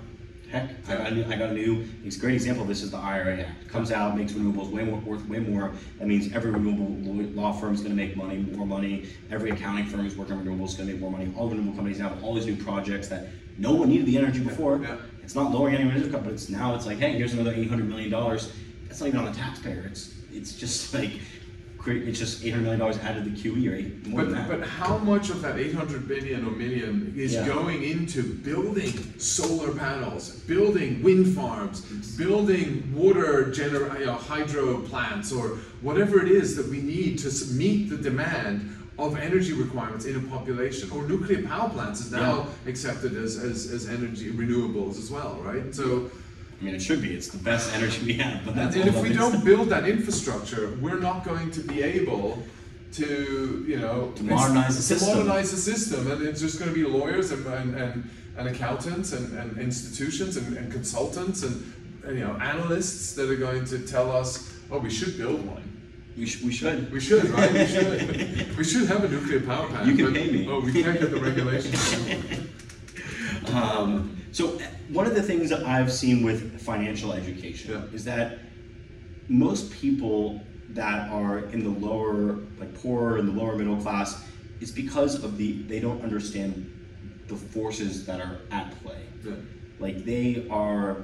heck, 0.51 0.69
I 0.87 0.97
got, 0.97 1.11
a 1.11 1.15
new, 1.15 1.25
I 1.25 1.35
got 1.35 1.49
a 1.49 1.53
new. 1.53 1.85
It's 2.03 2.17
a 2.17 2.19
great 2.19 2.33
example 2.35 2.63
of 2.63 2.67
this 2.67 2.81
is 2.81 2.91
the 2.91 2.97
IRA 2.97 3.41
Act. 3.41 3.67
Comes 3.67 3.91
out, 3.91 4.17
makes 4.17 4.33
renewables 4.33 4.69
way 4.71 4.83
more 4.83 4.99
worth 4.99 5.25
way 5.27 5.39
more. 5.39 5.71
That 5.99 6.07
means 6.07 6.33
every 6.33 6.51
renewable 6.51 6.87
law- 7.39 7.53
firm 7.53 7.73
is 7.73 7.81
going 7.81 7.91
to 7.91 7.95
make 7.95 8.15
money, 8.17 8.37
more 8.37 8.65
money. 8.65 9.07
Every 9.31 9.51
accounting 9.51 9.85
firm 9.85 10.05
is 10.05 10.15
working 10.15 10.37
on 10.37 10.43
renewables 10.45 10.69
is 10.69 10.73
going 10.75 10.87
to 10.87 10.93
make 10.93 11.01
more 11.01 11.11
money. 11.11 11.31
All 11.37 11.47
renewable 11.49 11.73
companies 11.73 11.99
now 11.99 12.09
have 12.09 12.23
all 12.23 12.33
these 12.33 12.45
new 12.47 12.55
projects 12.57 13.07
that 13.09 13.27
no 13.57 13.73
one 13.73 13.89
needed 13.89 14.05
the 14.07 14.17
energy 14.17 14.39
before. 14.39 14.79
Yeah. 14.81 14.97
It's 15.23 15.35
not 15.35 15.51
lowering 15.51 15.75
any 15.75 15.89
energy 15.89 16.09
cost, 16.09 16.23
but 16.23 16.33
it's 16.33 16.49
now 16.49 16.73
it's 16.73 16.87
like, 16.87 16.97
hey, 16.97 17.13
here's 17.13 17.33
another 17.33 17.53
eight 17.53 17.69
hundred 17.69 17.87
million 17.87 18.09
dollars. 18.09 18.51
That's 18.87 18.99
not 19.01 19.07
even 19.07 19.19
on 19.19 19.25
the 19.25 19.37
taxpayer. 19.37 19.83
It's 19.85 20.15
it's 20.33 20.55
just 20.55 20.93
like 20.95 21.11
it's 21.97 22.19
just 22.19 22.43
eight 22.43 22.51
hundred 22.51 22.63
million 22.63 22.79
dollars 22.79 22.97
added 22.99 23.23
to 23.25 23.29
the 23.29 23.37
QE 23.37 23.69
or 23.71 23.75
eight, 23.75 24.05
more 24.07 24.21
But 24.23 24.29
than 24.31 24.47
that. 24.47 24.59
but 24.59 24.67
how 24.67 24.97
much 24.97 25.29
of 25.29 25.41
that 25.41 25.57
800 25.59 26.07
billion 26.07 26.45
or 26.45 26.51
million 26.51 27.13
is 27.17 27.33
Yeah. 27.33 27.45
going 27.45 27.83
into 27.83 28.23
building 28.23 28.93
solar 29.17 29.71
panels, 29.73 30.31
building 30.47 31.01
wind 31.03 31.35
farms, 31.35 31.81
building 32.17 32.91
water 32.95 33.51
gener- 33.55 33.93
uh, 33.93 33.99
you 33.99 34.05
know, 34.05 34.13
hydro 34.13 34.81
plants, 34.81 35.31
or 35.31 35.57
whatever 35.81 36.21
it 36.23 36.29
is 36.31 36.55
that 36.55 36.67
we 36.67 36.81
need 36.81 37.17
to 37.19 37.29
meet 37.53 37.89
the 37.89 37.97
demand 37.97 38.75
of 38.97 39.17
energy 39.17 39.53
requirements 39.53 40.05
in 40.05 40.15
a 40.17 40.19
population? 40.19 40.89
Or 40.91 41.03
nuclear 41.07 41.41
power 41.43 41.69
plants 41.69 42.01
is 42.01 42.11
now 42.11 42.47
accepted 42.67 43.15
as, 43.15 43.37
as, 43.37 43.71
as 43.71 43.87
energy 43.87 44.31
renewables 44.31 44.97
as 44.97 45.09
well, 45.09 45.39
right? 45.43 45.73
So. 45.73 46.09
I 46.59 46.63
mean, 46.63 46.75
it 46.75 46.81
should 46.81 47.01
be. 47.01 47.13
It's 47.13 47.29
the 47.29 47.37
best 47.37 47.73
energy 47.75 48.05
we 48.05 48.13
have. 48.13 48.45
But 48.45 48.55
that's 48.55 48.75
And 48.75 48.87
if 48.87 49.01
we 49.01 49.13
don't 49.13 49.43
build 49.45 49.69
that 49.69 49.87
infrastructure, 49.87 50.75
we're 50.81 50.99
not 50.99 51.23
going 51.23 51.51
to 51.51 51.61
be 51.61 51.81
able 51.83 52.43
to, 52.93 53.65
you 53.67 53.77
know, 53.77 54.11
To 54.15 54.23
modernize 54.23 54.75
the 54.75 54.81
system. 54.81 55.19
modernize 55.19 55.51
the 55.51 55.57
system, 55.57 56.11
and 56.11 56.21
it's 56.23 56.41
just 56.41 56.59
going 56.59 56.73
to 56.73 56.75
be 56.75 56.83
lawyers 56.83 57.31
and, 57.31 57.45
and, 57.45 57.75
and, 57.75 58.09
and 58.37 58.47
accountants 58.47 59.13
and, 59.13 59.37
and 59.37 59.57
institutions 59.57 60.37
and, 60.37 60.57
and 60.57 60.71
consultants 60.71 61.43
and, 61.43 61.73
and, 62.03 62.17
you 62.17 62.25
know 62.25 62.33
analysts 62.37 63.13
that 63.13 63.29
are 63.29 63.35
going 63.35 63.63
to 63.65 63.79
tell 63.79 64.11
us, 64.11 64.51
oh, 64.71 64.79
we 64.79 64.89
should 64.89 65.17
build 65.17 65.45
one. 65.45 65.63
we, 66.17 66.25
sh- 66.25 66.41
we 66.41 66.51
should. 66.51 66.91
We 66.91 66.99
should, 66.99 67.25
right? 67.29 67.53
We 67.53 67.65
should. 67.67 68.57
we 68.57 68.63
should 68.63 68.87
have 68.87 69.03
a 69.03 69.07
nuclear 69.07 69.41
power 69.41 69.67
plant. 69.67 69.85
You 69.87 69.95
can 69.95 70.05
but, 70.05 70.13
pay 70.15 70.31
me. 70.31 70.47
Oh, 70.49 70.59
we 70.61 70.73
can't 70.73 70.99
get 70.99 71.11
the 71.11 71.19
regulations. 71.19 71.95
Um, 73.53 74.18
so 74.31 74.55
uh, 74.55 74.61
one 74.89 75.05
of 75.05 75.15
the 75.15 75.23
things 75.23 75.49
that 75.49 75.63
I've 75.65 75.91
seen 75.91 76.23
with 76.23 76.61
financial 76.61 77.13
education 77.13 77.71
Yeah. 77.71 77.95
is 77.95 78.03
that 78.05 78.39
most 79.27 79.71
people 79.71 80.41
that 80.69 81.09
are 81.09 81.39
in 81.53 81.63
the 81.63 81.69
lower, 81.87 82.39
like 82.59 82.73
poorer 82.81 83.17
in 83.17 83.25
the 83.25 83.31
lower 83.31 83.55
middle 83.55 83.77
class, 83.77 84.23
is 84.61 84.71
because 84.71 85.23
of 85.23 85.37
the 85.37 85.53
they 85.63 85.79
don't 85.79 86.01
understand 86.03 86.69
the 87.27 87.35
forces 87.35 88.05
that 88.05 88.19
are 88.21 88.39
at 88.51 88.71
play. 88.83 89.01
Yeah. 89.23 89.33
Like 89.79 90.03
they 90.05 90.47
are 90.49 90.97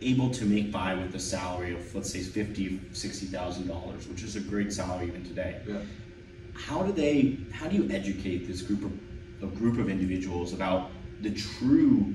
able 0.00 0.30
to 0.30 0.44
make 0.44 0.72
by 0.72 0.94
with 0.94 1.14
a 1.14 1.18
salary 1.18 1.74
of 1.74 1.94
let's 1.94 2.10
say 2.10 2.20
fifty, 2.20 2.80
sixty 2.92 3.26
thousand 3.26 3.68
dollars, 3.68 4.06
which 4.08 4.22
is 4.22 4.36
a 4.36 4.40
great 4.40 4.72
salary 4.72 5.06
even 5.08 5.24
today. 5.24 5.60
Yeah. 5.66 5.78
how 6.54 6.82
do 6.82 6.92
they 6.92 7.38
how 7.52 7.66
do 7.68 7.76
you 7.76 7.88
educate 7.90 8.46
this 8.46 8.60
group 8.62 8.82
of 8.84 8.92
a 9.42 9.46
group 9.60 9.78
of 9.78 9.88
individuals 9.88 10.52
about 10.52 10.90
the 11.22 11.30
true 11.32 12.14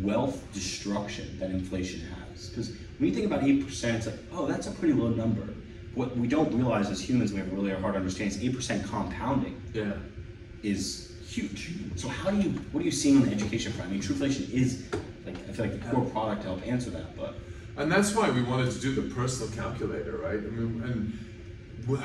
wealth 0.00 0.50
destruction 0.52 1.38
that 1.38 1.50
inflation 1.50 2.00
has. 2.00 2.48
Because 2.48 2.70
when 2.98 3.08
you 3.08 3.14
think 3.14 3.26
about 3.26 3.42
8% 3.42 3.94
it's 3.94 4.06
like 4.06 4.16
oh 4.32 4.46
that's 4.46 4.66
a 4.66 4.70
pretty 4.72 4.94
low 4.94 5.08
number. 5.08 5.46
What 5.94 6.16
we 6.16 6.26
don't 6.26 6.52
realize 6.54 6.88
as 6.90 7.00
humans 7.00 7.32
we 7.32 7.38
have 7.38 7.52
a 7.52 7.54
really 7.54 7.70
hard 7.72 7.96
understanding 7.96 8.40
is 8.40 8.68
8% 8.68 8.88
compounding 8.88 9.60
Yeah. 9.74 9.92
is 10.62 11.12
huge. 11.26 11.72
So 11.96 12.08
how 12.08 12.30
do 12.30 12.36
you 12.38 12.50
what 12.72 12.82
are 12.82 12.84
you 12.86 12.90
seeing 12.92 13.16
on 13.18 13.22
the 13.26 13.32
education 13.32 13.72
front? 13.72 13.90
I 13.90 13.92
mean 13.92 14.02
truflation 14.02 14.50
is 14.50 14.84
like 15.26 15.36
i 15.48 15.52
feel 15.52 15.66
like 15.66 15.80
the 15.80 15.90
core 15.90 16.04
product 16.06 16.42
to 16.42 16.48
help 16.48 16.66
answer 16.66 16.90
that 16.90 17.16
but 17.16 17.34
And 17.76 17.90
that's 17.90 18.14
why 18.14 18.28
we 18.30 18.42
wanted 18.42 18.70
to 18.72 18.80
do 18.80 18.90
the 19.00 19.14
personal 19.14 19.50
calculator, 19.54 20.18
right? 20.18 20.36
I 20.38 20.50
mean, 20.56 20.82
and 20.86 21.18
will, 21.88 22.02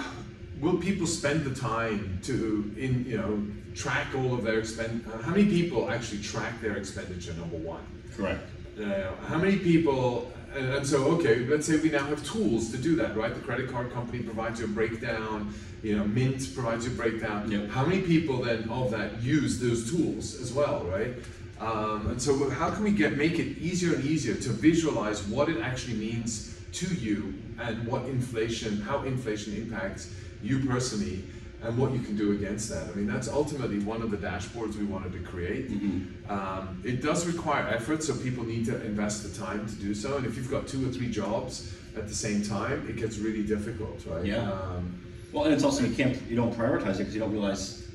will 0.61 0.77
people 0.77 1.05
spend 1.05 1.43
the 1.43 1.53
time 1.53 2.19
to, 2.23 2.73
in 2.77 3.03
you 3.05 3.17
know, 3.17 3.33
track 3.77 4.07
all 4.15 4.33
of 4.33 4.43
their 4.43 4.59
expend? 4.59 5.05
uh, 5.07 5.21
How 5.21 5.31
many 5.31 5.45
people 5.45 5.89
actually 5.89 6.21
track 6.21 6.59
their 6.61 6.77
expenditure? 6.77 7.33
Number 7.33 7.57
one. 7.57 7.81
correct 8.15 8.49
Uh, 8.79 9.15
how 9.27 9.37
many 9.37 9.57
people? 9.57 10.31
And, 10.55 10.65
and 10.75 10.85
so, 10.87 11.05
okay, 11.15 11.45
let's 11.45 11.65
say 11.67 11.77
we 11.77 11.89
now 11.89 12.05
have 12.05 12.23
tools 12.23 12.71
to 12.71 12.77
do 12.77 12.95
that, 12.95 13.17
right? 13.17 13.33
The 13.33 13.41
credit 13.41 13.71
card 13.71 13.91
company 13.91 14.19
provides 14.23 14.59
you 14.59 14.65
a 14.65 14.69
breakdown. 14.69 15.53
You 15.83 15.97
know, 15.97 16.05
Mint 16.05 16.53
provides 16.55 16.85
you 16.85 16.91
a 16.91 16.95
breakdown. 16.95 17.51
Yep. 17.51 17.69
How 17.69 17.85
many 17.85 18.01
people 18.01 18.43
then 18.43 18.69
of 18.69 18.91
that 18.91 19.21
use 19.21 19.59
those 19.59 19.91
tools 19.91 20.39
as 20.41 20.53
well, 20.53 20.83
right? 20.85 21.13
Um, 21.59 22.07
and 22.11 22.21
so, 22.21 22.49
how 22.49 22.69
can 22.69 22.83
we 22.83 22.91
get 22.91 23.17
make 23.17 23.39
it 23.39 23.57
easier 23.57 23.95
and 23.95 24.05
easier 24.05 24.35
to 24.35 24.49
visualize 24.49 25.23
what 25.27 25.49
it 25.49 25.59
actually 25.59 25.95
means 25.95 26.55
to 26.73 26.87
you 26.93 27.33
and 27.59 27.85
what 27.87 28.05
inflation, 28.05 28.81
how 28.81 29.03
inflation 29.03 29.55
impacts 29.55 30.13
you 30.43 30.65
personally, 30.65 31.23
and 31.67 31.77
what 31.77 31.91
you 31.91 31.99
can 31.99 32.15
do 32.15 32.31
against 32.31 32.69
that? 32.69 32.87
I 32.89 32.95
mean, 32.95 33.07
that's 33.07 33.27
ultimately 33.27 33.79
one 33.79 34.01
of 34.01 34.11
the 34.11 34.17
dashboards 34.17 34.75
we 34.77 34.85
wanted 34.85 35.11
to 35.13 35.19
create. 35.19 35.69
Um, 36.29 36.81
it 36.83 37.01
does 37.01 37.27
require 37.27 37.67
effort, 37.67 38.03
so 38.03 38.15
people 38.15 38.43
need 38.43 38.65
to 38.65 38.83
invest 38.85 39.23
the 39.23 39.37
time 39.37 39.67
to 39.67 39.75
do 39.75 39.93
so. 39.93 40.17
And 40.17 40.25
if 40.25 40.35
you've 40.37 40.51
got 40.51 40.67
two 40.67 40.87
or 40.87 40.91
three 40.91 41.09
jobs 41.09 41.73
at 41.95 42.07
the 42.07 42.15
same 42.15 42.41
time, 42.43 42.87
it 42.89 42.95
gets 42.95 43.17
really 43.17 43.43
difficult, 43.43 44.05
right? 44.05 44.25
Yeah. 44.25 44.51
Um, 44.51 44.99
well 45.31 45.45
and 45.45 45.53
it's 45.53 45.63
also 45.63 45.83
you 45.83 45.93
can't 45.93 46.19
you 46.29 46.35
don't 46.35 46.53
prioritize 46.53 46.95
it 46.95 46.99
because 46.99 47.13
you 47.13 47.19
don't 47.19 47.31
realize 47.31 47.87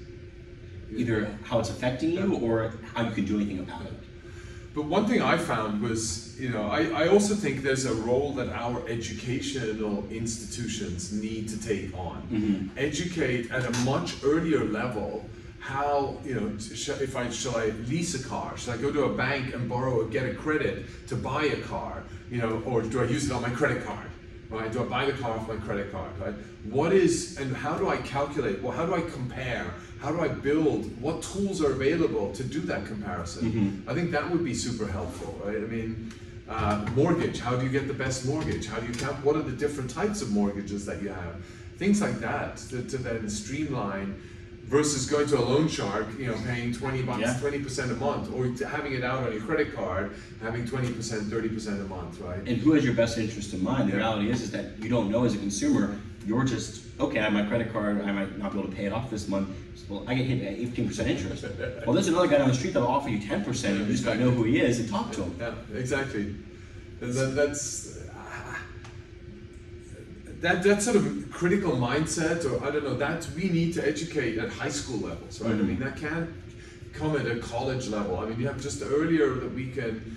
either 0.95 1.35
how 1.45 1.59
it's 1.59 1.71
affecting 1.71 2.11
you 2.11 2.37
or 2.37 2.75
how 2.95 3.03
you 3.03 3.11
can 3.11 3.25
do 3.25 3.37
anything 3.37 3.61
about 3.61 3.83
it 3.87 3.95
But 4.75 4.87
one 4.87 5.07
thing 5.07 5.21
I 5.21 5.37
found 5.37 5.83
was, 5.83 6.39
you 6.41 6.49
know, 6.49 6.63
I, 6.63 7.05
I 7.05 7.09
also 7.09 7.35
think 7.35 7.63
there's 7.63 7.85
a 7.85 7.95
role 7.95 8.33
that 8.35 8.49
our 8.49 8.87
educational 8.89 10.09
institutions 10.11 11.13
need 11.13 11.49
to 11.51 11.61
take 11.61 11.97
on. 11.97 12.23
Mm-hmm. 12.33 12.79
Educate 12.79 13.51
at 13.51 13.67
a 13.67 13.79
much 13.85 14.17
earlier 14.25 14.65
level 14.65 15.29
how, 15.63 16.17
you 16.25 16.35
know, 16.35 16.49
if 16.59 17.17
I, 17.17 17.31
shall 17.31 17.57
I 17.57 17.67
lease 17.87 18.21
a 18.21 18.29
car? 18.29 18.57
Should 18.59 18.75
I 18.75 18.79
go 18.79 18.91
to 18.93 19.05
a 19.05 19.15
bank 19.15 19.55
and 19.55 19.69
borrow, 19.69 20.01
or 20.01 20.05
get 20.07 20.27
a 20.27 20.35
credit 20.35 21.07
to 21.07 21.15
buy 21.15 21.45
a 21.45 21.61
car? 21.63 22.03
You 22.31 22.39
know, 22.39 22.63
or 22.67 22.83
do 22.83 23.01
I 23.01 23.05
use 23.05 23.31
it 23.31 23.33
on 23.33 23.43
my 23.43 23.51
credit 23.51 23.85
card? 23.85 24.09
Right? 24.51 24.73
Do 24.73 24.83
I 24.83 24.87
buy 24.87 25.07
the 25.07 25.13
car 25.13 25.31
off 25.31 25.47
my 25.47 25.57
credit 25.57 25.93
card? 25.93 26.11
Right? 26.19 26.35
What 26.65 26.93
is 26.93 27.39
and 27.39 27.57
how 27.57 27.79
do 27.79 27.89
I 27.89 27.99
calculate? 27.99 28.61
Well, 28.61 28.73
how 28.73 28.87
do 28.87 28.95
I 28.95 29.03
compare? 29.03 29.73
How 30.03 30.11
do 30.11 30.21
I 30.21 30.27
build? 30.27 31.01
What 31.01 31.23
tools 31.23 31.63
are 31.63 31.71
available 31.71 32.33
to 32.33 32.43
do 32.43 32.59
that 32.63 32.87
comparison? 32.87 33.85
I 33.87 33.95
think 33.95 34.11
that 34.11 34.29
would 34.29 34.43
be 34.45 34.53
super 34.53 34.87
helpful, 34.87 35.41
right? 35.45 35.57
I 35.57 35.61
mean, 35.61 36.13
uh, 36.49 36.85
mortgage. 36.97 37.39
How 37.39 37.55
do 37.55 37.65
you 37.65 37.71
get 37.71 37.87
the 37.87 37.95
best 37.95 38.27
mortgage? 38.27 38.67
How 38.67 38.81
do 38.81 38.87
you 38.89 38.95
count? 38.95 39.25
What 39.25 39.37
are 39.37 39.43
the 39.43 39.53
different 39.53 39.91
types 39.91 40.21
of 40.21 40.33
mortgages 40.33 40.85
that 40.87 41.01
you 41.03 41.11
have? 41.11 41.37
Things 41.77 42.01
like 42.01 42.19
that 42.19 42.57
to, 42.71 42.83
to 42.83 42.99
then 42.99 43.29
streamline 43.31 44.21
versus 44.65 45.07
going 45.09 45.29
to 45.29 45.39
a 45.39 45.45
loan 45.45 45.69
shark, 45.69 46.07
you 46.19 46.27
know, 46.27 46.37
paying 46.47 46.73
20 46.73 47.03
bucks, 47.03 47.21
Yeah. 47.21 47.35
20% 47.41 47.91
a 47.93 47.95
month, 47.95 48.33
or 48.35 48.47
having 48.67 48.95
it 48.95 49.05
out 49.05 49.23
on 49.23 49.33
your 49.33 49.43
credit 49.43 49.75
card, 49.75 50.17
having 50.41 50.65
20%, 50.65 51.31
30% 51.31 51.81
a 51.81 51.85
month, 51.85 52.21
right? 52.21 52.39
and 52.49 52.57
who 52.59 52.73
has 52.73 52.85
your 52.85 52.95
best 52.95 53.19
interest 53.19 53.53
in 53.55 53.63
mind? 53.63 53.87
The 53.89 53.93
Yeah. 53.93 53.99
reality 53.99 54.31
is, 54.31 54.43
is 54.43 54.51
that 54.51 54.83
you 54.83 54.89
don't 54.89 55.11
know 55.13 55.25
as 55.25 55.35
a 55.35 55.39
consumer. 55.39 55.97
You're 56.27 56.45
just 56.45 56.83
okay. 57.01 57.19
I 57.19 57.25
have 57.25 57.33
my 57.33 57.45
credit 57.45 57.73
card. 57.73 58.01
I 58.03 58.13
might 58.13 58.39
not 58.39 58.53
be 58.53 58.59
able 58.61 58.69
to 58.71 58.75
pay 58.77 58.87
it 58.87 58.93
off 58.93 59.11
this 59.11 59.27
month. 59.29 59.49
Well, 59.89 60.05
I 60.07 60.15
get 60.15 60.27
hit 60.27 60.43
at 60.43 60.55
18 60.59 60.89
percent 60.89 61.09
interest. 61.11 61.45
Well, 61.87 61.95
there's 61.95 62.09
another 62.09 62.29
guy 62.29 62.39
down 62.39 62.49
the 62.49 62.55
street 62.55 62.75
that'll 62.75 62.89
offer 62.89 63.09
you 63.09 63.21
10 63.21 63.45
percent. 63.45 63.79
You 63.79 63.87
just 63.87 64.05
gotta 64.05 64.21
know 64.21 64.31
who 64.31 64.45
he 64.45 64.61
is 64.61 64.81
and 64.81 64.89
talk 64.89 65.13
to 65.13 65.23
him. 65.25 65.37
Yeah, 65.41 65.55
exactly. 65.79 66.35
And 67.01 67.13
that, 67.15 67.35
that's 67.35 67.99
that 70.41 70.63
that 70.65 70.83
sort 70.83 70.97
of 70.97 71.31
critical 71.31 71.73
mindset, 71.73 72.45
or 72.51 72.65
I 72.67 72.71
don't 72.71 72.85
know, 72.85 72.97
that 72.97 73.29
we 73.37 73.49
need 73.49 73.75
to 73.75 73.87
educate 73.87 74.39
at 74.39 74.51
high 74.51 74.69
school 74.71 74.99
levels, 75.09 75.41
right? 75.41 75.53
I 75.53 75.55
mean, 75.57 75.79
that 75.81 75.97
can't 75.97 76.31
come 76.93 77.17
at 77.17 77.27
a 77.27 77.39
college 77.39 77.89
level. 77.89 78.19
I 78.19 78.27
mean, 78.27 78.41
you 78.41 78.47
have 78.49 78.61
just 78.61 78.83
earlier 78.83 79.35
that 79.35 79.53
we 79.55 79.71
can, 79.71 80.17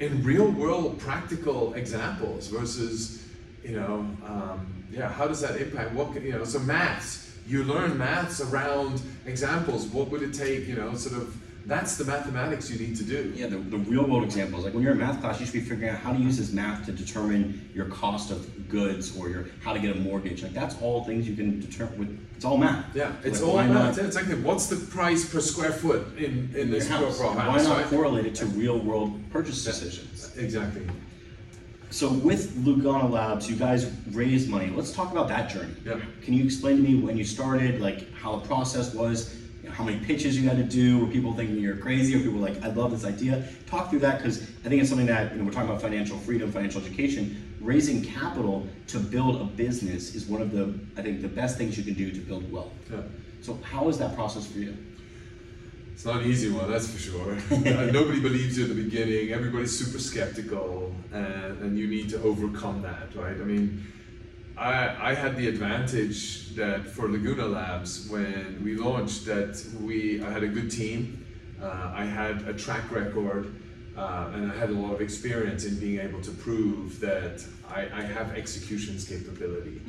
in 0.00 0.22
real 0.22 0.50
world 0.50 0.98
practical 1.00 1.74
examples 1.74 2.46
versus, 2.48 3.26
you 3.64 3.72
know, 3.72 4.06
um, 4.26 4.84
yeah, 4.92 5.08
how 5.08 5.26
does 5.26 5.40
that 5.40 5.60
impact? 5.60 5.92
What 5.92 6.12
can- 6.12 6.24
you 6.24 6.32
know? 6.32 6.44
So 6.44 6.60
maths. 6.60 7.23
You 7.46 7.64
learn 7.64 7.96
maths 7.98 8.40
around 8.40 9.00
examples. 9.26 9.86
What 9.86 10.10
would 10.10 10.22
it 10.22 10.32
take? 10.34 10.66
You 10.66 10.76
know, 10.76 10.94
sort 10.94 11.20
of. 11.20 11.36
That's 11.66 11.96
the 11.96 12.04
mathematics 12.04 12.70
you 12.70 12.78
need 12.78 12.94
to 12.96 13.04
do. 13.04 13.32
Yeah, 13.34 13.46
the, 13.46 13.56
the 13.56 13.78
real 13.78 14.04
world 14.04 14.22
examples. 14.22 14.64
Like 14.66 14.74
when 14.74 14.82
you're 14.82 14.92
in 14.92 14.98
math 14.98 15.22
class, 15.22 15.40
you 15.40 15.46
should 15.46 15.54
be 15.54 15.60
figuring 15.62 15.88
out 15.88 15.98
how 15.98 16.12
to 16.12 16.18
use 16.18 16.36
this 16.36 16.52
math 16.52 16.84
to 16.84 16.92
determine 16.92 17.70
your 17.74 17.86
cost 17.86 18.30
of 18.30 18.68
goods 18.68 19.16
or 19.16 19.30
your 19.30 19.46
how 19.62 19.72
to 19.72 19.78
get 19.78 19.96
a 19.96 19.98
mortgage. 19.98 20.42
Like 20.42 20.52
that's 20.52 20.76
all 20.82 21.04
things 21.04 21.26
you 21.26 21.34
can 21.34 21.60
determine 21.60 21.98
with. 21.98 22.26
It's 22.36 22.44
all 22.44 22.58
math. 22.58 22.94
Yeah, 22.94 23.12
it's 23.24 23.40
Like, 23.40 23.50
all 23.50 23.56
math. 23.56 23.70
not 23.70 23.96
Yeah, 23.96 24.04
It's 24.08 24.16
like 24.16 24.26
what's 24.42 24.66
the 24.66 24.76
price 24.76 25.26
per 25.26 25.40
square 25.40 25.72
foot 25.72 26.18
in 26.18 26.52
in 26.54 26.70
this 26.70 26.86
house? 26.86 27.18
Why 27.18 27.62
not 27.62 27.86
correlate 27.86 28.26
it 28.26 28.34
to 28.36 28.44
real 28.44 28.78
world 28.78 29.18
purchase 29.30 29.64
decisions? 29.64 30.36
Exactly. 30.36 30.86
So 31.90 32.08
with 32.08 32.56
Laguna 32.66 33.08
Labs, 33.08 33.48
you 33.48 33.56
guys 33.56 33.90
raised 34.10 34.48
money. 34.48 34.70
Let's 34.70 34.92
talk 34.92 35.12
about 35.12 35.28
that 35.28 35.48
journey. 35.48 35.74
Yeah. 35.84 36.00
Can 36.22 36.34
you 36.34 36.44
explain 36.44 36.76
to 36.76 36.82
me 36.82 37.00
when 37.00 37.16
you 37.16 37.24
started, 37.24 37.80
like 37.80 38.12
how 38.14 38.36
the 38.36 38.46
process 38.46 38.92
was, 38.94 39.40
you 39.62 39.68
know, 39.68 39.74
how 39.74 39.84
many 39.84 39.98
pitches 40.04 40.36
you 40.38 40.48
had 40.48 40.56
to 40.56 40.64
do? 40.64 40.98
Were 40.98 41.06
people 41.06 41.32
thinking 41.34 41.58
you're 41.58 41.76
crazy, 41.76 42.14
or 42.14 42.18
people 42.18 42.34
were 42.40 42.48
like, 42.48 42.62
I 42.62 42.68
love 42.68 42.90
this 42.90 43.04
idea? 43.04 43.48
Talk 43.66 43.90
through 43.90 44.00
that 44.00 44.18
because 44.18 44.42
I 44.42 44.68
think 44.68 44.80
it's 44.80 44.90
something 44.90 45.06
that 45.06 45.32
you 45.32 45.38
know 45.38 45.44
we're 45.44 45.52
talking 45.52 45.70
about 45.70 45.80
financial 45.80 46.18
freedom, 46.18 46.50
financial 46.50 46.80
education. 46.80 47.56
Raising 47.60 48.02
capital 48.02 48.66
to 48.88 48.98
build 48.98 49.40
a 49.40 49.44
business 49.44 50.14
is 50.14 50.26
one 50.26 50.42
of 50.42 50.50
the 50.50 50.78
I 50.98 51.02
think 51.02 51.22
the 51.22 51.28
best 51.28 51.56
things 51.56 51.78
you 51.78 51.84
can 51.84 51.94
do 51.94 52.10
to 52.10 52.18
build 52.18 52.50
wealth. 52.52 52.72
Yeah. 52.90 53.02
So 53.40 53.58
how 53.62 53.88
is 53.88 53.98
that 53.98 54.14
process 54.14 54.46
for 54.46 54.58
you? 54.58 54.76
It's 55.94 56.04
not 56.04 56.22
an 56.22 56.28
easy 56.28 56.50
one, 56.50 56.68
that's 56.68 56.88
for 56.90 56.98
sure. 56.98 57.36
Nobody 57.92 58.20
believes 58.20 58.58
you 58.58 58.64
at 58.64 58.68
the 58.68 58.82
beginning. 58.82 59.30
Everybody's 59.30 59.78
super 59.78 60.00
skeptical, 60.00 60.92
and, 61.12 61.60
and 61.60 61.78
you 61.78 61.86
need 61.86 62.08
to 62.10 62.20
overcome 62.22 62.82
that, 62.82 63.14
right? 63.14 63.40
I 63.40 63.44
mean, 63.44 63.86
I, 64.56 65.10
I 65.10 65.14
had 65.14 65.36
the 65.36 65.46
advantage 65.46 66.56
that 66.56 66.84
for 66.84 67.08
Laguna 67.08 67.46
Labs 67.46 68.08
when 68.08 68.60
we 68.64 68.74
launched 68.74 69.24
that 69.26 69.64
we 69.80 70.20
I 70.20 70.30
had 70.30 70.42
a 70.42 70.48
good 70.48 70.68
team, 70.68 71.24
uh, 71.62 71.92
I 71.94 72.04
had 72.04 72.42
a 72.48 72.54
track 72.54 72.90
record, 72.90 73.54
uh, 73.96 74.30
and 74.34 74.50
I 74.50 74.54
had 74.56 74.70
a 74.70 74.72
lot 74.72 74.92
of 74.92 75.00
experience 75.00 75.64
in 75.64 75.78
being 75.78 76.00
able 76.00 76.20
to 76.22 76.30
prove 76.30 76.98
that 77.00 77.44
I, 77.68 77.82
I 77.92 78.02
have 78.02 78.36
executions 78.36 79.08
capability. 79.08 79.80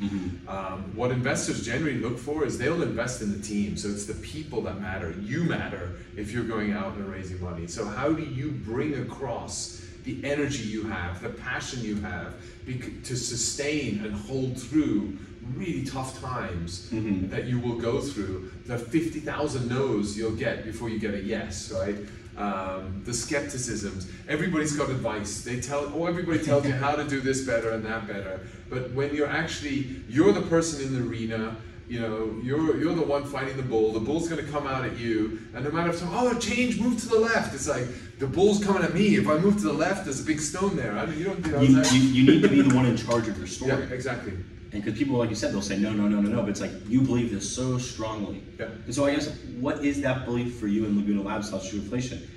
Um, 0.48 0.94
what 0.94 1.10
investors 1.10 1.64
generally 1.64 1.98
look 1.98 2.18
for 2.18 2.44
is 2.44 2.56
they'll 2.58 2.82
invest 2.82 3.20
in 3.22 3.32
the 3.32 3.42
team. 3.46 3.76
So 3.76 3.88
it's 3.88 4.06
the 4.06 4.14
people 4.14 4.62
that 4.62 4.80
matter. 4.80 5.14
You 5.20 5.44
matter 5.44 5.96
if 6.16 6.32
you're 6.32 6.44
going 6.44 6.72
out 6.72 6.94
and 6.94 7.08
raising 7.10 7.40
money. 7.42 7.66
So 7.66 7.84
how 7.84 8.12
do 8.12 8.22
you 8.22 8.50
bring 8.50 8.94
across 8.94 9.84
the 10.04 10.24
energy 10.24 10.62
you 10.62 10.84
have, 10.84 11.20
the 11.20 11.30
passion 11.30 11.82
you 11.82 11.96
have, 11.96 12.34
bec- 12.64 13.02
to 13.04 13.16
sustain 13.16 14.04
and 14.04 14.14
hold 14.14 14.56
through 14.60 15.18
really 15.54 15.84
tough 15.84 16.20
times 16.20 16.88
that 17.30 17.44
you 17.44 17.58
will 17.60 17.76
go 17.76 18.00
through, 18.00 18.50
the 18.66 18.78
50,000 18.78 19.68
no's 19.68 20.16
you'll 20.16 20.30
get 20.32 20.64
before 20.64 20.88
you 20.88 20.98
get 20.98 21.14
a 21.14 21.20
yes, 21.22 21.72
right? 21.72 21.96
Um, 22.36 23.00
the 23.06 23.12
skepticisms. 23.12 24.10
Everybody's 24.28 24.76
got 24.76 24.90
advice. 24.90 25.40
They 25.40 25.58
tell, 25.58 25.90
oh, 25.94 26.04
everybody 26.04 26.38
tells 26.44 26.66
you 26.66 26.72
how 26.72 26.94
to 26.94 27.04
do 27.04 27.22
this 27.22 27.46
better 27.46 27.70
and 27.70 27.82
that 27.86 28.06
better. 28.06 28.40
But 28.68 28.90
when 28.92 29.14
you're 29.14 29.26
actually, 29.26 30.02
you're 30.06 30.34
the 30.34 30.42
person 30.42 30.86
in 30.86 30.92
the 30.94 31.08
arena, 31.08 31.56
you 31.88 32.00
know, 32.00 32.38
you're 32.42 32.78
you're 32.78 32.94
the 32.94 33.02
one 33.02 33.24
fighting 33.24 33.56
the 33.56 33.62
bull. 33.62 33.92
The 33.92 34.00
bull's 34.00 34.28
going 34.28 34.44
to 34.44 34.50
come 34.50 34.66
out 34.66 34.84
at 34.84 34.98
you, 34.98 35.40
and 35.54 35.64
no 35.64 35.70
matter 35.70 35.90
if 35.90 35.96
some 35.96 36.10
oh 36.12 36.36
change, 36.38 36.80
move 36.80 37.00
to 37.00 37.08
the 37.08 37.18
left. 37.18 37.54
It's 37.54 37.68
like 37.68 37.86
the 38.18 38.26
bull's 38.26 38.62
coming 38.62 38.82
at 38.82 38.92
me. 38.92 39.16
If 39.16 39.28
I 39.28 39.38
move 39.38 39.56
to 39.58 39.62
the 39.62 39.72
left, 39.72 40.04
there's 40.04 40.20
a 40.20 40.24
big 40.24 40.40
stone 40.40 40.76
there. 40.76 40.98
I 40.98 41.06
mean, 41.06 41.18
you 41.18 41.24
don't 41.24 41.42
do 41.42 41.50
You, 41.64 41.82
you, 41.82 42.00
you 42.00 42.32
need 42.32 42.42
to 42.42 42.48
be 42.48 42.60
the 42.60 42.74
one 42.74 42.86
in 42.86 42.96
charge 42.96 43.28
of 43.28 43.38
your 43.38 43.46
story. 43.46 43.70
Yeah, 43.70 43.94
exactly. 43.94 44.32
And 44.72 44.82
because 44.84 44.98
people, 44.98 45.16
like 45.16 45.30
you 45.30 45.36
said, 45.36 45.52
they'll 45.52 45.62
say 45.62 45.78
no, 45.78 45.92
no, 45.92 46.08
no, 46.08 46.20
no, 46.20 46.28
no. 46.28 46.42
But 46.42 46.50
it's 46.50 46.60
like 46.60 46.72
you 46.88 47.00
believe 47.00 47.30
this 47.30 47.54
so 47.54 47.78
strongly. 47.78 48.42
Yeah. 48.58 48.66
And 48.84 48.94
so 48.94 49.06
I 49.06 49.14
guess 49.14 49.28
what 49.60 49.84
is 49.84 50.00
that 50.02 50.24
belief 50.24 50.58
for 50.58 50.66
you 50.66 50.84
in 50.84 50.96
Laguna 50.96 51.22
Labs 51.22 51.50
slash 51.50 51.70
True 51.70 51.80
Inflation? 51.80 52.28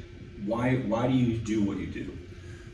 Why 0.46 0.76
why 0.76 1.08
do 1.08 1.14
you 1.14 1.38
do 1.38 1.64
what 1.64 1.78
you 1.78 1.88
do? 1.88 2.12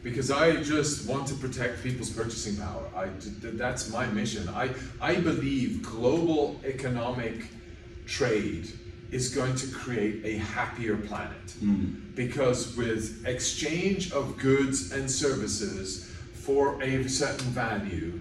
because 0.05 0.29
I 0.29 0.57
just 0.57 1.09
want 1.09 1.25
to 1.29 1.33
protect 1.33 1.81
people's 1.81 2.11
purchasing 2.11 2.57
power. 2.57 2.83
I, 2.95 3.07
that's 3.41 3.89
my 3.89 4.05
mission. 4.05 4.47
I, 4.49 4.69
I 5.01 5.15
believe 5.15 5.81
global 5.81 6.61
economic 6.63 7.47
trade 8.05 8.71
is 9.09 9.33
going 9.33 9.55
to 9.55 9.67
create 9.67 10.23
a 10.23 10.37
happier 10.37 10.95
planet. 10.95 11.47
Mm-hmm. 11.47 12.13
Because 12.13 12.77
with 12.77 13.25
exchange 13.25 14.11
of 14.11 14.37
goods 14.37 14.91
and 14.91 15.09
services 15.09 16.13
for 16.33 16.79
a 16.83 17.09
certain 17.09 17.47
value 17.47 18.19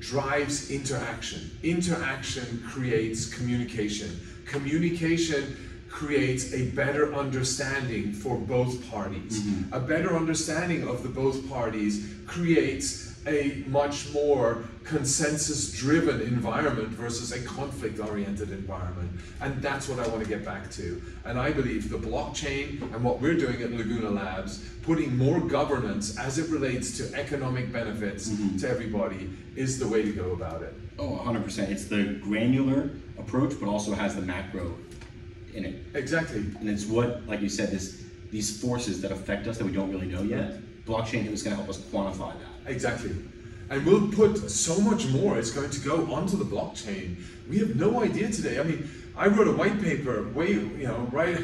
drives 0.00 0.70
interaction. 0.70 1.50
Interaction 1.62 2.62
creates 2.66 3.32
communication. 3.32 4.20
Communication 4.44 5.56
creates 5.88 6.52
a 6.52 6.66
better 6.70 7.14
understanding 7.14 8.12
for 8.12 8.36
both 8.36 8.88
parties. 8.90 9.40
Mm-hmm. 9.40 9.72
A 9.72 9.80
better 9.80 10.14
understanding 10.14 10.86
of 10.86 11.02
the 11.02 11.08
both 11.08 11.48
parties 11.48 12.06
creates 12.26 13.16
a 13.26 13.64
much 13.66 14.12
more 14.12 14.64
consensus 14.84 15.72
driven 15.72 16.20
environment 16.20 16.88
versus 16.90 17.32
a 17.32 17.40
conflict 17.44 17.98
oriented 17.98 18.50
environment. 18.50 19.10
And 19.40 19.60
that's 19.60 19.88
what 19.88 19.98
I 19.98 20.06
want 20.08 20.22
to 20.22 20.28
get 20.28 20.44
back 20.44 20.70
to. 20.72 21.02
And 21.24 21.38
I 21.38 21.50
believe 21.50 21.90
the 21.90 21.98
blockchain 21.98 22.82
and 22.94 23.02
what 23.02 23.20
we're 23.20 23.36
doing 23.36 23.62
at 23.62 23.72
Laguna 23.72 24.10
Labs, 24.10 24.62
putting 24.86 25.16
more 25.16 25.40
governance 25.40 26.16
as 26.16 26.38
it 26.38 26.48
relates 26.48 26.96
to 26.96 27.14
economic 27.14 27.72
benefits 27.72 28.28
mm-hmm. 28.28 28.56
to 28.56 28.68
everybody, 28.68 29.28
is 29.56 29.78
the 29.78 29.86
way 29.86 30.02
to 30.02 30.12
go 30.12 30.32
about 30.32 30.62
it. 30.62 30.72
Oh, 30.98 31.20
100%. 31.24 31.68
It's 31.68 31.86
the 31.86 32.18
granular 32.22 32.90
approach, 33.18 33.54
but 33.60 33.68
also 33.68 33.92
has 33.92 34.14
the 34.14 34.22
macro 34.22 34.74
in 35.54 35.64
it. 35.64 35.82
Exactly. 35.94 36.38
And 36.60 36.70
it's 36.70 36.86
what, 36.86 37.26
like 37.26 37.40
you 37.40 37.48
said, 37.48 37.70
this 37.70 38.02
these 38.30 38.60
forces 38.60 39.00
that 39.02 39.12
affect 39.12 39.46
us 39.46 39.56
that 39.58 39.64
we 39.64 39.72
don't 39.72 39.90
really 39.90 40.06
know 40.06 40.22
yet. 40.22 40.54
Blockchain 40.84 41.30
is 41.30 41.42
going 41.42 41.56
to 41.56 41.62
help 41.62 41.68
us 41.68 41.78
quantify 41.78 42.32
that. 42.32 42.70
Exactly. 42.70 43.14
And 43.70 43.84
we'll 43.84 44.08
put 44.08 44.50
so 44.50 44.80
much 44.80 45.06
more 45.08 45.38
is 45.38 45.50
going 45.50 45.70
to 45.70 45.80
go 45.80 46.12
onto 46.12 46.36
the 46.36 46.44
blockchain. 46.44 47.16
We 47.48 47.58
have 47.58 47.76
no 47.76 48.02
idea 48.02 48.30
today. 48.30 48.60
I 48.60 48.62
mean, 48.62 48.88
I 49.16 49.28
wrote 49.28 49.48
a 49.48 49.52
white 49.52 49.80
paper 49.80 50.28
way, 50.34 50.52
you 50.52 50.86
know, 50.86 51.08
right, 51.12 51.38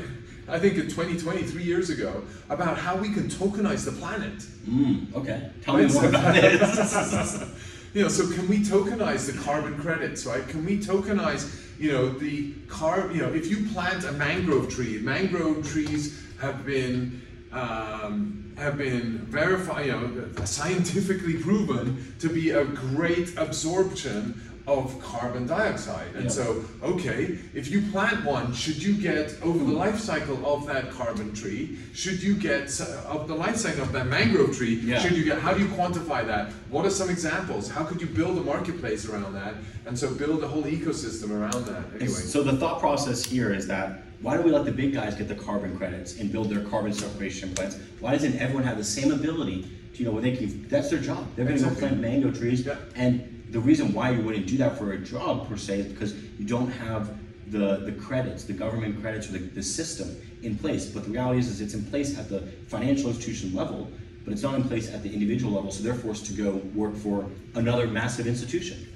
I 0.48 0.58
think 0.58 0.74
in 0.74 0.88
2020, 0.88 1.42
three 1.42 1.62
years 1.62 1.90
ago, 1.90 2.22
about 2.50 2.76
how 2.76 2.96
we 2.96 3.12
can 3.12 3.28
tokenize 3.28 3.84
the 3.84 3.92
planet. 3.92 4.38
Mm, 4.68 5.14
okay. 5.14 5.50
Tell 5.62 5.76
me 5.76 5.86
more 5.86 6.06
about 6.06 6.34
this. 6.34 7.44
You 7.94 8.00
know, 8.00 8.08
so 8.08 8.26
can 8.32 8.48
we 8.48 8.60
tokenize 8.60 9.30
the 9.30 9.38
carbon 9.42 9.78
credits, 9.78 10.24
right? 10.24 10.48
Can 10.48 10.64
we 10.64 10.78
tokenize, 10.78 11.60
you 11.78 11.92
know, 11.92 12.08
the 12.08 12.52
car, 12.66 13.10
you 13.12 13.20
know, 13.20 13.28
if 13.28 13.50
you 13.50 13.68
plant 13.68 14.04
a 14.04 14.12
mangrove 14.12 14.70
tree, 14.70 14.98
mangrove 14.98 15.68
trees 15.70 16.18
have 16.40 16.64
been 16.64 17.20
um, 17.52 18.54
have 18.56 18.78
been 18.78 19.18
verified, 19.26 19.86
you 19.86 19.92
know, 19.92 20.44
scientifically 20.44 21.34
proven 21.34 22.14
to 22.18 22.30
be 22.30 22.50
a 22.50 22.64
great 22.64 23.36
absorption 23.36 24.40
of 24.66 25.00
carbon 25.00 25.46
dioxide. 25.46 26.06
And 26.14 26.24
Yeah. 26.24 26.30
so, 26.30 26.64
okay, 26.82 27.36
if 27.54 27.68
you 27.70 27.82
plant 27.90 28.24
one, 28.24 28.52
should 28.54 28.82
you 28.82 28.94
get 28.94 29.34
over 29.42 29.58
the 29.64 29.72
life 29.72 29.98
cycle 29.98 30.38
of 30.46 30.66
that 30.66 30.90
carbon 30.92 31.32
tree? 31.34 31.78
Should 31.94 32.22
you 32.22 32.34
get 32.34 32.62
s- 32.64 32.80
uh, 32.80 33.02
of 33.08 33.26
the 33.28 33.34
life 33.34 33.56
cycle 33.56 33.82
of 33.82 33.92
that 33.92 34.06
mangrove 34.06 34.56
tree? 34.56 34.74
Yeah. 34.84 35.00
Should 35.00 35.16
you 35.16 35.24
get? 35.24 35.40
How 35.40 35.52
do 35.52 35.60
you 35.60 35.68
quantify 35.68 36.24
that? 36.26 36.52
What 36.70 36.86
are 36.86 36.90
some 36.90 37.10
examples? 37.10 37.68
How 37.68 37.82
could 37.84 38.00
you 38.00 38.06
build 38.06 38.38
a 38.38 38.42
marketplace 38.42 39.08
around 39.08 39.34
that? 39.34 39.54
And 39.86 39.98
so 39.98 40.14
build 40.14 40.42
a 40.44 40.48
whole 40.48 40.62
ecosystem 40.62 41.30
around 41.30 41.66
that. 41.66 41.82
Anyway, 41.96 42.08
So 42.14 42.42
the 42.44 42.56
thought 42.56 42.78
process 42.80 43.24
here 43.24 43.52
is 43.52 43.66
that 43.66 44.04
why 44.22 44.36
do 44.36 44.42
we 44.44 44.52
let 44.52 44.64
the 44.64 44.70
big 44.70 44.94
guys 44.94 45.16
get 45.16 45.26
the 45.26 45.34
carbon 45.34 45.76
credits 45.76 46.18
and 46.20 46.30
build 46.30 46.48
their 46.50 46.60
carbon 46.64 46.92
separation 46.92 47.52
plants? 47.54 47.76
Why 47.98 48.12
doesn't 48.12 48.36
everyone 48.38 48.62
have 48.62 48.78
the 48.78 48.84
same 48.84 49.10
ability 49.10 49.66
to, 49.94 49.98
you 49.98 50.04
know, 50.04 50.12
where 50.12 50.22
they 50.22 50.36
can, 50.36 50.64
that's 50.68 50.88
their 50.90 51.00
job. 51.00 51.26
They're 51.34 51.44
gonna 51.44 51.58
go 51.60 51.70
plant 51.74 52.00
mango 52.00 52.30
trees. 52.30 52.64
Yeah. 52.64 52.76
And 52.94 53.31
the 53.52 53.60
reason 53.60 53.92
why 53.92 54.10
you 54.10 54.22
wouldn't 54.22 54.46
do 54.46 54.56
that 54.56 54.78
for 54.78 54.92
a 54.92 54.98
job 54.98 55.46
per 55.48 55.56
se 55.56 55.80
is 55.80 55.86
because 55.86 56.14
you 56.38 56.46
don't 56.46 56.70
have 56.70 57.16
the, 57.50 57.82
the 57.84 57.92
credits, 57.92 58.44
the 58.44 58.52
government 58.52 59.00
credits 59.02 59.28
or 59.28 59.32
the, 59.32 59.38
the 59.38 59.62
system 59.62 60.16
in 60.42 60.56
place. 60.56 60.86
But 60.86 61.04
the 61.04 61.10
reality 61.10 61.40
is, 61.40 61.48
is 61.48 61.60
it's 61.60 61.74
in 61.74 61.84
place 61.84 62.18
at 62.18 62.30
the 62.30 62.40
financial 62.68 63.10
institution 63.10 63.54
level, 63.54 63.90
but 64.24 64.32
it's 64.32 64.42
not 64.42 64.54
in 64.54 64.64
place 64.64 64.92
at 64.92 65.02
the 65.02 65.12
individual 65.12 65.52
level, 65.52 65.70
so 65.70 65.82
they're 65.82 65.94
forced 65.94 66.24
to 66.26 66.32
go 66.32 66.52
work 66.74 66.96
for 66.96 67.28
another 67.54 67.86
massive 67.86 68.26
institution. 68.26 68.88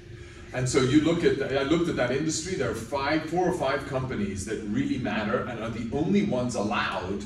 And 0.53 0.67
so 0.67 0.79
you 0.79 1.01
look 1.01 1.23
at, 1.23 1.55
I 1.55 1.63
looked 1.63 1.89
at 1.89 1.95
that 1.97 2.11
industry, 2.11 2.55
there 2.55 2.71
are 2.71 2.75
five, 2.75 3.29
four 3.29 3.47
or 3.47 3.53
five 3.53 3.85
companies 3.87 4.43
that 4.45 4.59
really 4.63 4.97
matter 4.97 5.43
and 5.43 5.61
are 5.61 5.69
the 5.69 5.95
only 5.95 6.23
ones 6.25 6.55
allowed 6.55 7.23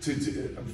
to, 0.00 0.14
to 0.14 0.32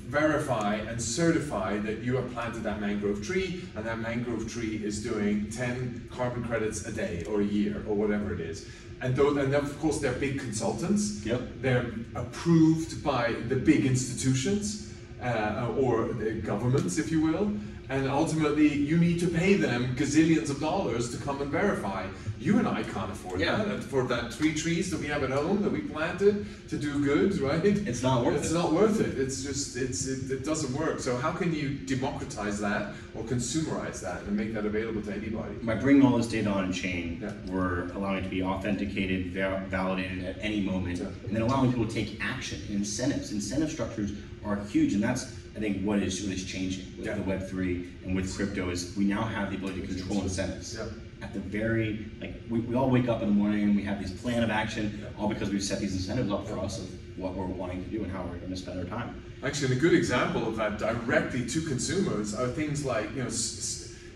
verify 0.08 0.76
and 0.76 1.02
certify 1.02 1.78
that 1.78 1.98
you 1.98 2.16
have 2.16 2.32
planted 2.32 2.62
that 2.62 2.80
mangrove 2.80 3.24
tree 3.24 3.62
and 3.74 3.84
that 3.84 3.98
mangrove 3.98 4.50
tree 4.50 4.80
is 4.84 5.02
doing 5.02 5.50
10 5.50 6.08
carbon 6.12 6.44
credits 6.44 6.86
a 6.86 6.92
day 6.92 7.24
or 7.28 7.40
a 7.40 7.44
year 7.44 7.82
or 7.88 7.96
whatever 7.96 8.32
it 8.32 8.40
is. 8.40 8.68
And, 9.00 9.14
those, 9.14 9.36
and 9.36 9.54
of 9.54 9.78
course 9.80 9.98
they're 9.98 10.12
big 10.12 10.38
consultants. 10.38 11.24
Yep. 11.26 11.42
They're 11.60 11.90
approved 12.14 13.02
by 13.02 13.32
the 13.48 13.56
big 13.56 13.84
institutions 13.84 14.94
uh, 15.22 15.72
or 15.78 16.08
the 16.08 16.32
governments, 16.32 16.98
if 16.98 17.10
you 17.10 17.20
will. 17.20 17.52
And 17.88 18.08
ultimately 18.08 18.72
you 18.72 18.98
need 18.98 19.20
to 19.20 19.28
pay 19.28 19.54
them 19.54 19.94
gazillions 19.96 20.50
of 20.50 20.58
dollars 20.60 21.16
to 21.16 21.22
come 21.22 21.40
and 21.40 21.50
verify. 21.50 22.06
You 22.38 22.58
and 22.58 22.68
I 22.68 22.82
can't 22.82 23.10
afford 23.10 23.40
Yeah. 23.40 23.56
that. 23.64 23.82
For 23.84 24.02
that 24.04 24.32
three 24.34 24.52
trees 24.54 24.90
that 24.90 25.00
we 25.00 25.06
have 25.06 25.22
at 25.22 25.30
home 25.30 25.62
that 25.62 25.72
we 25.72 25.80
planted 25.80 26.46
to 26.68 26.76
do 26.76 27.02
good, 27.04 27.40
right? 27.48 27.64
It's 27.64 28.02
not 28.02 28.24
worth 28.24 28.36
it's 28.36 28.44
it. 28.44 28.46
It's 28.46 28.54
not 28.54 28.72
worth 28.72 29.00
it. 29.00 29.18
It's 29.18 29.42
just 29.42 29.76
it's 29.76 30.06
it, 30.06 30.30
it 30.30 30.44
doesn't 30.44 30.76
work. 30.76 31.00
So 31.00 31.16
how 31.16 31.32
can 31.32 31.54
you 31.54 31.70
democratize 31.70 32.60
that 32.60 32.92
or 33.14 33.22
consumerize 33.22 34.00
that 34.02 34.22
and 34.22 34.36
make 34.36 34.52
that 34.54 34.66
available 34.66 35.02
to 35.02 35.12
anybody? 35.12 35.54
By 35.62 35.76
bringing 35.76 36.04
all 36.04 36.16
this 36.16 36.26
data 36.28 36.50
on 36.50 36.72
chain, 36.72 37.20
Yeah. 37.22 37.32
we're 37.48 37.88
allowing 37.92 38.18
it 38.18 38.22
to 38.24 38.28
be 38.28 38.42
authenticated, 38.42 39.32
va- 39.32 39.64
validated 39.68 40.24
at 40.24 40.36
any 40.40 40.60
moment, 40.60 40.98
Yeah. 40.98 41.06
and 41.26 41.34
then 41.36 41.42
allowing 41.42 41.70
people 41.72 41.86
to 41.86 41.94
take 41.94 42.18
action. 42.20 42.60
Incentives, 42.70 43.32
incentive 43.32 43.70
structures 43.70 44.12
are 44.44 44.56
huge, 44.70 44.92
and 44.94 45.02
that's 45.02 45.26
I 45.56 45.58
think 45.58 45.82
what 45.82 46.00
is 46.02 46.22
what 46.22 46.32
is 46.34 46.44
changing 46.44 46.84
with 46.98 47.06
Yeah. 47.06 47.14
the 47.14 47.22
Web 47.22 47.48
three 47.48 47.88
and 48.04 48.14
with 48.14 48.34
crypto 48.36 48.68
is 48.70 48.94
we 48.96 49.04
now 49.06 49.22
have 49.22 49.50
the 49.50 49.56
ability 49.56 49.80
to 49.82 49.86
control 49.86 50.22
incentives. 50.22 50.74
Yeah. 50.76 50.86
At 51.22 51.32
the 51.32 51.40
very 51.40 52.06
like 52.20 52.34
we, 52.50 52.60
we 52.60 52.74
all 52.74 52.90
wake 52.90 53.08
up 53.08 53.22
in 53.22 53.28
the 53.28 53.34
morning 53.34 53.62
and 53.62 53.74
we 53.74 53.82
have 53.84 53.98
these 53.98 54.12
plan 54.12 54.42
of 54.42 54.50
action, 54.50 55.06
all 55.18 55.28
because 55.28 55.48
we've 55.48 55.62
set 55.62 55.80
these 55.80 55.94
incentives 55.94 56.30
up 56.30 56.46
for 56.46 56.58
us 56.58 56.78
of 56.78 56.90
what 57.16 57.32
we're 57.34 57.46
wanting 57.46 57.82
to 57.84 57.90
do 57.90 58.02
and 58.04 58.12
how 58.12 58.22
we're 58.24 58.36
going 58.36 58.50
to 58.50 58.56
spend 58.56 58.78
our 58.78 58.84
time. 58.84 59.22
Actually, 59.42 59.74
a 59.76 59.80
good 59.80 59.94
example 59.94 60.46
of 60.46 60.56
that 60.56 60.78
directly 60.78 61.46
to 61.46 61.62
consumers 61.62 62.34
are 62.34 62.48
things 62.48 62.84
like 62.84 63.08
you 63.16 63.24
know. 63.24 63.30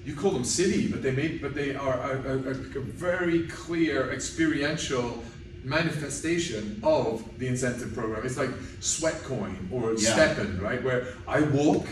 You 0.03 0.16
call 0.16 0.30
them 0.30 0.45
city, 0.45 0.88
but 0.88 1.03
they 1.03 1.11
make, 1.11 1.43
but 1.43 1.55
they 1.55 1.74
are 1.74 1.95
a, 2.12 2.32
a 2.32 2.36
a 2.51 2.80
very 2.80 3.47
clear 3.49 4.11
experiential 4.11 5.22
manifestation 5.64 6.80
of 6.82 7.22
the 7.38 7.46
incentive 7.46 7.94
program. 7.94 8.24
It's 8.24 8.36
like 8.36 8.50
Sweatcoin 8.80 9.70
or 9.70 9.92
Yeah. 9.92 10.11
STEPN, 10.11 10.61
right? 10.61 10.82
Where 10.82 11.06
I 11.28 11.40
walk, 11.40 11.86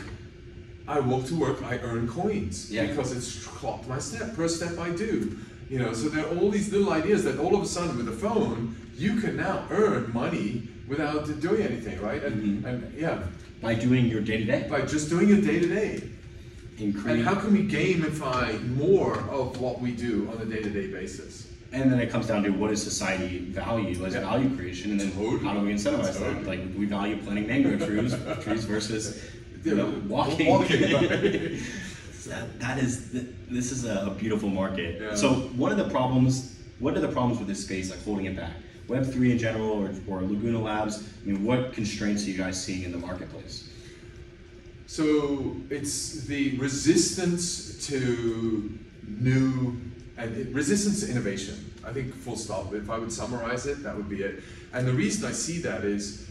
I 0.86 1.00
walk 1.00 1.26
to 1.26 1.34
work, 1.34 1.62
I 1.62 1.78
earn 1.78 2.08
coins 2.08 2.70
Yeah. 2.70 2.86
because 2.86 3.12
it's 3.12 3.44
clocked 3.44 3.88
my 3.88 3.98
step 3.98 4.34
per 4.34 4.48
step 4.48 4.78
I 4.78 4.90
do. 4.90 5.36
You 5.68 5.78
know, 5.78 5.92
so 5.92 6.08
there 6.08 6.24
are 6.24 6.34
all 6.38 6.50
these 6.50 6.72
little 6.72 6.92
ideas 6.92 7.24
that 7.24 7.38
all 7.38 7.54
of 7.54 7.62
a 7.62 7.66
sudden 7.66 7.98
with 7.98 8.08
a 8.08 8.12
phone 8.16 8.74
you 8.96 9.20
can 9.20 9.36
now 9.36 9.64
earn 9.70 10.10
money 10.12 10.68
without 10.88 11.40
doing 11.40 11.62
anything, 11.62 12.00
right? 12.00 12.22
And, 12.24 12.42
mm-hmm. 12.42 12.66
and 12.66 12.94
yeah, 12.98 13.22
By 13.60 13.74
doing 13.74 14.06
your 14.06 14.20
day 14.22 14.38
to 14.38 14.44
day, 14.44 14.66
by 14.70 14.82
just 14.82 15.10
doing 15.10 15.28
your 15.28 15.40
day 15.40 15.58
to 15.58 15.68
day. 15.68 16.02
And 16.78 17.24
how 17.24 17.34
can 17.34 17.52
we 17.52 17.66
gamify 17.66 18.64
more 18.76 19.18
of 19.30 19.60
what 19.60 19.80
we 19.80 19.90
do 19.90 20.30
on 20.32 20.40
a 20.40 20.44
day 20.44 20.62
to 20.62 20.70
day 20.70 20.86
basis? 20.86 21.48
And 21.70 21.92
then 21.92 22.00
it 22.00 22.08
comes 22.10 22.26
down 22.26 22.42
to 22.44 22.50
what 22.50 22.70
does 22.70 22.82
society 22.82 23.38
value 23.40 24.04
as 24.06 24.14
Yeah. 24.14 24.20
value 24.20 24.56
creation, 24.56 24.90
and 24.92 25.00
then 25.00 25.12
Totally. 25.12 25.44
how 25.44 25.52
do 25.54 25.60
we 25.60 25.72
incentivize 25.72 26.14
Totally. 26.18 26.34
that? 26.34 26.46
Like 26.46 26.60
we 26.76 26.86
value 26.86 27.16
planting 27.18 27.46
mango 27.46 27.76
trees, 27.84 28.14
trees 28.42 28.64
versus 28.64 29.22
you 29.64 29.74
know, 29.74 29.92
walking. 30.08 30.46
walking, 30.48 30.80
that, 32.26 32.58
that 32.60 32.78
is 32.78 33.10
this 33.50 33.70
is 33.70 33.84
a 33.84 34.14
beautiful 34.18 34.48
market. 34.48 35.00
Yeah. 35.00 35.14
So 35.14 35.34
one 35.56 35.70
of 35.70 35.78
the 35.78 35.88
problems, 35.90 36.56
what 36.78 36.96
are 36.96 37.00
the 37.00 37.08
problems 37.12 37.38
with 37.38 37.48
this 37.48 37.62
space, 37.64 37.90
like 37.90 38.02
holding 38.02 38.24
it 38.26 38.36
back? 38.36 38.52
Web 38.88 39.04
three 39.04 39.30
in 39.32 39.38
general, 39.38 39.68
or, 39.70 39.90
or 40.08 40.22
Laguna 40.22 40.62
Labs. 40.62 41.04
I 41.22 41.26
mean, 41.28 41.44
what 41.44 41.74
constraints 41.74 42.24
are 42.26 42.30
you 42.30 42.38
guys 42.38 42.62
seeing 42.62 42.84
in 42.84 42.92
the 42.92 42.98
marketplace? 42.98 43.68
So 44.86 45.56
it's 45.68 46.22
the 46.24 46.56
resistance 46.56 47.86
to 47.88 48.78
new 49.06 49.76
and 50.18 50.54
resistance 50.54 51.04
to 51.04 51.10
innovation. 51.10 51.72
I 51.84 51.92
think 51.92 52.14
full 52.14 52.36
stop. 52.36 52.74
If 52.74 52.90
I 52.90 52.98
would 52.98 53.12
summarize 53.12 53.66
it, 53.66 53.82
that 53.84 53.96
would 53.96 54.08
be 54.08 54.22
it. 54.22 54.42
And 54.72 54.86
the 54.86 54.92
reason 54.92 55.24
I 55.26 55.32
see 55.32 55.58
that 55.60 55.84
is 55.84 56.28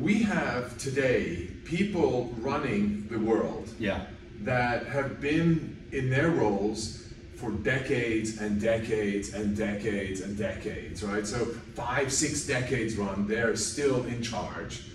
we 0.00 0.22
have 0.22 0.76
today 0.78 1.48
people 1.64 2.34
running 2.38 3.06
the 3.10 3.18
world 3.18 3.68
Yeah. 3.78 4.06
that 4.42 4.86
have 4.86 5.20
been 5.20 5.76
in 5.92 6.10
their 6.10 6.30
roles 6.30 7.04
for 7.36 7.50
decades 7.50 8.38
and 8.40 8.60
decades 8.60 9.34
and 9.34 9.54
decades 9.56 10.22
and 10.22 10.36
decades, 10.38 11.02
right? 11.04 11.26
So 11.26 11.44
five, 11.74 12.10
six 12.12 12.46
decades 12.46 12.96
run, 12.96 13.28
they're 13.28 13.54
still 13.56 14.04
in 14.06 14.22
charge. 14.22 14.90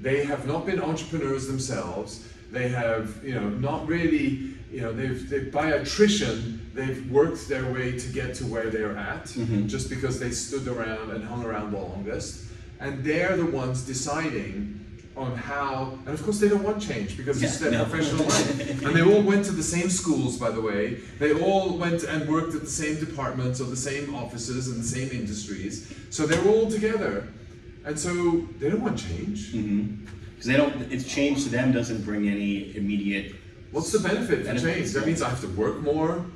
They 0.00 0.24
have 0.24 0.46
not 0.46 0.66
been 0.66 0.80
entrepreneurs 0.80 1.46
themselves. 1.46 2.26
They 2.50 2.68
have, 2.68 3.24
you 3.24 3.34
know, 3.34 3.48
not 3.48 3.86
really, 3.86 4.54
you 4.72 4.80
know, 4.80 4.92
they've, 4.92 5.28
they 5.30 5.44
by 5.44 5.70
attrition, 5.70 6.65
they've 6.76 7.10
worked 7.10 7.48
their 7.48 7.72
way 7.72 7.98
to 7.98 8.08
get 8.12 8.34
to 8.34 8.44
where 8.46 8.70
they're 8.70 8.96
at, 8.96 9.24
mm-hmm. 9.24 9.66
just 9.66 9.88
because 9.90 10.20
they 10.20 10.30
stood 10.30 10.68
around 10.68 11.10
and 11.10 11.24
hung 11.24 11.44
around 11.44 11.72
the 11.72 11.78
longest. 11.78 12.44
And 12.78 13.02
they're 13.02 13.36
the 13.36 13.46
ones 13.46 13.82
deciding 13.82 14.74
on 15.16 15.34
how, 15.34 15.98
and 16.04 16.10
of 16.10 16.22
course 16.22 16.38
they 16.38 16.48
don't 16.48 16.62
want 16.62 16.80
change 16.80 17.16
because 17.16 17.42
it's 17.42 17.58
Yeah, 17.60 17.70
their 17.70 17.78
no. 17.78 17.84
professional 17.86 18.26
life. 18.26 18.82
And 18.84 18.94
they 18.94 19.02
all 19.02 19.22
went 19.22 19.46
to 19.46 19.52
the 19.52 19.62
same 19.62 19.88
schools, 19.88 20.36
by 20.36 20.50
the 20.50 20.60
way. 20.60 20.98
They 21.18 21.32
all 21.32 21.78
went 21.78 22.04
and 22.04 22.28
worked 22.28 22.54
at 22.54 22.60
the 22.60 22.76
same 22.82 22.96
departments 23.00 23.58
or 23.60 23.64
the 23.64 23.76
same 23.76 24.14
offices 24.14 24.68
and 24.68 24.82
the 24.82 24.86
same 24.86 25.10
industries. 25.10 25.92
So 26.10 26.26
they're 26.26 26.46
all 26.46 26.70
together. 26.70 27.26
And 27.86 27.98
so 27.98 28.10
they 28.58 28.68
don't 28.68 28.82
want 28.82 28.98
change. 28.98 29.54
Mm-hmm. 29.54 30.04
Because 30.30 30.46
they 30.46 30.56
don't. 30.58 30.92
It's 30.92 31.08
change 31.08 31.44
to 31.44 31.48
them 31.48 31.72
doesn't 31.72 32.02
bring 32.04 32.28
any 32.28 32.76
immediate. 32.76 33.34
What's 33.70 33.90
the 33.90 34.00
benefit 34.00 34.46
for 34.46 34.58
change? 34.58 34.92
That 34.92 35.06
means 35.06 35.22
I 35.22 35.30
have 35.30 35.40
to 35.40 35.48
work 35.48 35.80
more. 35.80 36.26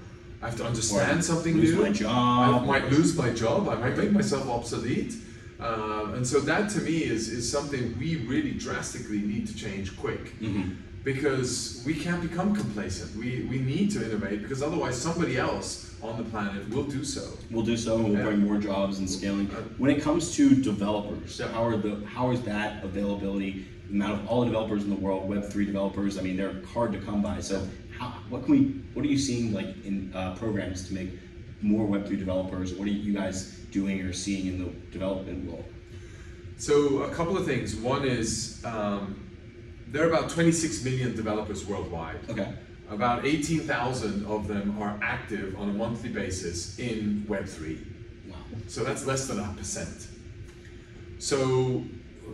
I 0.43 0.47
have 0.47 0.57
to 0.57 0.65
understand 0.65 1.19
Or 1.21 1.23
something 1.23 1.57
lose 1.57 1.75
new. 1.75 1.83
my 1.83 1.91
job. 1.91 2.63
I 2.63 2.67
might 2.67 2.91
lose 2.91 3.17
my 3.17 3.31
job. 3.31 3.69
I 3.69 3.75
might 3.77 3.97
make 3.97 4.11
myself 4.13 4.49
obsolete. 4.49 5.15
Um, 5.59 6.15
and 6.15 6.27
so 6.27 6.41
that 6.41 6.71
to 6.71 6.81
me 6.81 7.05
is, 7.05 7.29
is 7.29 7.51
something 7.51 7.95
we 7.99 8.17
really 8.27 8.53
drastically 8.53 9.19
need 9.21 9.47
to 9.49 9.55
change 9.55 9.97
quick. 9.99 10.33
Because 11.05 11.83
we 11.87 11.95
can't 11.95 12.21
become 12.21 12.55
complacent. 12.55 13.17
We, 13.17 13.47
we 13.51 13.59
need 13.59 13.91
to 13.93 14.05
innovate 14.05 14.43
because 14.43 14.63
otherwise 14.63 15.01
somebody 15.01 15.39
else 15.39 15.95
on 16.03 16.17
the 16.19 16.25
planet 16.25 16.69
will 16.69 16.85
do 16.85 17.05
so. 17.05 17.23
We'll 17.51 17.65
do 17.65 17.77
so, 17.77 17.97
and 17.97 18.05
we'll 18.05 18.19
Yeah. 18.19 18.25
bring 18.25 18.41
more 18.41 18.59
jobs 18.59 18.99
and 18.99 19.09
scaling. 19.09 19.51
Uh, 19.51 19.63
When 19.79 19.91
it 19.91 20.03
comes 20.03 20.35
to 20.37 20.55
developers, 20.55 21.39
Yeah. 21.39 21.49
how 21.53 21.65
are 21.65 21.77
the 21.79 22.03
how 22.07 22.33
is 22.33 22.43
that 22.43 22.85
availability? 22.85 23.65
The 23.89 23.95
amount 23.97 24.21
of 24.23 24.29
all 24.29 24.41
the 24.41 24.47
developers 24.47 24.83
in 24.85 24.91
the 24.91 24.97
world, 24.97 25.27
Web 25.29 25.51
three 25.51 25.65
developers. 25.65 26.19
I 26.19 26.23
mean, 26.23 26.37
they're 26.37 26.61
hard 26.75 26.93
to 26.93 26.99
come 26.99 27.23
by. 27.23 27.41
So, 27.41 27.67
how, 28.01 28.09
what 28.31 28.45
can 28.45 28.53
we? 28.53 28.61
What 28.95 29.05
are 29.05 29.09
you 29.09 29.19
seeing 29.19 29.53
like 29.53 29.85
in 29.85 30.11
uh, 30.15 30.35
programs 30.35 30.89
to 30.89 30.95
make 30.95 31.11
more 31.61 31.85
Web 31.85 32.07
three 32.07 32.17
developers? 32.17 32.73
What 32.73 32.89
are 32.89 32.91
you 32.91 33.13
guys 33.13 33.59
doing 33.71 34.01
or 34.01 34.13
seeing 34.13 34.47
in 34.47 34.59
the 34.59 34.71
development 34.91 35.49
world? 35.49 35.67
So 36.57 37.03
a 37.03 37.11
couple 37.15 37.37
of 37.37 37.45
things. 37.45 37.77
One 37.77 38.05
is 38.05 38.63
um, 38.65 39.31
there 39.89 40.03
are 40.03 40.09
about 40.09 40.31
26 40.31 40.83
million 40.83 41.15
developers 41.15 41.67
worldwide. 41.67 42.21
Okay. 42.31 42.55
About 42.91 43.25
18,000 43.25 44.27
of 44.27 44.49
them 44.49 44.77
are 44.83 44.99
active 45.03 45.57
on 45.59 45.71
a 45.71 45.73
monthly 45.73 46.09
basis 46.09 46.79
in 46.79 47.25
Web3. 47.29 47.87
Wow. 48.29 48.37
So 48.67 48.83
that's 48.83 49.07
less 49.07 49.29
than 49.29 49.39
a 49.39 49.55
percent. 49.57 50.09
So 51.19 51.85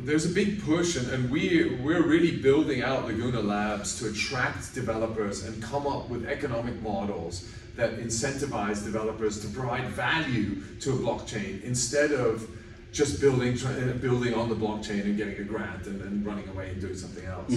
there's 0.01 0.26
a 0.26 0.34
big 0.34 0.62
push, 0.62 0.97
and, 0.97 1.11
and 1.11 1.30
we, 1.30 1.78
we're 1.82 2.07
really 2.07 2.36
building 2.36 2.82
out 2.82 3.07
Laguna 3.07 3.40
Labs 3.40 3.99
to 4.01 4.09
attract 4.09 4.74
developers 4.74 5.44
and 5.44 5.62
come 5.62 5.86
up 5.86 6.09
with 6.09 6.26
economic 6.26 6.80
models 6.82 7.49
that 7.76 7.99
incentivize 7.99 8.84
developers 8.84 9.40
to 9.40 9.49
provide 9.49 9.84
value 9.88 10.61
to 10.80 10.90
a 10.90 10.97
blockchain 10.97 11.62
instead 11.62 12.12
of 12.12 12.49
just 12.92 13.20
building 13.20 13.59
uh, 13.66 13.92
building 14.01 14.32
on 14.32 14.49
the 14.49 14.55
blockchain 14.55 15.03
and 15.05 15.16
getting 15.18 15.36
a 15.36 15.44
grant 15.44 15.86
and 15.86 16.01
then 16.01 16.24
running 16.24 16.49
away 16.49 16.70
and 16.70 16.80
doing 16.80 16.97
something 16.97 17.26
else. 17.26 17.53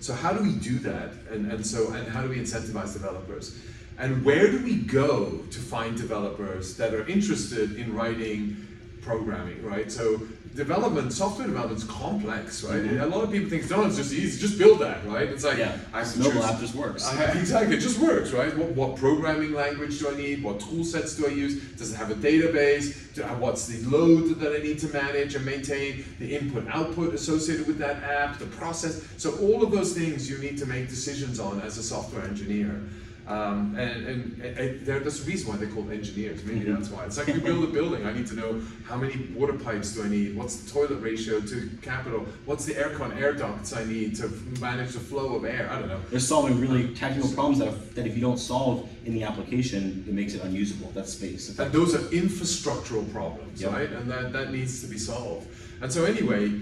So 0.00 0.12
how 0.12 0.34
do 0.34 0.42
we 0.42 0.52
do 0.56 0.78
that? 0.80 1.12
And, 1.30 1.50
and 1.50 1.64
so 1.64 1.92
and 1.92 2.06
how 2.08 2.20
do 2.22 2.28
we 2.28 2.36
incentivize 2.36 2.92
developers? 2.92 3.58
And 3.98 4.22
where 4.24 4.50
do 4.50 4.62
we 4.62 4.76
go 4.76 5.38
to 5.50 5.58
find 5.58 5.96
developers 5.96 6.76
that 6.76 6.92
are 6.92 7.06
interested 7.06 7.76
in 7.76 7.94
writing 7.94 8.68
programming, 9.02 9.62
right? 9.64 9.90
So 9.90 10.22
development, 10.54 11.12
software 11.12 11.46
development 11.46 11.82
is 11.82 11.88
complex, 11.88 12.62
right? 12.62 12.82
Mm-hmm. 12.82 13.00
A 13.00 13.06
lot 13.06 13.24
of 13.24 13.30
people 13.32 13.50
think, 13.50 13.68
no, 13.70 13.84
it's 13.84 13.96
just 13.96 14.12
easy, 14.12 14.40
just 14.40 14.58
build 14.58 14.78
that, 14.80 15.04
right? 15.06 15.28
It's 15.28 15.44
like, 15.44 15.58
Yeah. 15.58 15.76
I 15.92 16.00
have 16.00 16.18
Mobile 16.18 16.42
app 16.44 16.60
just 16.60 16.74
works. 16.74 17.06
I- 17.06 17.32
exactly, 17.38 17.76
it 17.76 17.80
just 17.80 17.98
works, 17.98 18.32
right? 18.32 18.56
What, 18.56 18.70
what 18.70 18.96
programming 18.96 19.52
language 19.52 19.98
do 19.98 20.10
I 20.10 20.16
need? 20.16 20.42
What 20.42 20.60
tool 20.60 20.84
sets 20.84 21.16
do 21.16 21.26
I 21.26 21.30
use? 21.30 21.60
Does 21.72 21.92
it 21.92 21.96
have 21.96 22.10
a 22.10 22.14
database? 22.14 23.14
Do 23.14 23.24
I, 23.24 23.34
what's 23.34 23.66
the 23.66 23.82
load 23.88 24.38
that 24.40 24.54
I 24.54 24.62
need 24.62 24.78
to 24.80 24.88
manage 24.88 25.34
and 25.34 25.44
maintain? 25.44 26.04
The 26.18 26.36
input 26.36 26.66
output 26.68 27.14
associated 27.14 27.66
with 27.66 27.78
that 27.78 28.02
app, 28.02 28.38
the 28.38 28.46
process. 28.46 29.06
So 29.16 29.36
all 29.38 29.62
of 29.62 29.72
those 29.72 29.92
things 29.94 30.30
you 30.30 30.38
need 30.38 30.58
to 30.58 30.66
make 30.66 30.88
decisions 30.88 31.40
on 31.40 31.60
as 31.62 31.78
a 31.78 31.82
software 31.82 32.24
engineer. 32.24 32.82
Um, 33.26 33.76
and 33.78 34.06
and, 34.06 34.42
and, 34.42 34.86
that's 34.86 35.20
the 35.20 35.30
reason 35.30 35.48
why 35.48 35.56
they're 35.56 35.68
called 35.68 35.90
engineers. 35.92 36.44
Maybe 36.44 36.70
that's 36.70 36.90
why. 36.90 37.04
It's 37.04 37.16
like 37.16 37.28
we 37.28 37.38
build 37.38 37.62
a 37.64 37.68
building. 37.68 38.04
I 38.04 38.12
need 38.12 38.26
to 38.28 38.34
know 38.34 38.60
how 38.84 38.96
many 38.96 39.28
water 39.34 39.52
pipes 39.52 39.94
do 39.94 40.02
I 40.02 40.08
need? 40.08 40.36
What's 40.36 40.56
the 40.56 40.70
toilet 40.70 41.00
ratio 41.00 41.40
to 41.40 41.70
capital? 41.82 42.26
What's 42.46 42.64
the 42.64 42.74
aircon 42.74 43.16
air 43.16 43.32
ducts 43.32 43.72
I 43.72 43.84
need 43.84 44.16
to 44.16 44.28
manage 44.60 44.92
the 44.92 45.00
flow 45.00 45.36
of 45.36 45.44
air? 45.44 45.68
I 45.70 45.78
don't 45.78 45.88
know. 45.88 46.00
They're 46.10 46.18
solving 46.18 46.60
really 46.60 46.94
technical 46.94 47.30
problems 47.30 47.60
that, 47.60 47.68
if, 47.68 47.94
that 47.94 48.06
if 48.06 48.16
you 48.16 48.20
don't 48.20 48.38
solve 48.38 48.88
in 49.04 49.14
the 49.14 49.22
application, 49.22 50.04
it 50.08 50.12
makes 50.12 50.34
it 50.34 50.42
unusable. 50.42 50.90
That 50.90 51.06
space. 51.08 51.56
And 51.58 51.72
those 51.72 51.94
are 51.94 51.98
infrastructural 52.10 53.10
problems, 53.12 53.60
Yep. 53.62 53.72
right? 53.72 53.90
And 53.90 54.10
that, 54.10 54.32
that 54.32 54.52
needs 54.52 54.80
to 54.82 54.88
be 54.88 54.98
solved. 54.98 55.46
And 55.80 55.92
so 55.92 56.04
anyway, 56.04 56.52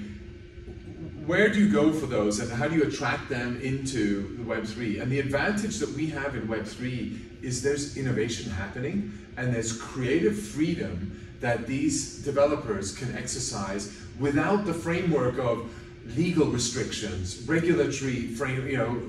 where 1.30 1.48
do 1.48 1.60
you 1.60 1.70
go 1.70 1.92
for 1.92 2.06
those 2.06 2.40
and 2.40 2.50
how 2.50 2.66
do 2.66 2.74
you 2.74 2.82
attract 2.82 3.28
them 3.28 3.60
into 3.62 4.36
the 4.36 4.42
Web3? 4.42 5.00
And 5.00 5.12
the 5.12 5.20
advantage 5.20 5.78
that 5.78 5.88
we 5.90 6.06
have 6.08 6.34
in 6.34 6.48
Web3 6.48 7.16
is 7.40 7.62
there's 7.62 7.96
innovation 7.96 8.50
happening 8.50 9.16
and 9.36 9.54
there's 9.54 9.80
creative 9.80 10.36
freedom 10.36 11.24
that 11.38 11.68
these 11.68 12.16
developers 12.24 12.96
can 12.96 13.16
exercise 13.16 13.96
without 14.18 14.64
the 14.64 14.74
framework 14.74 15.38
of 15.38 15.70
legal 16.16 16.48
restrictions, 16.48 17.40
regulatory 17.46 18.26
frame, 18.26 18.66
you 18.66 18.78
know, 18.78 19.00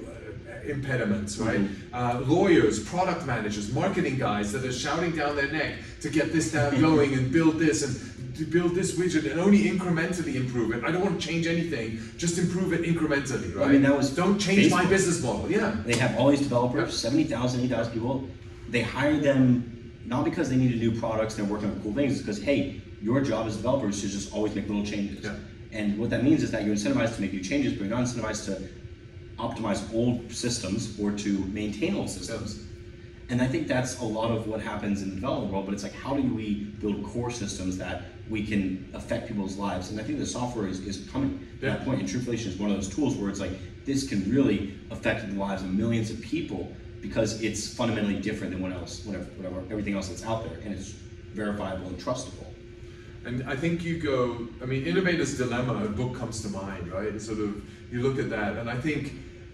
impediments, 0.63 1.39
right? 1.39 1.61
Mm-hmm. 1.61 1.95
Uh, 1.95 2.19
lawyers, 2.27 2.83
product 2.83 3.25
managers, 3.25 3.73
marketing 3.73 4.19
guys 4.19 4.51
that 4.51 4.63
are 4.63 4.71
shouting 4.71 5.15
down 5.15 5.35
their 5.35 5.51
neck 5.51 5.77
to 6.01 6.09
get 6.09 6.31
this 6.31 6.51
down 6.51 6.79
going 6.87 7.15
and 7.15 7.31
build 7.31 7.57
this 7.57 7.81
and 7.81 8.10
to 8.41 8.47
build 8.47 8.73
this 8.73 8.97
widget 8.97 9.29
and 9.29 9.39
only 9.39 9.69
incrementally 9.69 10.33
improve 10.33 10.73
it. 10.73 10.83
I 10.83 10.91
don't 10.91 11.03
want 11.03 11.21
to 11.21 11.27
change 11.27 11.45
anything, 11.45 11.99
just 12.17 12.39
improve 12.39 12.73
it 12.73 12.81
incrementally, 12.81 13.55
right? 13.55 13.67
I 13.67 13.71
mean, 13.73 13.83
that 13.83 13.95
was 13.95 14.09
don't 14.15 14.39
change 14.39 14.65
Facebook. 14.65 14.83
my 14.83 14.85
business 14.85 15.21
model. 15.21 15.51
Yeah. 15.51 15.75
They 15.85 15.95
have 15.97 16.17
all 16.17 16.29
these 16.29 16.41
developers, 16.41 16.81
yep. 16.81 16.91
70,000, 16.91 17.59
80,000 17.59 17.93
people. 17.93 18.27
They 18.69 18.81
hire 18.81 19.17
them 19.17 19.93
not 20.05 20.25
because 20.25 20.49
they 20.49 20.55
needed 20.55 20.79
new 20.79 20.99
products, 20.99 21.35
they're 21.35 21.45
working 21.45 21.69
on 21.69 21.79
cool 21.83 21.93
things, 21.93 22.13
it's 22.13 22.21
because, 22.21 22.41
hey, 22.41 22.81
your 22.99 23.21
job 23.21 23.45
as 23.45 23.57
developers 23.57 24.03
is 24.03 24.11
to 24.11 24.17
just 24.17 24.33
always 24.33 24.55
make 24.55 24.67
little 24.67 24.85
changes. 24.85 25.23
Yeah. 25.23 25.35
And 25.71 25.99
what 25.99 26.09
that 26.09 26.23
means 26.23 26.41
is 26.41 26.49
that 26.49 26.65
you're 26.65 26.75
incentivized 26.75 27.15
to 27.15 27.21
make 27.21 27.33
new 27.33 27.43
changes, 27.43 27.73
but 27.73 27.81
you're 27.85 27.95
not 27.95 28.05
incentivized 28.05 28.45
to 28.45 28.67
optimize 29.37 29.81
old 29.93 30.31
systems 30.31 30.99
or 30.99 31.11
to 31.11 31.29
maintain 31.47 31.95
old 31.95 32.09
systems. 32.09 32.65
And 33.29 33.39
I 33.39 33.47
think 33.47 33.67
that's 33.67 33.99
a 33.99 34.03
lot 34.03 34.31
of 34.31 34.47
what 34.47 34.61
happens 34.61 35.03
in 35.03 35.09
the 35.09 35.15
development 35.15 35.53
world, 35.53 35.65
but 35.65 35.73
it's 35.73 35.83
like, 35.83 35.93
how 35.93 36.15
do 36.15 36.23
we 36.23 36.65
build 36.81 37.03
core 37.05 37.31
systems 37.31 37.77
that 37.77 38.10
we 38.29 38.45
can 38.45 38.89
affect 38.93 39.27
people's 39.27 39.57
lives? 39.57 39.89
And 39.89 39.99
I 39.99 40.03
think 40.03 40.19
the 40.19 40.25
software 40.25 40.67
is, 40.67 40.79
is 40.81 41.09
coming 41.09 41.39
yeah. 41.55 41.59
to 41.59 41.77
that 41.77 41.85
point. 41.85 41.99
And 41.99 42.09
Truflation 42.09 42.47
is 42.47 42.57
one 42.57 42.69
of 42.69 42.75
those 42.75 42.93
tools 42.93 43.15
where 43.15 43.29
it's 43.29 43.39
like, 43.39 43.51
this 43.85 44.07
can 44.07 44.29
really 44.31 44.75
affect 44.91 45.27
the 45.27 45.35
lives 45.35 45.63
of 45.63 45.73
millions 45.73 46.11
of 46.11 46.21
people 46.21 46.75
because 47.01 47.41
it's 47.41 47.73
fundamentally 47.73 48.19
different 48.19 48.53
than 48.53 48.61
what 48.61 48.71
else, 48.71 49.03
whatever, 49.05 49.25
whatever, 49.31 49.59
everything 49.71 49.95
else 49.95 50.09
that's 50.09 50.23
out 50.23 50.43
there, 50.43 50.59
and 50.63 50.73
it's 50.73 50.91
verifiable 51.33 51.87
and 51.87 51.97
trustable. 51.97 52.45
And 53.25 53.43
I 53.49 53.55
think 53.55 53.83
you 53.83 53.99
go, 53.99 54.47
I 54.61 54.65
mean, 54.65 54.85
Innovator's 54.85 55.37
Dilemma, 55.37 55.85
a 55.85 55.89
book 55.89 56.15
comes 56.15 56.41
to 56.41 56.49
mind, 56.49 56.91
right? 56.91 57.09
And 57.09 57.21
sort 57.21 57.39
of, 57.39 57.63
you 57.91 58.01
look 58.01 58.19
at 58.19 58.29
that, 58.29 58.57
and 58.57 58.69
I 58.69 58.75
think 58.75 59.13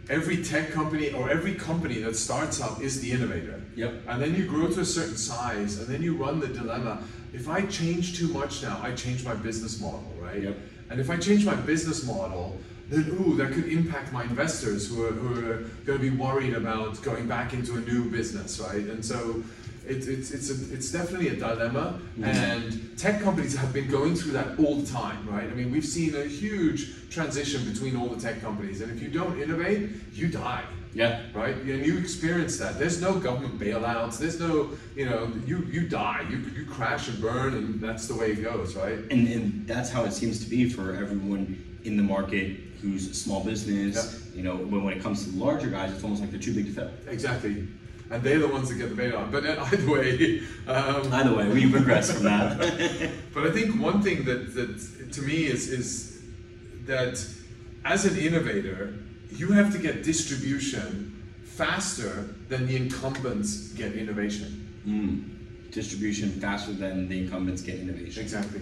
every 0.09 0.43
tech 0.43 0.71
company 0.71 1.11
or 1.11 1.29
every 1.29 1.53
company 1.55 1.99
that 1.99 2.15
starts 2.15 2.61
up 2.61 2.81
is 2.81 3.01
the 3.01 3.11
innovator. 3.11 3.61
Yep. 3.77 3.93
And 4.07 4.21
then 4.21 4.35
you 4.35 4.45
grow 4.45 4.67
to 4.67 4.79
a 4.81 4.85
certain 4.85 5.17
size, 5.17 5.77
and 5.77 5.87
then 5.87 6.01
you 6.01 6.15
run 6.15 6.39
the 6.39 6.47
dilemma. 6.47 7.03
If 7.31 7.47
I 7.47 7.61
change 7.61 8.17
too 8.17 8.27
much 8.29 8.63
now, 8.63 8.79
I 8.81 8.91
change 8.93 9.23
my 9.23 9.35
business 9.35 9.79
model, 9.79 10.11
right? 10.19 10.41
Yep. 10.41 10.57
And 10.89 10.99
if 10.99 11.09
I 11.11 11.17
change 11.17 11.45
my 11.45 11.55
business 11.55 12.03
model, 12.03 12.57
then 12.89 13.05
ooh, 13.21 13.35
that 13.35 13.51
could 13.51 13.67
impact 13.67 14.11
my 14.11 14.23
investors 14.23 14.87
who 14.89 15.05
are, 15.05 15.11
who 15.11 15.39
are 15.39 15.57
going 15.85 15.99
to 15.99 16.09
be 16.09 16.09
worried 16.09 16.53
about 16.53 17.01
going 17.03 17.27
back 17.27 17.53
into 17.53 17.75
a 17.75 17.81
new 17.81 18.09
business, 18.09 18.59
right? 18.59 18.85
And 18.85 19.05
so 19.05 19.43
it, 19.87 20.07
it's, 20.07 20.31
it's, 20.31 20.49
a, 20.49 20.73
it's 20.73 20.91
definitely 20.91 21.29
a 21.29 21.35
dilemma, 21.35 21.99
mm-hmm. 22.13 22.23
and 22.25 22.97
tech 22.97 23.21
companies 23.21 23.55
have 23.55 23.73
been 23.73 23.89
going 23.89 24.15
through 24.15 24.33
that 24.33 24.59
all 24.59 24.75
the 24.75 24.85
time, 24.85 25.27
right? 25.27 25.45
I 25.45 25.53
mean, 25.53 25.71
we've 25.71 25.85
seen 25.85 26.15
a 26.15 26.25
huge 26.25 27.09
transition 27.09 27.69
between 27.71 27.95
all 27.95 28.07
the 28.07 28.19
tech 28.19 28.41
companies, 28.41 28.81
and 28.81 28.91
if 28.91 29.01
you 29.01 29.09
don't 29.09 29.41
innovate, 29.41 29.89
you 30.13 30.27
die. 30.27 30.63
Yeah. 30.93 31.21
Right? 31.33 31.55
And 31.55 31.85
you 31.85 31.97
experience 31.99 32.57
that. 32.57 32.79
There's 32.79 32.99
no 32.99 33.19
government 33.19 33.59
bailouts. 33.59 34.17
There's 34.17 34.39
no, 34.39 34.71
you 34.95 35.05
know, 35.05 35.31
you 35.45 35.59
you 35.69 35.87
die. 35.87 36.25
You 36.27 36.37
you 36.55 36.65
crash 36.65 37.07
and 37.07 37.21
burn, 37.21 37.53
and 37.53 37.79
that's 37.79 38.07
the 38.07 38.15
way 38.15 38.31
it 38.31 38.41
goes, 38.43 38.75
right? 38.75 38.97
And 39.11 39.27
and 39.27 39.67
that's 39.67 39.91
how 39.91 40.05
it 40.05 40.13
seems 40.13 40.43
to 40.43 40.49
be 40.49 40.67
for 40.67 40.95
everyone 40.95 41.63
in 41.83 41.97
the 41.97 42.03
market 42.03 42.57
who's 42.81 43.07
a 43.09 43.13
small 43.13 43.43
business. 43.43 43.95
Yeah. 43.95 44.37
You 44.37 44.43
know, 44.43 44.55
when, 44.55 44.83
when 44.83 44.97
it 44.97 45.03
comes 45.03 45.23
to 45.25 45.29
the 45.29 45.43
larger 45.43 45.69
guys, 45.69 45.93
it's 45.93 46.03
almost 46.03 46.21
like 46.21 46.31
they're 46.31 46.39
too 46.39 46.55
big 46.55 46.65
to 46.65 46.71
fail. 46.71 46.91
Exactly 47.07 47.67
and 48.09 48.23
they're 48.23 48.39
the 48.39 48.47
ones 48.47 48.69
that 48.69 48.75
get 48.75 48.95
the 48.95 49.01
bailout. 49.01 49.31
But 49.31 49.45
either 49.73 49.91
way, 49.91 50.41
um, 50.67 51.13
either 51.13 51.35
way, 51.35 51.49
we 51.49 51.71
progress 51.71 52.11
from 52.11 52.23
that. 52.23 52.57
but 53.33 53.47
I 53.47 53.51
think 53.51 53.81
one 53.81 54.01
thing 54.01 54.23
that 54.25 54.53
that 54.55 55.13
to 55.13 55.21
me 55.21 55.45
is 55.45 55.69
is 55.69 56.21
that 56.85 57.25
as 57.85 58.05
an 58.05 58.17
innovator, 58.17 58.93
you 59.31 59.51
have 59.51 59.71
to 59.73 59.77
get 59.77 60.03
distribution 60.03 61.13
faster 61.43 62.35
than 62.49 62.67
the 62.67 62.75
incumbents 62.75 63.69
get 63.69 63.93
innovation. 63.93 64.67
Mm. 64.87 65.71
Distribution 65.71 66.29
faster 66.39 66.71
than 66.71 67.09
the 67.09 67.23
incumbents 67.23 67.61
get 67.61 67.75
innovation. 67.75 68.21
Exactly. 68.21 68.61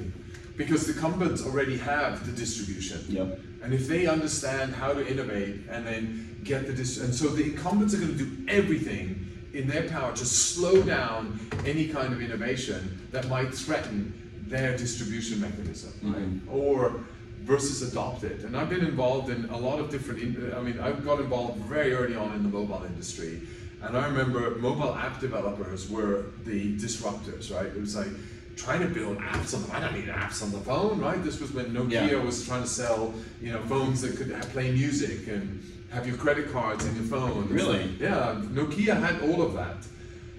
Because 0.58 0.88
the 0.88 0.94
incumbents 0.94 1.46
already 1.46 1.78
have 1.78 2.26
the 2.26 2.32
distribution. 2.32 3.04
Yep. 3.10 3.40
And 3.64 3.74
if 3.74 3.88
they 3.88 4.08
understand 4.08 4.74
how 4.74 4.94
to 4.94 5.06
innovate 5.06 5.62
and 5.70 5.86
then 5.86 6.40
get 6.44 6.68
the 6.68 6.74
dist- 6.74 7.02
and 7.02 7.14
so 7.14 7.28
the 7.28 7.44
incumbents 7.44 7.94
are 7.94 7.98
going 7.98 8.18
to 8.18 8.26
do 8.26 8.46
everything 8.48 9.26
in 9.56 9.68
their 9.68 9.88
power 9.90 10.14
to 10.14 10.26
slow 10.26 10.82
down 10.84 11.40
any 11.66 11.88
kind 11.88 12.12
of 12.14 12.22
innovation 12.22 13.08
that 13.12 13.28
might 13.30 13.54
threaten 13.54 14.14
their 14.48 14.78
distribution 14.78 15.40
mechanism, 15.40 15.94
right? 16.04 16.22
Mm-hmm. 16.22 16.56
Or 16.56 17.00
versus 17.44 17.82
adopt 17.82 18.24
it. 18.24 18.42
And 18.42 18.58
I've 18.58 18.70
been 18.70 18.86
involved 18.86 19.30
in 19.30 19.46
a 19.46 19.58
lot 19.58 19.80
of 19.80 19.90
different, 19.90 20.20
I 20.56 20.62
mean, 20.62 20.80
I 20.80 20.92
got 20.92 21.20
involved 21.20 21.60
very 21.62 21.94
early 21.94 22.16
on 22.16 22.34
in 22.34 22.44
the 22.44 22.50
mobile 22.50 22.84
industry. 22.86 23.42
And 23.82 23.98
I 23.98 24.08
remember 24.08 24.56
mobile 24.56 24.96
app 24.96 25.20
developers 25.20 25.90
were 25.90 26.26
the 26.44 26.76
disruptors, 26.78 27.56
right? 27.56 27.68
It 27.68 27.80
was 27.80 27.96
like 27.96 28.08
trying 28.56 28.82
to 28.82 28.88
build 28.88 29.18
apps 29.20 29.54
on 29.54 29.64
the, 29.64 29.76
I 29.76 29.80
don't 29.80 29.94
need 29.94 30.08
apps 30.08 30.42
on 30.42 30.52
the 30.52 30.60
phone, 30.60 31.00
right? 31.00 31.24
This 31.24 31.40
was 31.40 31.52
when 31.52 31.68
Nokia 31.68 32.12
yeah. 32.12 32.16
was 32.16 32.46
trying 32.46 32.64
to 32.64 32.68
sell, 32.68 33.14
you 33.42 33.52
know, 33.52 33.62
phones 33.64 34.02
that 34.02 34.18
could 34.18 34.32
play 34.52 34.72
music 34.72 35.28
and 35.28 35.62
have 35.92 36.08
your 36.08 36.18
credit 36.18 36.52
cards 36.52 36.86
in 36.86 36.96
your 36.96 37.06
phone. 37.06 37.48
Really? 37.50 37.96
yeah, 38.00 38.42
Nokia 38.52 39.00
had 39.00 39.22
all 39.22 39.42
of 39.42 39.54
that. 39.54 39.78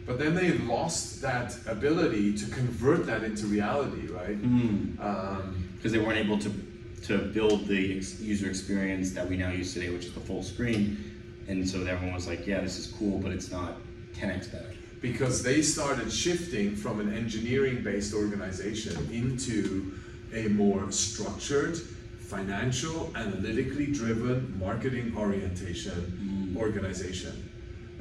But 0.07 0.21
then 0.21 0.35
they 0.35 0.53
lost 0.53 1.21
that 1.23 1.57
ability 1.67 2.37
to 2.39 2.47
convert 2.47 3.07
that 3.07 3.25
into 3.25 3.47
reality, 3.47 4.07
right? 4.07 4.41
Because 4.41 5.01
mm. 5.01 5.01
um, 5.01 5.67
they 5.83 5.99
weren't 5.99 6.19
able 6.19 6.39
to 6.39 6.53
to 7.03 7.19
build 7.19 7.69
the 7.69 7.99
ex- 7.99 8.21
user 8.21 8.49
experience 8.49 9.13
that 9.13 9.29
we 9.29 9.37
now 9.37 9.51
use 9.51 9.73
today, 9.75 9.91
which 9.91 10.07
is 10.07 10.13
the 10.13 10.21
full 10.21 10.43
screen. 10.43 11.13
And 11.47 11.69
so 11.69 11.85
everyone 11.85 12.15
was 12.15 12.27
like, 12.27 12.47
"Yeah, 12.47 12.61
this 12.61 12.79
is 12.79 12.87
cool, 12.99 13.19
but 13.19 13.33
it's 13.33 13.51
not 13.51 13.79
10x 14.15 14.51
better." 14.51 14.73
Because 15.01 15.43
they 15.43 15.63
started 15.63 16.11
shifting 16.11 16.75
from 16.75 17.01
an 17.01 17.13
engineering-based 17.15 18.15
organization 18.15 18.97
into 19.13 19.93
a 20.33 20.49
more 20.49 20.91
structured, 20.91 21.79
financial, 22.27 23.11
analytically 23.15 23.87
driven, 23.87 24.59
marketing 24.59 25.15
orientation 25.17 26.55
mm. 26.55 26.61
organization. 26.61 27.51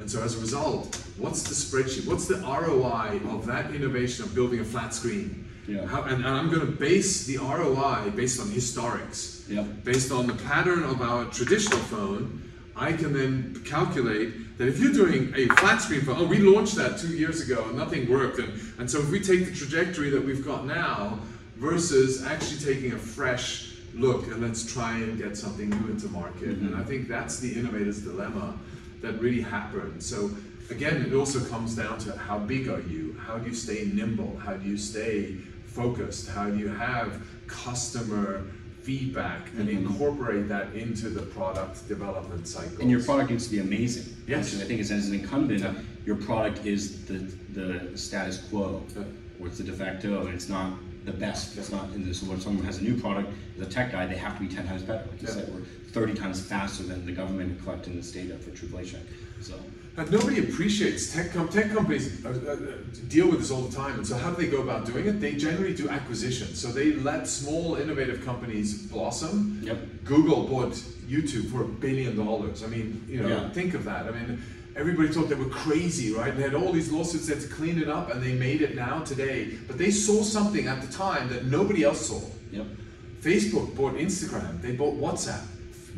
And 0.00 0.10
so 0.10 0.22
as 0.22 0.36
a 0.36 0.40
result, 0.40 0.96
what's 1.16 1.42
the 1.42 1.54
spreadsheet? 1.54 2.06
What's 2.06 2.26
the 2.26 2.36
ROI 2.36 3.20
of 3.30 3.46
that 3.46 3.74
innovation 3.74 4.24
of 4.24 4.34
building 4.34 4.60
a 4.60 4.64
flat 4.64 4.92
screen? 4.92 5.46
Yeah. 5.66 5.86
How, 5.86 6.02
and, 6.02 6.24
and, 6.24 6.28
I'm 6.28 6.48
going 6.48 6.60
to 6.60 6.72
base 6.72 7.26
the 7.26 7.38
ROI 7.38 8.10
based 8.14 8.40
on 8.40 8.46
historics. 8.48 9.48
Yep. 9.48 9.84
Based 9.84 10.12
on 10.12 10.26
the 10.26 10.34
pattern 10.34 10.82
of 10.84 11.00
our 11.00 11.24
traditional 11.26 11.78
phone, 11.78 12.42
I 12.76 12.92
can 12.92 13.12
then 13.12 13.62
calculate 13.64 14.58
that 14.58 14.68
if 14.68 14.78
you're 14.78 14.92
doing 14.92 15.32
a 15.34 15.48
flat 15.56 15.80
screen 15.80 16.02
phone, 16.02 16.16
oh, 16.18 16.26
we 16.26 16.38
launched 16.38 16.76
that 16.76 16.98
two 16.98 17.16
years 17.16 17.40
ago 17.40 17.64
and 17.68 17.76
nothing 17.76 18.08
worked. 18.08 18.38
And, 18.38 18.52
and 18.78 18.90
so 18.90 18.98
if 18.98 19.10
we 19.10 19.20
take 19.20 19.46
the 19.46 19.54
trajectory 19.54 20.10
that 20.10 20.22
we've 20.22 20.44
got 20.44 20.66
now 20.66 21.18
versus 21.56 22.24
actually 22.24 22.58
taking 22.58 22.92
a 22.92 22.98
fresh 22.98 23.75
look 23.96 24.26
and 24.26 24.42
let's 24.42 24.70
try 24.70 24.98
and 24.98 25.18
get 25.18 25.36
something 25.36 25.70
new 25.70 25.90
into 25.90 26.08
market. 26.08 26.50
Mm-hmm. 26.50 26.66
And 26.66 26.76
I 26.76 26.84
think 26.84 27.08
that's 27.08 27.38
the 27.38 27.58
innovator's 27.58 28.02
dilemma 28.02 28.58
that 29.00 29.20
really 29.20 29.40
happened. 29.40 30.02
So 30.02 30.30
again, 30.70 31.02
it 31.02 31.14
also 31.14 31.40
comes 31.44 31.74
down 31.74 31.98
to 32.00 32.16
how 32.16 32.38
big 32.38 32.68
are 32.68 32.80
you? 32.82 33.16
How 33.26 33.38
do 33.38 33.48
you 33.48 33.54
stay 33.54 33.90
nimble? 33.92 34.36
How 34.38 34.54
do 34.54 34.68
you 34.68 34.76
stay 34.76 35.36
focused? 35.66 36.28
How 36.28 36.48
do 36.50 36.58
you 36.58 36.68
have 36.68 37.22
customer 37.46 38.44
feedback 38.82 39.48
and 39.56 39.68
mm-hmm. 39.68 39.86
incorporate 39.86 40.48
that 40.48 40.74
into 40.74 41.08
the 41.08 41.22
product 41.22 41.88
development 41.88 42.46
cycle? 42.46 42.80
And 42.80 42.90
your 42.90 43.02
product 43.02 43.30
needs 43.30 43.46
to 43.46 43.50
be 43.50 43.60
amazing. 43.60 44.14
Yes. 44.26 44.60
I 44.60 44.64
think 44.64 44.80
as 44.80 44.90
an 44.90 45.14
incumbent, 45.14 45.60
yeah. 45.60 45.74
your 46.04 46.16
product 46.16 46.66
is 46.66 47.04
the, 47.06 47.18
the 47.58 47.96
status 47.96 48.38
quo, 48.48 48.82
yeah. 48.94 49.04
or 49.40 49.48
it's 49.48 49.58
the 49.58 49.64
de 49.64 49.72
facto, 49.72 50.26
and 50.26 50.34
it's 50.34 50.48
not 50.48 50.72
the 51.06 51.12
best. 51.12 51.56
It's 51.56 51.70
not 51.70 51.84
in 51.94 52.06
this. 52.06 52.20
So 52.20 52.26
when 52.26 52.40
someone 52.40 52.64
has 52.66 52.78
a 52.78 52.84
new 52.84 53.00
product, 53.00 53.32
as 53.58 53.66
a 53.66 53.70
tech 53.70 53.92
guy, 53.92 54.06
they 54.06 54.16
have 54.16 54.36
to 54.36 54.44
be 54.46 54.54
ten 54.54 54.66
times 54.66 54.82
better. 54.82 55.06
Like 55.10 55.22
you 55.22 55.28
yeah. 55.28 55.34
said, 55.34 55.54
we're 55.54 55.60
thirty 55.92 56.12
times 56.12 56.44
faster 56.44 56.82
than 56.82 57.06
the 57.06 57.12
government 57.12 57.62
collecting 57.62 57.96
this 57.96 58.12
data 58.12 58.36
for 58.36 58.50
Truflation. 58.50 59.00
So. 59.40 59.54
And 59.98 60.12
nobody 60.12 60.40
appreciates 60.40 61.14
tech. 61.14 61.32
Com- 61.32 61.48
tech 61.48 61.70
companies 61.70 62.22
uh, 62.26 62.28
uh, 62.28 62.56
deal 63.08 63.30
with 63.30 63.38
this 63.38 63.50
all 63.50 63.62
the 63.62 63.74
time. 63.74 63.94
And 63.94 64.06
so, 64.06 64.14
how 64.18 64.30
do 64.30 64.36
they 64.36 64.50
go 64.50 64.60
about 64.60 64.84
doing 64.84 65.06
it? 65.06 65.20
They 65.20 65.32
generally 65.32 65.74
do 65.74 65.88
acquisitions. 65.88 66.60
So 66.60 66.68
they 66.68 66.92
let 66.92 67.26
small, 67.26 67.76
innovative 67.76 68.22
companies 68.22 68.82
blossom. 68.88 69.60
Yep. 69.62 69.78
Google 70.04 70.44
bought 70.48 70.72
YouTube 71.08 71.50
for 71.50 71.62
a 71.62 71.68
billion 71.68 72.14
dollars. 72.16 72.62
I 72.62 72.66
mean, 72.66 73.06
you 73.08 73.22
know, 73.22 73.28
yeah. 73.28 73.48
think 73.50 73.72
of 73.72 73.84
that. 73.84 74.06
I 74.06 74.10
mean, 74.10 74.42
everybody 74.76 75.08
thought 75.08 75.28
they 75.28 75.34
were 75.34 75.48
crazy, 75.48 76.12
right? 76.12 76.36
They 76.36 76.42
had 76.42 76.54
all 76.54 76.72
these 76.72 76.90
lawsuits, 76.92 77.26
they 77.26 77.34
had 77.34 77.42
to 77.42 77.48
clean 77.48 77.80
it 77.80 77.88
up, 77.88 78.10
and 78.12 78.22
they 78.22 78.34
made 78.34 78.62
it 78.62 78.74
now 78.76 79.00
today. 79.00 79.56
But 79.66 79.78
they 79.78 79.90
saw 79.90 80.22
something 80.22 80.66
at 80.68 80.80
the 80.82 80.92
time 80.92 81.28
that 81.30 81.46
nobody 81.46 81.82
else 81.84 82.06
saw. 82.06 82.20
Yep. 82.52 82.66
Facebook 83.20 83.74
bought 83.74 83.94
Instagram, 83.94 84.60
they 84.62 84.72
bought 84.72 84.94
WhatsApp. 84.94 85.44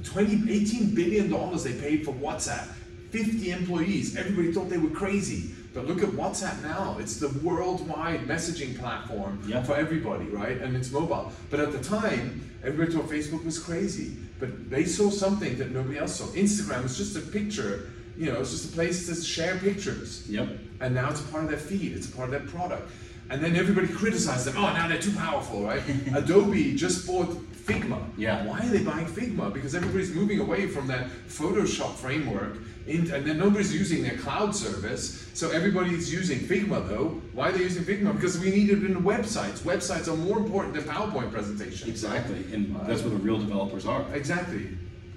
20, 0.04 0.50
18 0.50 0.94
billion 0.94 1.28
dollars 1.28 1.64
they 1.64 1.74
paid 1.74 2.04
for 2.04 2.12
WhatsApp. 2.14 2.68
50 3.10 3.50
employees. 3.50 4.16
Everybody 4.16 4.52
thought 4.52 4.68
they 4.68 4.78
were 4.78 4.90
crazy. 4.90 5.50
But 5.74 5.86
look 5.86 6.02
at 6.02 6.10
WhatsApp 6.10 6.62
now. 6.62 6.96
It's 7.00 7.16
the 7.18 7.28
worldwide 7.42 8.20
messaging 8.26 8.78
platform 8.78 9.40
Yeah. 9.46 9.62
for 9.62 9.74
everybody, 9.76 10.26
right? 10.26 10.60
And 10.60 10.76
it's 10.76 10.90
mobile. 10.90 11.32
But 11.50 11.60
at 11.60 11.72
the 11.72 11.78
time, 11.78 12.42
everybody 12.62 12.92
thought 12.92 13.08
Facebook 13.08 13.44
was 13.44 13.58
crazy. 13.58 14.12
But 14.38 14.70
they 14.70 14.84
saw 14.84 15.10
something 15.10 15.58
that 15.58 15.72
nobody 15.72 15.98
else 15.98 16.16
saw. 16.16 16.24
Instagram 16.26 16.82
was 16.84 16.96
just 16.96 17.16
a 17.16 17.20
picture, 17.20 17.90
you 18.18 18.32
know, 18.32 18.40
it's 18.40 18.50
just 18.50 18.70
a 18.70 18.72
place 18.72 19.06
to 19.06 19.14
share 19.14 19.56
pictures. 19.58 20.28
Yep. 20.28 20.48
And 20.80 20.94
now 20.94 21.08
it's 21.08 21.20
a 21.20 21.24
part 21.24 21.44
of 21.44 21.50
their 21.50 21.58
feed, 21.58 21.92
it's 21.92 22.08
a 22.08 22.12
part 22.12 22.26
of 22.26 22.32
their 22.32 22.48
product. 22.50 22.90
And 23.30 23.42
then 23.42 23.56
everybody 23.56 23.86
criticized 23.86 24.46
them. 24.46 24.56
Oh, 24.56 24.72
now 24.72 24.88
they're 24.88 25.00
too 25.00 25.12
powerful, 25.12 25.62
right? 25.62 25.82
Adobe 26.14 26.74
just 26.74 27.06
bought 27.06 27.28
Figma. 27.28 28.02
Yeah. 28.16 28.44
Why 28.46 28.60
are 28.60 28.68
they 28.68 28.82
buying 28.82 29.06
Figma? 29.06 29.52
Because 29.52 29.74
everybody's 29.74 30.14
moving 30.14 30.40
away 30.40 30.66
from 30.66 30.86
that 30.88 31.08
Photoshop 31.28 31.94
framework, 31.96 32.56
in, 32.86 33.10
and 33.10 33.26
then 33.26 33.38
nobody's 33.38 33.72
using 33.72 34.02
their 34.02 34.16
cloud 34.16 34.56
service. 34.56 35.28
So 35.34 35.50
everybody's 35.50 36.10
using 36.10 36.38
Figma, 36.38 36.88
though. 36.88 37.20
Why 37.34 37.50
are 37.50 37.52
they 37.52 37.64
using 37.64 37.84
Figma? 37.84 38.14
Because 38.14 38.40
we 38.40 38.50
need 38.50 38.70
it 38.70 38.82
in 38.82 39.02
websites. 39.04 39.58
Websites 39.58 40.08
are 40.08 40.16
more 40.16 40.38
important 40.38 40.72
than 40.74 40.84
PowerPoint 40.84 41.30
presentations. 41.30 41.86
Exactly. 41.86 42.46
And 42.54 42.74
that's 42.86 43.02
where 43.02 43.10
the 43.10 43.16
real 43.16 43.38
developers 43.38 43.84
are. 43.84 44.06
Exactly. 44.14 44.68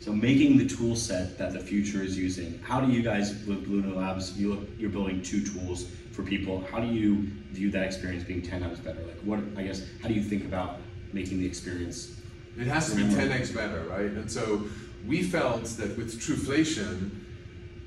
So 0.01 0.11
making 0.11 0.57
the 0.57 0.67
tool 0.67 0.95
set 0.95 1.37
that 1.37 1.53
the 1.53 1.59
future 1.59 2.01
is 2.01 2.17
using. 2.17 2.59
How 2.63 2.81
do 2.81 2.91
you 2.91 3.03
guys 3.03 3.35
with 3.45 3.67
Luna 3.67 3.95
Labs? 3.95 4.35
You 4.35 4.55
look, 4.55 4.67
you're 4.79 4.89
building 4.89 5.21
two 5.21 5.45
tools 5.45 5.85
for 6.11 6.23
people. 6.23 6.65
How 6.71 6.79
do 6.79 6.87
you 6.87 7.27
view 7.51 7.69
that 7.69 7.83
experience 7.83 8.23
being 8.23 8.41
ten 8.41 8.61
times 8.61 8.79
better? 8.79 8.99
Like 8.99 9.19
what? 9.19 9.39
I 9.55 9.61
guess 9.61 9.83
how 10.01 10.07
do 10.07 10.15
you 10.15 10.23
think 10.23 10.43
about 10.45 10.79
making 11.13 11.39
the 11.39 11.45
experience? 11.45 12.19
It 12.57 12.65
has 12.65 12.89
to 12.89 12.95
be 12.95 13.03
10x 13.03 13.55
better, 13.55 13.83
right? 13.83 14.11
And 14.11 14.29
so 14.29 14.63
we 15.07 15.21
felt 15.21 15.65
that 15.65 15.95
with 15.97 16.19
Truflation, 16.19 17.11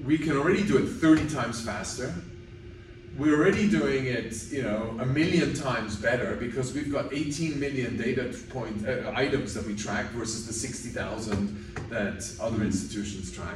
we 0.05 0.17
can 0.17 0.37
already 0.37 0.62
do 0.62 0.79
it 0.79 0.87
30 0.87 1.29
times 1.29 1.61
faster. 1.61 2.15
We're 3.17 3.37
already 3.39 3.69
doing 3.71 4.07
it, 4.07 4.51
you 4.51 4.62
know, 4.62 4.97
a 5.01 5.07
million 5.07 5.55
times 5.55 5.95
better 5.95 6.35
because 6.35 6.73
we've 6.73 6.91
got 6.91 7.12
18 7.12 7.61
million 7.61 7.97
data 7.97 8.35
point 8.51 8.89
uh, 8.89 9.12
items 9.15 9.55
that 9.55 9.65
we 9.67 9.77
track 9.77 10.07
versus 10.07 10.47
the 10.49 10.53
60,000 10.53 11.89
that 11.91 12.29
other 12.41 12.65
institutions 12.65 13.31
track. 13.31 13.55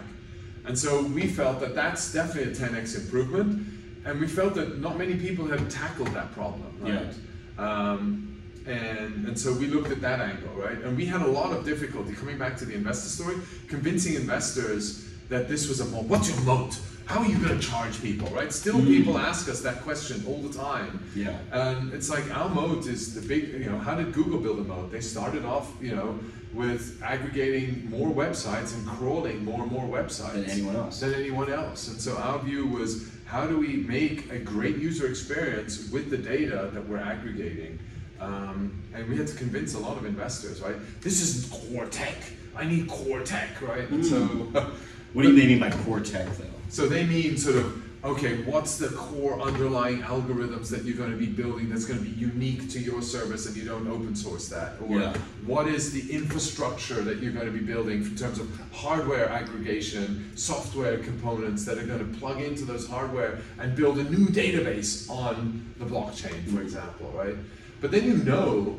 And 0.65 0.79
so 0.79 1.03
we 1.03 1.27
felt 1.27 1.59
that 1.61 1.75
that's 1.75 2.13
definitely 2.13 2.53
a 2.53 2.55
10x 2.55 2.97
improvement, 2.97 3.67
and 4.05 4.21
we 4.21 4.29
felt 4.29 4.55
that 4.55 4.81
not 4.81 4.97
many 4.97 5.17
people 5.17 5.47
have 5.47 5.69
tackled 5.69 6.09
that 6.09 6.33
problem, 6.33 6.79
right? 6.81 7.15
Um, 7.59 8.41
and, 8.67 9.27
and 9.27 9.39
so 9.39 9.53
we 9.55 9.67
looked 9.67 9.91
at 9.91 10.01
that 10.03 10.21
angle, 10.21 10.53
right? 10.55 10.79
And 10.83 10.97
we 10.97 11.07
had 11.07 11.23
a 11.23 11.27
lot 11.27 11.53
of 11.53 11.65
difficulty, 11.65 12.13
coming 12.13 12.39
back 12.39 12.57
to 12.59 12.65
the 12.65 12.75
investor 12.75 13.09
story, 13.09 13.37
convincing 13.67 14.15
investors 14.15 15.09
that 15.29 15.49
this 15.49 15.69
was 15.69 15.81
a 15.81 15.85
moat. 15.87 16.05
What's 16.05 16.29
your 16.31 16.41
moat? 16.43 16.79
How 17.07 17.21
are 17.21 17.27
you 17.27 17.39
going 17.39 17.59
to 17.59 17.67
charge 17.67 18.03
people, 18.03 18.29
right? 18.29 18.53
Still, 18.53 18.81
people 18.83 19.17
ask 19.17 19.49
us 19.49 19.63
that 19.63 19.81
question 19.83 20.23
all 20.27 20.43
the 20.43 20.53
time. 20.57 21.03
Yeah. 21.15 21.39
And 21.53 21.93
it's 21.95 22.11
like 22.11 22.31
our 22.37 22.51
moat 22.51 22.87
is 22.87 23.15
the 23.15 23.27
big, 23.27 23.49
you 23.55 23.71
know, 23.71 23.79
how 23.79 23.95
did 23.95 24.13
Google 24.13 24.39
build 24.39 24.59
a 24.59 24.65
moat? 24.65 24.93
They 24.93 25.01
started 25.01 25.45
off, 25.47 25.73
you 25.81 25.97
know, 25.97 26.19
with 26.53 27.01
aggregating 27.03 27.89
more 27.89 28.11
websites 28.11 28.75
and 28.75 28.87
crawling 28.87 29.43
more 29.45 29.63
and 29.63 29.73
more 29.73 29.85
websites 29.87 30.33
Than 30.35 30.45
anyone 30.51 30.77
else. 30.77 31.01
than 31.01 31.15
anyone 31.15 31.51
else. 31.51 31.89
And 31.89 31.99
so 32.01 32.17
our 32.17 32.39
view 32.41 32.67
was 32.67 33.09
how 33.25 33.47
do 33.47 33.59
we 33.59 33.77
make 33.77 34.31
a 34.31 34.39
great 34.39 34.77
user 34.77 35.07
experience 35.07 35.91
with 35.91 36.11
the 36.11 36.17
data 36.19 36.71
that 36.75 36.87
we're 36.87 36.99
aggregating? 36.99 37.79
Um, 38.21 38.83
and 38.95 39.09
we 39.09 39.17
had 39.17 39.29
to 39.29 39.35
convince 39.35 39.75
a 39.75 39.79
lot 39.79 39.97
of 39.97 40.05
investors, 40.05 40.61
right? 40.61 40.77
This 41.01 41.23
isn't 41.23 41.73
core 41.73 41.87
tech. 41.87 42.17
I 42.57 42.65
need 42.65 42.89
core 42.89 43.21
tech, 43.21 43.63
right? 43.63 43.89
And 43.91 44.05
so, 44.05 44.49
What 45.13 45.23
do 45.23 45.33
you 45.33 45.49
mean 45.49 45.59
by 45.59 45.71
core 45.71 46.01
tech 46.01 46.27
though? 46.37 46.45
so 46.69 46.87
they 46.87 47.05
mean 47.07 47.37
sort 47.39 47.57
of, 47.57 47.83
okay, 48.05 48.43
what's 48.43 48.77
the 48.77 48.89
core 48.89 49.41
underlying 49.41 50.03
algorithms 50.03 50.69
that 50.71 50.85
you're 50.85 50.97
going 50.97 51.11
to 51.11 51.17
be 51.17 51.27
building 51.27 51.71
that's 51.71 51.87
going 51.87 51.99
to 51.99 52.05
be 52.05 52.11
unique 52.21 52.69
to 52.71 52.79
your 52.79 53.01
service 53.01 53.47
and 53.47 53.57
you 53.57 53.65
don't 53.65 53.89
open 53.89 54.15
source 54.15 54.49
that? 54.49 54.75
Or 54.87 54.99
Yeah. 55.01 55.17
what 55.47 55.67
is 55.67 55.93
the 55.93 56.13
infrastructure 56.15 57.01
that 57.01 57.19
you're 57.23 57.33
going 57.33 57.47
to 57.47 57.53
be 57.53 57.65
building 57.65 58.03
in 58.03 58.17
terms 58.17 58.39
of 58.39 58.49
hardware 58.73 59.29
aggregation, 59.31 60.31
software 60.37 60.99
components 60.99 61.65
that 61.65 61.79
are 61.79 61.87
going 61.87 62.01
to 62.01 62.19
plug 62.19 62.41
into 62.43 62.65
those 62.65 62.87
hardware 62.87 63.39
and 63.59 63.75
build 63.75 63.99
a 63.99 64.05
new 64.05 64.27
database 64.27 65.09
on 65.11 65.75
the 65.79 65.87
blockchain, 65.87 66.47
for 66.55 66.61
example, 66.61 67.11
right? 67.17 67.35
But 67.81 67.91
then 67.91 68.05
you 68.05 68.19
know 68.19 68.79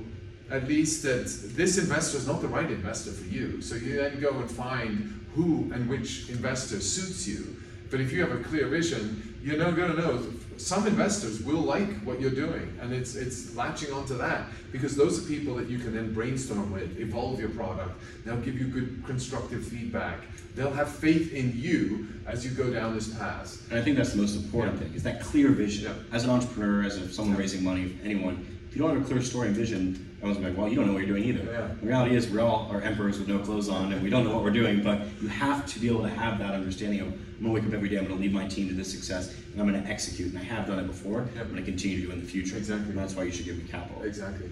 at 0.52 0.68
least 0.68 1.04
that 1.04 1.26
this 1.56 1.78
investor 1.78 2.18
is 2.18 2.26
not 2.28 2.42
the 2.42 2.48
right 2.48 2.70
investor 2.72 3.12
for 3.12 3.26
you. 3.26 3.62
So 3.62 3.76
you 3.76 3.98
then 3.98 4.20
go 4.20 4.32
and 4.32 4.50
find 4.50 5.19
who 5.36 5.72
and 5.74 5.90
which 5.90 6.30
investor 6.30 6.80
suits 6.80 7.28
you. 7.28 7.56
But 7.92 8.02
if 8.02 8.12
you 8.12 8.22
have 8.22 8.32
a 8.32 8.44
clear 8.44 8.68
vision, 8.68 9.38
you're 9.44 9.58
not 9.58 9.76
going 9.76 9.92
to 9.92 9.98
know. 9.98 10.24
Some 10.58 10.86
investors 10.86 11.42
will 11.42 11.62
like 11.62 12.02
what 12.02 12.20
you're 12.20 12.30
doing, 12.30 12.78
and 12.82 12.94
it's 12.94 13.16
it's 13.16 13.56
latching 13.56 13.94
onto 13.94 14.18
that 14.18 14.48
because 14.72 14.96
those 14.96 15.18
are 15.18 15.28
people 15.28 15.56
that 15.56 15.70
you 15.70 15.80
can 15.80 15.96
then 15.96 16.14
brainstorm 16.14 16.72
with, 16.72 17.00
evolve 17.00 17.40
your 17.40 17.50
product. 17.50 18.00
They'll 18.26 18.42
give 18.42 18.60
you 18.60 18.68
good 18.68 19.04
constructive 19.06 19.66
feedback. 19.66 20.20
They'll 20.56 20.74
have 20.74 20.90
faith 20.90 21.34
in 21.34 21.54
you 21.56 22.08
as 22.28 22.44
you 22.44 22.52
go 22.52 22.70
down 22.72 22.94
this 22.94 23.08
path. 23.18 23.66
And 23.72 23.80
I 23.80 23.82
think 23.82 23.96
that's 23.96 24.12
the 24.12 24.18
most 24.18 24.36
important 24.36 24.78
thing 24.78 24.94
is 24.94 25.04
that 25.04 25.22
clear 25.22 25.50
vision. 25.52 25.86
Yeah. 25.86 26.16
As 26.16 26.26
an 26.26 26.30
entrepreneur, 26.32 26.84
as 26.84 26.98
a, 26.98 27.12
someone 27.12 27.36
Yeah. 27.36 27.40
raising 27.42 27.64
money, 27.64 27.98
anyone, 28.04 28.46
if 28.70 28.76
you 28.76 28.82
don't 28.82 28.94
have 28.94 29.02
a 29.02 29.08
clear 29.08 29.22
story 29.22 29.48
and 29.48 29.56
vision, 29.56 30.09
everyone's 30.22 30.44
like, 30.46 30.58
well, 30.58 30.68
you 30.68 30.76
don't 30.76 30.88
know 30.88 30.94
what 30.94 31.00
you're 31.06 31.18
doing 31.18 31.24
either. 31.24 31.52
Yeah. 31.52 31.68
The 31.82 31.88
reality 31.88 32.16
is 32.16 32.30
we're 32.30 32.42
all 32.42 32.70
are 32.72 32.82
emperors 32.82 33.20
with 33.20 33.28
no 33.28 33.40
clothes 33.40 33.70
on 33.70 33.94
and 33.94 34.04
we 34.04 34.10
don't 34.10 34.26
know 34.26 34.34
what 34.34 34.44
we're 34.44 34.52
doing, 34.52 34.84
but 34.84 35.02
you 35.22 35.28
have 35.28 35.66
to 35.68 35.80
be 35.80 35.88
able 35.88 36.04
to 36.04 36.10
have 36.10 36.40
that 36.40 36.54
understanding 36.54 37.00
of 37.02 37.08
I'm 37.08 37.44
gonna 37.46 37.54
wake 37.54 37.64
up 37.66 37.74
every 37.74 37.88
day, 37.88 37.98
I'm 37.98 38.06
gonna 38.06 38.20
lead 38.20 38.34
my 38.34 38.48
team 38.48 38.68
to 38.68 38.74
this 38.74 38.92
success, 38.92 39.34
and 39.54 39.62
I'm 39.62 39.66
gonna 39.72 39.88
execute. 39.88 40.30
And 40.30 40.38
I 40.40 40.44
have 40.44 40.68
done 40.68 40.80
it 40.80 40.88
before, 40.88 41.28
Yep. 41.36 41.46
I'm 41.46 41.50
gonna 41.52 41.62
continue 41.62 42.02
to 42.02 42.08
do 42.08 42.12
it 42.12 42.16
in 42.16 42.22
the 42.22 42.28
future. 42.28 42.58
Exactly. 42.58 42.90
And 42.90 42.98
that's 42.98 43.16
why 43.16 43.24
you 43.24 43.32
should 43.32 43.46
give 43.46 43.58
me 43.58 43.64
capital. 43.64 44.04
Exactly. 44.04 44.50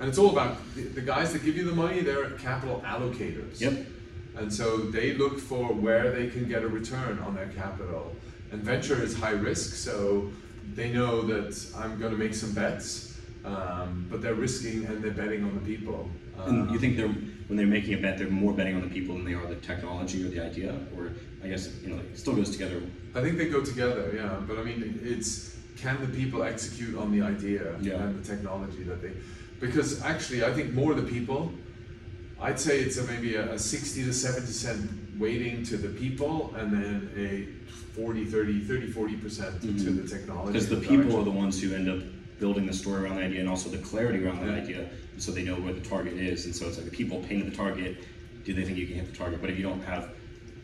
And 0.00 0.08
it's 0.08 0.18
all 0.18 0.30
about 0.30 0.56
the, 0.74 0.82
the 0.82 1.02
guys 1.02 1.32
that 1.32 1.44
give 1.44 1.56
you 1.56 1.64
the 1.64 1.74
money, 1.74 2.00
they're 2.00 2.30
capital 2.30 2.82
allocators. 2.86 3.60
Yep. 3.60 3.86
And 4.36 4.52
so 4.52 4.78
they 4.78 5.12
look 5.14 5.38
for 5.38 5.72
where 5.72 6.10
they 6.10 6.28
can 6.28 6.48
get 6.48 6.62
a 6.62 6.68
return 6.68 7.18
on 7.18 7.34
their 7.34 7.48
capital. 7.48 8.16
And 8.50 8.62
venture 8.62 9.00
is 9.02 9.16
high 9.16 9.30
risk, 9.30 9.74
so 9.74 10.30
they 10.74 10.90
know 10.90 11.22
that 11.22 11.66
I'm 11.76 11.98
going 11.98 12.12
to 12.12 12.18
make 12.18 12.34
some 12.34 12.52
bets, 12.52 13.11
um, 13.44 14.06
but 14.10 14.22
they're 14.22 14.34
risking 14.34 14.84
and 14.86 15.02
they're 15.02 15.10
betting 15.12 15.42
on 15.44 15.54
the 15.54 15.60
people. 15.76 16.08
And 16.46 16.56
you 16.70 16.76
Um, 16.76 16.78
think 16.78 16.96
they're 16.96 17.14
when 17.48 17.56
they're 17.58 17.66
making 17.66 17.92
a 17.94 17.98
bet, 17.98 18.16
they're 18.16 18.30
more 18.30 18.54
betting 18.54 18.74
on 18.76 18.80
the 18.80 18.88
people 18.88 19.14
than 19.16 19.24
they 19.24 19.34
are 19.34 19.46
the 19.46 19.56
technology 19.56 20.24
or 20.24 20.28
the 20.28 20.40
idea, 20.40 20.74
or 20.96 21.10
I 21.44 21.48
guess 21.48 21.68
you 21.82 21.90
know 21.90 21.98
it 21.98 22.18
still 22.18 22.34
goes 22.34 22.50
together. 22.50 22.80
I 23.14 23.20
think 23.20 23.36
they 23.36 23.48
go 23.48 23.60
together, 23.62 24.12
yeah. 24.14 24.40
But 24.46 24.58
I 24.58 24.62
mean, 24.62 24.98
it's 25.02 25.56
can 25.76 26.00
the 26.00 26.06
people 26.16 26.42
execute 26.44 26.96
on 26.96 27.10
the 27.12 27.20
idea 27.22 27.76
Yeah. 27.82 28.02
and 28.02 28.22
the 28.22 28.26
technology 28.26 28.84
that 28.84 29.02
they? 29.02 29.12
Because 29.60 30.00
actually, 30.02 30.44
I 30.44 30.52
think 30.52 30.72
more 30.72 30.94
the 30.94 31.02
people. 31.02 31.52
I'd 32.40 32.58
say 32.58 32.80
it's 32.80 32.98
a, 32.98 33.04
maybe 33.04 33.36
a, 33.36 33.52
a 33.52 33.58
60 33.58 34.04
to 34.04 34.12
70 34.12 34.46
cent 34.46 34.90
weighting 35.16 35.62
to 35.64 35.76
the 35.76 35.88
people, 35.90 36.52
and 36.56 36.72
then 36.72 37.08
a 37.16 37.46
40, 37.94 38.24
30, 38.24 38.60
30, 38.64 38.86
40 38.88 39.16
percent 39.16 39.60
to 39.60 39.68
Mhm. 39.68 40.02
the 40.02 40.08
technology. 40.08 40.52
Because 40.52 40.68
the 40.68 40.76
people 40.80 41.16
are 41.18 41.24
the 41.24 41.30
ones 41.30 41.60
who 41.62 41.72
end 41.74 41.88
up 41.88 42.02
building 42.42 42.66
the 42.66 42.72
story 42.72 43.04
around 43.04 43.14
the 43.14 43.22
idea 43.22 43.38
and 43.38 43.48
also 43.48 43.70
the 43.70 43.78
clarity 43.78 44.24
around 44.24 44.44
that 44.44 44.52
idea, 44.52 44.88
so 45.16 45.30
they 45.30 45.44
know 45.44 45.54
where 45.54 45.72
the 45.72 45.80
target 45.80 46.14
is. 46.14 46.44
And 46.44 46.52
so 46.54 46.66
it's 46.66 46.76
like 46.76 46.86
the 46.86 46.96
people 47.02 47.20
painted 47.20 47.46
the 47.52 47.56
target. 47.56 47.98
Do 48.44 48.52
they 48.52 48.64
think 48.64 48.76
you 48.78 48.86
can 48.88 48.96
hit 48.96 49.06
the 49.12 49.16
target? 49.16 49.40
But 49.40 49.50
if 49.50 49.56
you 49.56 49.62
don't 49.62 49.82
have 49.84 50.10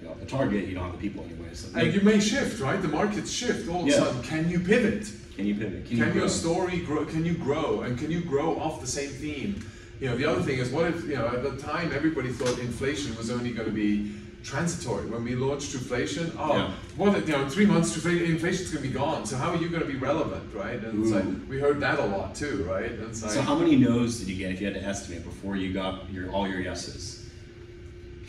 you 0.02 0.08
know, 0.08 0.14
the 0.14 0.26
target, 0.26 0.66
you 0.66 0.74
don't 0.74 0.90
have 0.90 1.00
the 1.00 1.08
people 1.08 1.22
anyway. 1.22 1.50
So 1.52 1.68
And 1.78 1.94
you 1.94 2.00
may 2.00 2.18
shift, 2.18 2.60
right? 2.60 2.82
The 2.82 2.88
markets 2.88 3.30
shift. 3.30 3.68
All 3.68 3.82
of 3.82 3.86
Yeah. 3.86 3.94
a 3.94 3.98
sudden, 3.98 4.22
can 4.24 4.50
you 4.50 4.58
pivot? 4.58 5.08
can 5.36 5.46
you 5.46 5.54
pivot? 5.54 5.86
Can, 5.86 5.98
you 5.98 6.06
your 6.14 6.28
story 6.28 6.78
grow? 6.80 7.04
Can 7.04 7.24
you 7.24 7.34
grow? 7.34 7.82
And 7.82 7.96
can 7.96 8.10
you 8.10 8.22
grow 8.22 8.58
off 8.58 8.80
the 8.80 8.92
same 8.98 9.10
theme? 9.10 9.64
You 10.00 10.08
know, 10.08 10.16
the 10.16 10.24
other 10.24 10.42
thing 10.42 10.58
is, 10.58 10.70
what 10.70 10.86
if 10.86 11.04
you 11.04 11.14
know 11.14 11.28
at 11.28 11.44
the 11.44 11.56
time 11.56 11.92
everybody 11.94 12.30
thought 12.30 12.58
inflation 12.58 13.14
was 13.16 13.30
only 13.30 13.52
going 13.52 13.68
to 13.68 13.78
be 13.86 14.12
transitory. 14.42 15.06
When 15.06 15.24
we 15.24 15.34
launched 15.34 15.74
inflation, 15.74 16.32
oh, 16.38 16.56
Yeah. 16.56 16.70
what 16.96 17.26
you 17.26 17.32
know, 17.32 17.48
three 17.48 17.66
months 17.66 17.94
inflation's 18.04 18.70
going 18.70 18.82
to 18.82 18.88
be 18.88 18.94
gone. 18.94 19.26
So 19.26 19.36
how 19.36 19.50
are 19.50 19.56
you 19.56 19.68
going 19.68 19.82
to 19.82 19.88
be 19.88 19.96
relevant, 19.96 20.54
right? 20.54 20.82
And 20.82 21.02
it's 21.04 21.12
like 21.12 21.24
we 21.48 21.58
heard 21.58 21.80
that 21.80 21.98
a 21.98 22.04
lot 22.04 22.34
too, 22.34 22.64
right? 22.68 22.98
Like, 23.00 23.14
So 23.14 23.40
how 23.42 23.54
many 23.54 23.76
no's 23.76 24.18
did 24.18 24.28
you 24.28 24.36
get 24.36 24.52
if 24.52 24.60
you 24.60 24.66
had 24.66 24.74
to 24.74 24.82
estimate 24.82 25.24
before 25.24 25.56
you 25.56 25.72
got 25.72 26.10
your 26.12 26.30
all 26.30 26.46
your 26.48 26.60
yeses 26.60 27.28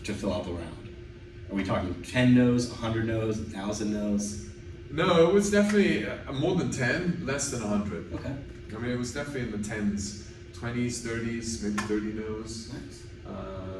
to 0.03 0.13
fill 0.13 0.33
out 0.33 0.45
the 0.45 0.51
round? 0.51 0.75
Are 1.51 1.55
we 1.55 1.63
talking 1.63 1.93
ten 2.03 2.35
no's, 2.35 2.71
hundred 2.71 3.05
no's, 3.07 3.37
thousand 3.39 3.93
no's? 3.93 4.45
no, 4.91 5.27
it 5.29 5.33
was 5.33 5.51
definitely 5.51 6.05
uh, 6.07 6.31
more 6.33 6.55
than 6.55 6.71
ten, 6.71 7.21
less 7.23 7.49
than 7.51 7.61
hundred. 7.61 8.11
Okay, 8.13 8.35
I 8.75 8.79
mean, 8.79 8.91
it 8.91 8.97
was 8.97 9.13
definitely 9.13 9.41
in 9.41 9.51
the 9.61 9.67
tens, 9.67 10.27
twenties, 10.53 11.01
thirties, 11.01 11.63
maybe 11.63 11.77
thirty 11.87 12.13
no's. 12.13 12.71
nice. 12.73 13.03
Um, 13.27 13.78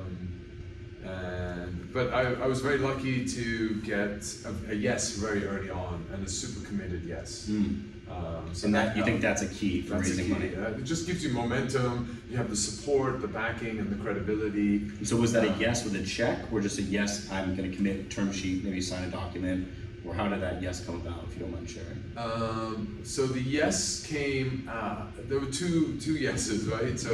And 1.14 1.92
but 1.94 2.14
I, 2.14 2.22
I 2.34 2.48
was 2.48 2.62
very 2.62 2.78
lucky 2.78 3.26
to 3.26 3.76
get 3.82 4.24
a, 4.46 4.72
a 4.72 4.76
yes 4.76 5.12
very 5.12 5.46
early 5.46 5.70
on 5.70 6.06
and 6.14 6.26
a 6.26 6.30
super 6.30 6.66
committed 6.68 7.04
yes. 7.04 7.48
Mm. 7.50 7.84
Um, 8.12 8.50
so 8.54 8.66
And 8.66 8.74
that 8.76 8.98
you 8.98 9.04
think 9.04 9.22
that's 9.22 9.44
a 9.44 9.48
key 9.48 9.82
for 9.84 9.96
raising 10.00 10.26
key. 10.26 10.32
money. 10.34 10.56
Uh, 10.56 10.70
it 10.80 10.84
just 10.84 11.06
gives 11.06 11.24
you 11.24 11.32
momentum. 11.32 12.22
You 12.30 12.38
have 12.38 12.50
the 12.50 12.56
support, 12.56 13.22
the 13.22 13.28
backing, 13.28 13.78
and 13.80 13.90
the 13.92 13.96
credibility. 14.04 14.90
So 15.06 15.16
was 15.18 15.32
that 15.34 15.44
a 15.44 15.52
Uh, 15.52 15.58
yes 15.60 15.84
with 15.84 15.96
a 15.96 16.04
check, 16.04 16.40
or 16.52 16.60
just 16.60 16.80
a 16.80 16.82
yes? 16.82 17.32
I'm 17.32 17.56
going 17.56 17.70
to 17.70 17.76
commit 17.78 18.10
term 18.10 18.32
sheet, 18.34 18.64
maybe 18.64 18.82
sign 18.82 19.04
a 19.08 19.12
document, 19.12 19.68
or 20.06 20.16
how 20.16 20.28
did 20.28 20.42
that 20.42 20.60
yes 20.62 20.84
come 20.84 20.96
about? 20.96 21.24
If 21.28 21.36
you 21.36 21.42
don't 21.42 21.52
mind 21.54 21.70
sharing. 21.70 22.02
Um, 22.18 23.00
so 23.04 23.28
the 23.28 23.42
yes 23.42 24.04
came. 24.08 24.68
Uh, 24.72 25.04
there 25.28 25.40
were 25.40 25.52
two 25.62 25.98
two 26.06 26.14
yeses, 26.28 26.66
right? 26.66 27.00
So 27.00 27.12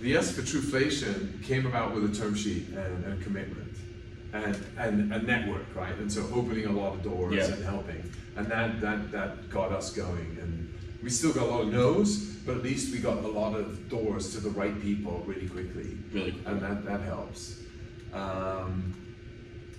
the 0.00 0.08
yes 0.08 0.32
for 0.32 0.42
Truflation 0.42 1.42
came 1.42 1.66
about 1.66 1.94
with 1.94 2.04
a 2.10 2.14
term 2.20 2.34
sheet 2.34 2.68
and, 2.68 3.04
and 3.04 3.22
commitment, 3.22 3.74
and 4.32 4.56
and 4.78 5.12
a 5.12 5.18
network, 5.22 5.66
right? 5.74 5.94
And 5.98 6.10
so 6.10 6.22
opening 6.34 6.66
a 6.66 6.72
lot 6.72 6.94
of 6.94 7.02
doors 7.02 7.34
Yeah. 7.34 7.46
and 7.54 7.64
helping, 7.64 8.02
and 8.36 8.46
that 8.48 8.80
that 8.80 9.10
that 9.12 9.50
got 9.50 9.72
us 9.72 9.92
going. 9.92 10.36
And 10.40 10.72
we 11.02 11.10
still 11.10 11.32
got 11.32 11.44
a 11.44 11.50
lot 11.50 11.60
of 11.62 11.72
no's, 11.72 12.16
but 12.46 12.56
at 12.56 12.62
least 12.62 12.92
we 12.92 12.98
got 12.98 13.18
a 13.24 13.28
lot 13.28 13.54
of 13.54 13.88
doors 13.88 14.32
to 14.34 14.40
the 14.40 14.50
right 14.50 14.80
people 14.82 15.22
really 15.26 15.48
quickly 15.48 15.96
Really 16.12 16.32
cool. 16.32 16.40
and 16.52 16.60
that, 16.62 16.84
that 16.84 17.00
helps. 17.00 17.62
Um, 18.12 18.94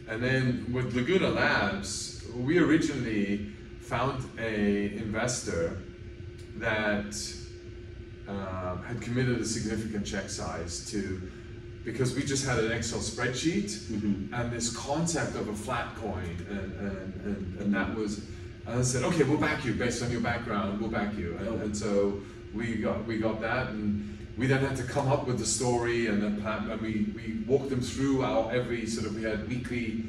and 0.07 0.21
then 0.23 0.65
with 0.73 0.95
Laguna 0.95 1.29
Labs, 1.29 2.23
we 2.35 2.57
originally 2.57 3.51
found 3.81 4.27
a 4.39 4.95
investor 4.97 5.77
that 6.57 7.13
um, 8.27 8.83
had 8.83 9.01
committed 9.01 9.39
a 9.39 9.45
significant 9.45 10.05
check 10.05 10.29
size 10.29 10.89
to 10.91 11.21
because 11.83 12.15
we 12.15 12.21
just 12.23 12.45
had 12.45 12.59
an 12.59 12.71
Excel 12.71 12.99
spreadsheet 12.99 13.69
Mhm. 13.89 14.31
and 14.33 14.51
this 14.51 14.75
concept 14.75 15.35
of 15.35 15.47
a 15.47 15.53
flat 15.55 15.95
coin 15.95 16.37
and, 16.49 16.73
and, 16.79 17.13
and, 17.25 17.59
and 17.59 17.73
that 17.73 17.95
was 17.95 18.21
and 18.67 18.79
I 18.79 18.81
said 18.83 19.03
okay 19.03 19.23
we'll 19.23 19.39
back 19.39 19.65
you 19.65 19.73
based 19.73 20.03
on 20.03 20.11
your 20.11 20.21
background 20.21 20.79
we'll 20.79 20.91
back 20.91 21.17
you 21.17 21.37
and, 21.39 21.61
and 21.63 21.75
so 21.75 22.21
we 22.53 22.75
got 22.75 23.05
we 23.07 23.17
got 23.17 23.41
that 23.41 23.69
and 23.69 24.07
we 24.37 24.45
then 24.47 24.63
had 24.63 24.77
to 24.77 24.83
come 24.83 25.07
up 25.11 25.25
with 25.27 25.39
the 25.39 25.45
story 25.45 26.07
and 26.07 26.21
then 26.21 26.39
plan 26.41 26.69
and 26.69 26.79
we, 26.81 27.11
we 27.15 27.43
walked 27.47 27.69
them 27.69 27.81
through 27.81 28.23
our 28.23 28.51
every 28.51 28.85
sort 28.85 29.07
of 29.07 29.15
we 29.15 29.23
had 29.23 29.47
weekly 29.49 30.05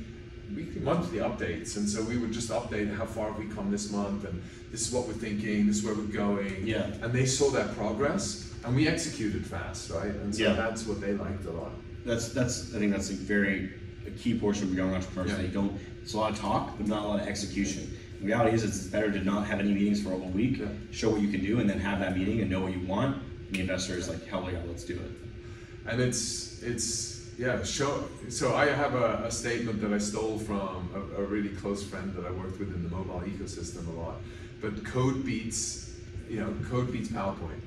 weekly 0.54 0.80
monthly 0.80 1.18
updates 1.18 1.76
and 1.76 1.88
so 1.88 2.02
we 2.02 2.16
would 2.18 2.32
just 2.32 2.50
update 2.50 2.94
how 2.94 3.04
far 3.06 3.28
have 3.32 3.38
we 3.38 3.46
come 3.46 3.70
this 3.70 3.90
month 3.90 4.24
and 4.24 4.42
this 4.70 4.86
is 4.86 4.92
what 4.92 5.06
we're 5.06 5.12
thinking 5.14 5.66
this 5.66 5.78
is 5.78 5.84
where 5.84 5.94
we're 5.94 6.02
going 6.26 6.66
Yeah. 6.66 6.86
and 7.02 7.12
they 7.12 7.26
saw 7.26 7.50
that 7.50 7.74
progress 7.76 8.52
and 8.64 8.74
we 8.76 8.86
executed 8.88 9.46
fast 9.46 9.90
right 9.90 10.14
and 10.22 10.34
so 10.34 10.42
Yeah. 10.42 10.52
that's 10.54 10.86
what 10.86 11.00
they 11.00 11.12
liked 11.12 11.44
a 11.46 11.50
lot 11.50 11.72
That's 12.04 12.28
that's 12.32 12.74
I 12.74 12.78
think 12.78 12.92
that's 12.92 13.10
a 13.10 13.14
very 13.14 13.70
a 14.06 14.10
key 14.10 14.36
portion 14.36 14.64
of 14.68 14.74
young 14.74 14.92
entrepreneurs. 14.92 15.30
Yeah. 15.30 15.42
They 15.46 15.52
don't. 15.58 15.78
It's 16.02 16.14
a 16.14 16.16
lot 16.18 16.32
of 16.32 16.36
talk, 16.38 16.76
but 16.76 16.88
not 16.88 17.04
a 17.04 17.06
lot 17.06 17.20
of 17.22 17.28
execution. 17.28 17.82
The 18.18 18.26
reality 18.26 18.52
is, 18.56 18.64
it's 18.64 18.82
better 18.88 19.12
to 19.12 19.20
not 19.22 19.46
have 19.46 19.60
any 19.60 19.72
meetings 19.72 20.02
for 20.02 20.08
a 20.12 20.18
whole 20.18 20.30
week. 20.42 20.58
Yeah. 20.58 20.66
Show 20.90 21.10
what 21.10 21.20
you 21.20 21.28
can 21.28 21.40
do, 21.40 21.60
and 21.60 21.70
then 21.70 21.78
have 21.78 22.00
that 22.00 22.16
meeting 22.18 22.40
and 22.40 22.50
know 22.50 22.62
what 22.62 22.72
you 22.76 22.84
want. 22.84 23.12
And 23.46 23.54
the 23.54 23.60
investor 23.60 23.94
is 23.94 24.08
like, 24.08 24.26
hell 24.26 24.48
yeah, 24.50 24.58
let's 24.66 24.82
do 24.82 24.94
it. 24.94 25.12
and 25.88 26.00
it's 26.02 26.60
it's 26.64 27.21
yeah 27.42 27.62
show 27.64 27.92
so 28.28 28.54
i 28.54 28.66
have 28.66 28.94
a, 28.94 29.08
a 29.24 29.30
statement 29.30 29.80
that 29.82 29.92
i 29.92 29.98
stole 29.98 30.38
from 30.38 30.88
a, 30.94 31.22
a 31.22 31.24
really 31.34 31.52
close 31.60 31.82
friend 31.90 32.14
that 32.14 32.24
i 32.24 32.30
worked 32.30 32.58
with 32.60 32.70
in 32.76 32.82
the 32.86 32.90
mobile 32.98 33.22
ecosystem 33.32 33.86
a 33.88 34.00
lot 34.02 34.16
but 34.62 34.72
code 34.84 35.24
beats 35.24 35.98
you 36.28 36.38
know 36.40 36.54
code 36.70 36.92
beats 36.92 37.08
powerpoint 37.08 37.62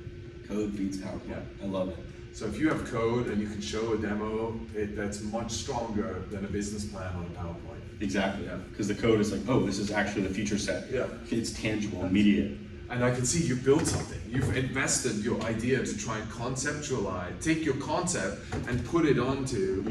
Code 0.47 0.75
beats 0.77 0.97
PowerPoint. 0.97 1.29
Yeah. 1.29 1.39
I 1.63 1.65
love 1.65 1.89
it. 1.89 1.97
so 2.33 2.45
if 2.45 2.59
you 2.59 2.69
have 2.69 2.85
code 2.91 3.27
and 3.27 3.41
you 3.41 3.47
can 3.47 3.61
show 3.61 3.93
a 3.93 3.97
demo 3.97 4.59
it, 4.75 4.95
that's 4.95 5.21
much 5.21 5.51
stronger 5.51 6.23
than 6.29 6.45
a 6.45 6.47
business 6.47 6.85
plan 6.85 7.15
on 7.15 7.25
a 7.25 7.39
powerpoint 7.39 8.01
Exactly. 8.01 8.45
Yeah. 8.45 8.57
Because 8.69 8.89
the 8.89 8.95
code 8.95 9.21
is 9.21 9.31
like, 9.31 9.41
oh, 9.47 9.65
this 9.65 9.79
is 9.79 9.89
actually 9.89 10.23
the 10.23 10.33
feature 10.33 10.57
set. 10.57 10.91
Yeah. 10.91 11.07
It's 11.31 11.51
tangible, 11.51 12.03
immediate. 12.05 12.57
And 12.89 13.03
I 13.03 13.11
can 13.13 13.25
see 13.25 13.45
you 13.45 13.55
built 13.55 13.87
something. 13.87 14.19
You've 14.29 14.55
invested 14.55 15.17
your 15.23 15.41
idea 15.41 15.83
to 15.83 15.97
try 15.97 16.19
and 16.19 16.29
conceptualize, 16.29 17.41
take 17.41 17.65
your 17.65 17.75
concept 17.75 18.41
and 18.67 18.83
put 18.85 19.05
it 19.05 19.17
onto. 19.19 19.83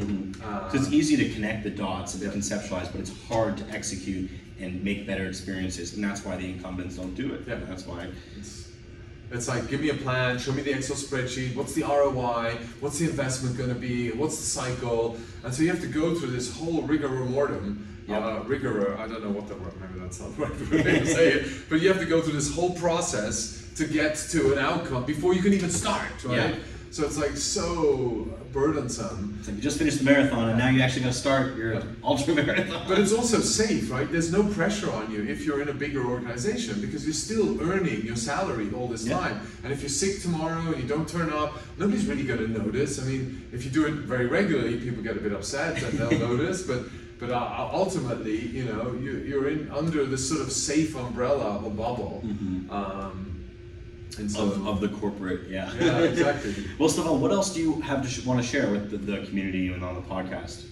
uh, 0.44 0.70
So 0.70 0.78
it's 0.78 0.92
easy 0.92 1.16
to 1.16 1.28
connect 1.34 1.64
the 1.64 1.70
dots 1.70 2.14
and 2.14 2.22
Yeah. 2.22 2.30
conceptualize, 2.30 2.90
but 2.92 3.00
it's 3.00 3.12
hard 3.28 3.56
to 3.58 3.68
execute 3.70 4.30
and 4.60 4.82
make 4.84 5.06
better 5.06 5.26
experiences, 5.26 5.94
and 5.94 6.04
that's 6.04 6.24
why 6.24 6.36
the 6.36 6.46
incumbents 6.46 6.96
don't 6.96 7.14
do 7.16 7.34
it. 7.34 7.42
Yeah. 7.46 7.56
That's 7.68 7.84
why. 7.86 8.06
It's, 8.38 8.68
it's 9.32 9.48
like, 9.48 9.68
give 9.68 9.80
me 9.80 9.88
a 9.88 9.94
plan, 9.94 10.38
show 10.38 10.52
me 10.52 10.62
the 10.62 10.72
Excel 10.72 10.96
spreadsheet, 10.96 11.56
what's 11.56 11.72
the 11.74 11.82
ROI, 11.82 12.58
what's 12.80 12.98
the 13.00 13.06
investment 13.06 13.56
going 13.56 13.70
to 13.70 13.74
be, 13.74 14.10
what's 14.12 14.36
the 14.38 14.46
cycle, 14.46 15.18
and 15.42 15.52
so 15.52 15.62
you 15.62 15.70
have 15.70 15.80
to 15.80 15.88
go 15.88 16.14
through 16.14 16.30
this 16.30 16.54
whole 16.56 16.82
rigor 16.82 17.08
mortem. 17.08 17.88
Yeah. 18.06 18.18
Uh, 18.18 18.42
rigor, 18.44 18.96
I 18.98 19.06
don't 19.06 19.22
know 19.24 19.30
what 19.30 19.48
the 19.48 19.54
word, 19.56 19.72
maybe 19.80 19.98
that's 20.00 20.20
not 20.20 20.36
the 20.36 20.42
right 20.44 20.84
way 20.84 20.98
to 21.00 21.06
say 21.06 21.32
it, 21.32 21.48
but 21.70 21.80
you 21.80 21.88
have 21.88 21.98
to 21.98 22.06
go 22.06 22.20
through 22.20 22.34
this 22.34 22.54
whole 22.54 22.74
process 22.74 23.66
to 23.76 23.86
get 23.86 24.16
to 24.30 24.52
an 24.52 24.58
outcome 24.58 25.04
before 25.04 25.34
you 25.34 25.42
can 25.42 25.52
even 25.54 25.70
start, 25.70 26.22
right? 26.24 26.36
Yeah. 26.50 26.54
So 26.90 27.04
it's 27.04 27.18
like 27.18 27.36
so 27.36 28.28
burdensome. 28.52 29.34
It's 29.40 29.48
like 29.48 29.56
you 29.56 29.62
just 29.62 29.78
finished 29.78 29.98
the 29.98 30.04
marathon, 30.04 30.50
and 30.50 30.56
now 30.58 30.68
you're 30.68 30.84
actually 30.84 31.00
going 31.02 31.12
to 31.12 31.18
start 31.18 31.56
your 31.56 31.74
Yeah. 31.74 31.82
ultra 32.04 32.34
marathon. 32.40 32.84
But 32.86 33.00
it's 33.00 33.12
also 33.12 33.40
safe, 33.40 33.90
right? 33.90 34.08
There's 34.10 34.30
no 34.30 34.44
pressure 34.44 34.92
on 34.92 35.10
you 35.10 35.24
if 35.24 35.44
you're 35.44 35.60
in 35.60 35.68
a 35.70 35.74
bigger 35.74 36.04
organization 36.06 36.80
because 36.80 37.04
you're 37.04 37.12
still 37.14 37.60
earning 37.68 38.02
your 38.06 38.14
salary 38.14 38.70
all 38.76 38.86
this 38.86 39.04
Yeah. 39.04 39.18
time. 39.18 39.40
And 39.64 39.72
if 39.72 39.80
you're 39.80 39.88
sick 39.88 40.22
tomorrow 40.22 40.60
and 40.72 40.76
you 40.80 40.88
don't 40.88 41.08
turn 41.08 41.30
up, 41.30 41.58
nobody's 41.78 42.06
really 42.06 42.22
going 42.22 42.38
to 42.40 42.48
notice. 42.48 43.02
I 43.02 43.04
mean, 43.06 43.42
if 43.52 43.64
you 43.64 43.72
do 43.72 43.86
it 43.86 43.94
very 44.06 44.26
regularly, 44.26 44.76
people 44.78 45.02
get 45.02 45.16
a 45.16 45.20
bit 45.20 45.32
upset 45.32 45.82
and 45.82 45.98
they'll 45.98 46.18
notice. 46.30 46.62
But 46.62 46.82
but 47.18 47.30
uh, 47.30 47.70
ultimately, 47.72 48.38
you 48.38 48.64
know, 48.64 48.92
you, 49.00 49.18
you're 49.18 49.48
in 49.48 49.70
under 49.70 50.04
this 50.04 50.28
sort 50.28 50.40
of 50.40 50.52
safe 50.52 50.96
umbrella 50.96 51.56
of 51.56 51.64
a 51.64 51.70
bubble. 51.70 52.20
Um, 52.70 53.34
and 54.18 54.30
so, 54.30 54.44
of, 54.44 54.66
of 54.66 54.80
the 54.80 54.88
corporate, 54.88 55.48
yeah. 55.48 55.72
yeah, 55.80 55.98
exactly. 55.98 56.54
well, 56.78 56.88
Stefan, 56.88 57.20
what 57.20 57.32
else 57.32 57.52
do 57.52 57.60
you 57.60 57.80
have 57.80 58.02
to 58.02 58.08
sh- 58.08 58.24
want 58.24 58.40
to 58.40 58.46
share 58.46 58.70
with 58.70 58.90
the, 58.90 58.96
the 58.96 59.26
community 59.26 59.72
and 59.72 59.84
on 59.84 59.96
the 59.96 60.02
podcast? 60.02 60.66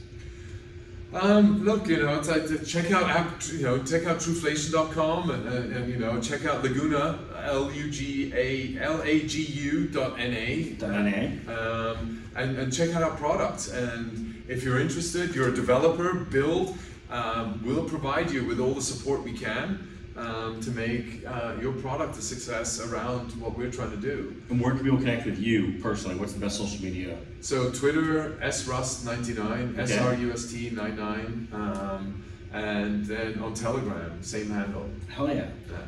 Um, 1.15 1.63
look, 1.63 1.89
you 1.89 1.99
know, 1.99 2.19
it's 2.19 2.29
like 2.29 2.47
to 2.47 2.65
check 2.65 2.91
out 2.91 3.11
app, 3.11 3.43
you 3.53 3.63
know, 3.63 3.83
check 3.83 4.07
out 4.07 4.19
truflation.com 4.19 5.31
and, 5.31 5.47
and, 5.47 5.77
and 5.77 5.93
you 5.93 5.99
know, 5.99 6.19
check 6.21 6.47
out 6.47 6.63
Laguna, 6.63 7.19
L 7.45 7.71
U 7.71 7.91
G 7.91 8.33
A 8.35 8.79
L 8.81 9.03
A 9.03 9.27
G 9.27 9.43
U 9.43 9.89
dot 9.89 10.19
N 10.19 10.33
A. 10.33 10.71
dot 10.79 10.91
.NA. 10.91 11.53
Um, 11.55 12.25
and, 12.35 12.57
and 12.57 12.73
check 12.73 12.95
out 12.95 13.03
our 13.03 13.15
products. 13.17 13.71
And 13.71 14.32
if 14.49 14.63
you're 14.63 14.81
interested, 14.81 15.35
you're 15.35 15.49
a 15.49 15.55
developer, 15.55 16.15
build, 16.15 16.77
um, 17.11 17.61
we'll 17.65 17.85
provide 17.85 18.31
you 18.31 18.45
with 18.45 18.59
all 18.61 18.75
the 18.75 18.83
support 18.83 19.23
we 19.23 19.33
can 19.33 19.89
um, 20.17 20.61
to 20.61 20.71
make 20.71 21.25
uh, 21.27 21.55
your 21.61 21.73
product 21.73 22.17
a 22.19 22.23
success 22.23 22.81
around 22.81 23.31
what 23.41 23.57
we're 23.57 23.71
trying 23.71 23.91
to 23.91 23.97
do. 23.97 24.35
And 24.51 24.61
where 24.61 24.75
can 24.75 24.83
people 24.85 24.99
connect 24.99 25.27
with 25.27 25.39
you 25.39 25.79
personally? 25.83 26.17
What's 26.17 26.33
the 26.33 26.41
best 26.41 26.57
social 26.59 26.83
media? 26.83 27.19
So 27.41 27.71
Twitter, 27.71 28.39
srust99, 28.43 29.79
Okay. 29.79 29.93
srust99, 29.97 31.53
um, 31.53 32.25
and 32.53 33.05
then 33.07 33.39
on 33.41 33.55
Telegram, 33.55 34.23
same 34.23 34.51
handle. 34.51 34.89
Hell 35.09 35.29
yeah. 35.29 35.43
Uh, 35.71 35.79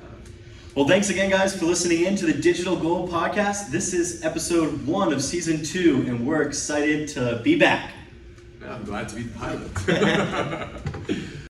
Well, 0.74 0.88
thanks 0.88 1.08
again, 1.08 1.30
guys, 1.30 1.54
for 1.56 1.66
listening 1.66 2.04
in 2.04 2.16
to 2.16 2.26
the 2.26 2.32
Digital 2.32 2.74
Gold 2.76 3.10
Podcast. 3.10 3.70
This 3.70 3.94
is 3.94 4.24
episode 4.24 4.84
one 4.86 5.12
of 5.12 5.22
season 5.22 5.62
two, 5.62 6.04
and 6.08 6.26
we're 6.26 6.42
excited 6.42 7.08
to 7.10 7.40
be 7.44 7.54
back. 7.56 7.92
I'm 8.68 8.84
glad 8.84 9.08
to 9.10 9.16
be 9.16 9.22
the 9.24 9.38
pilot. 9.38 11.30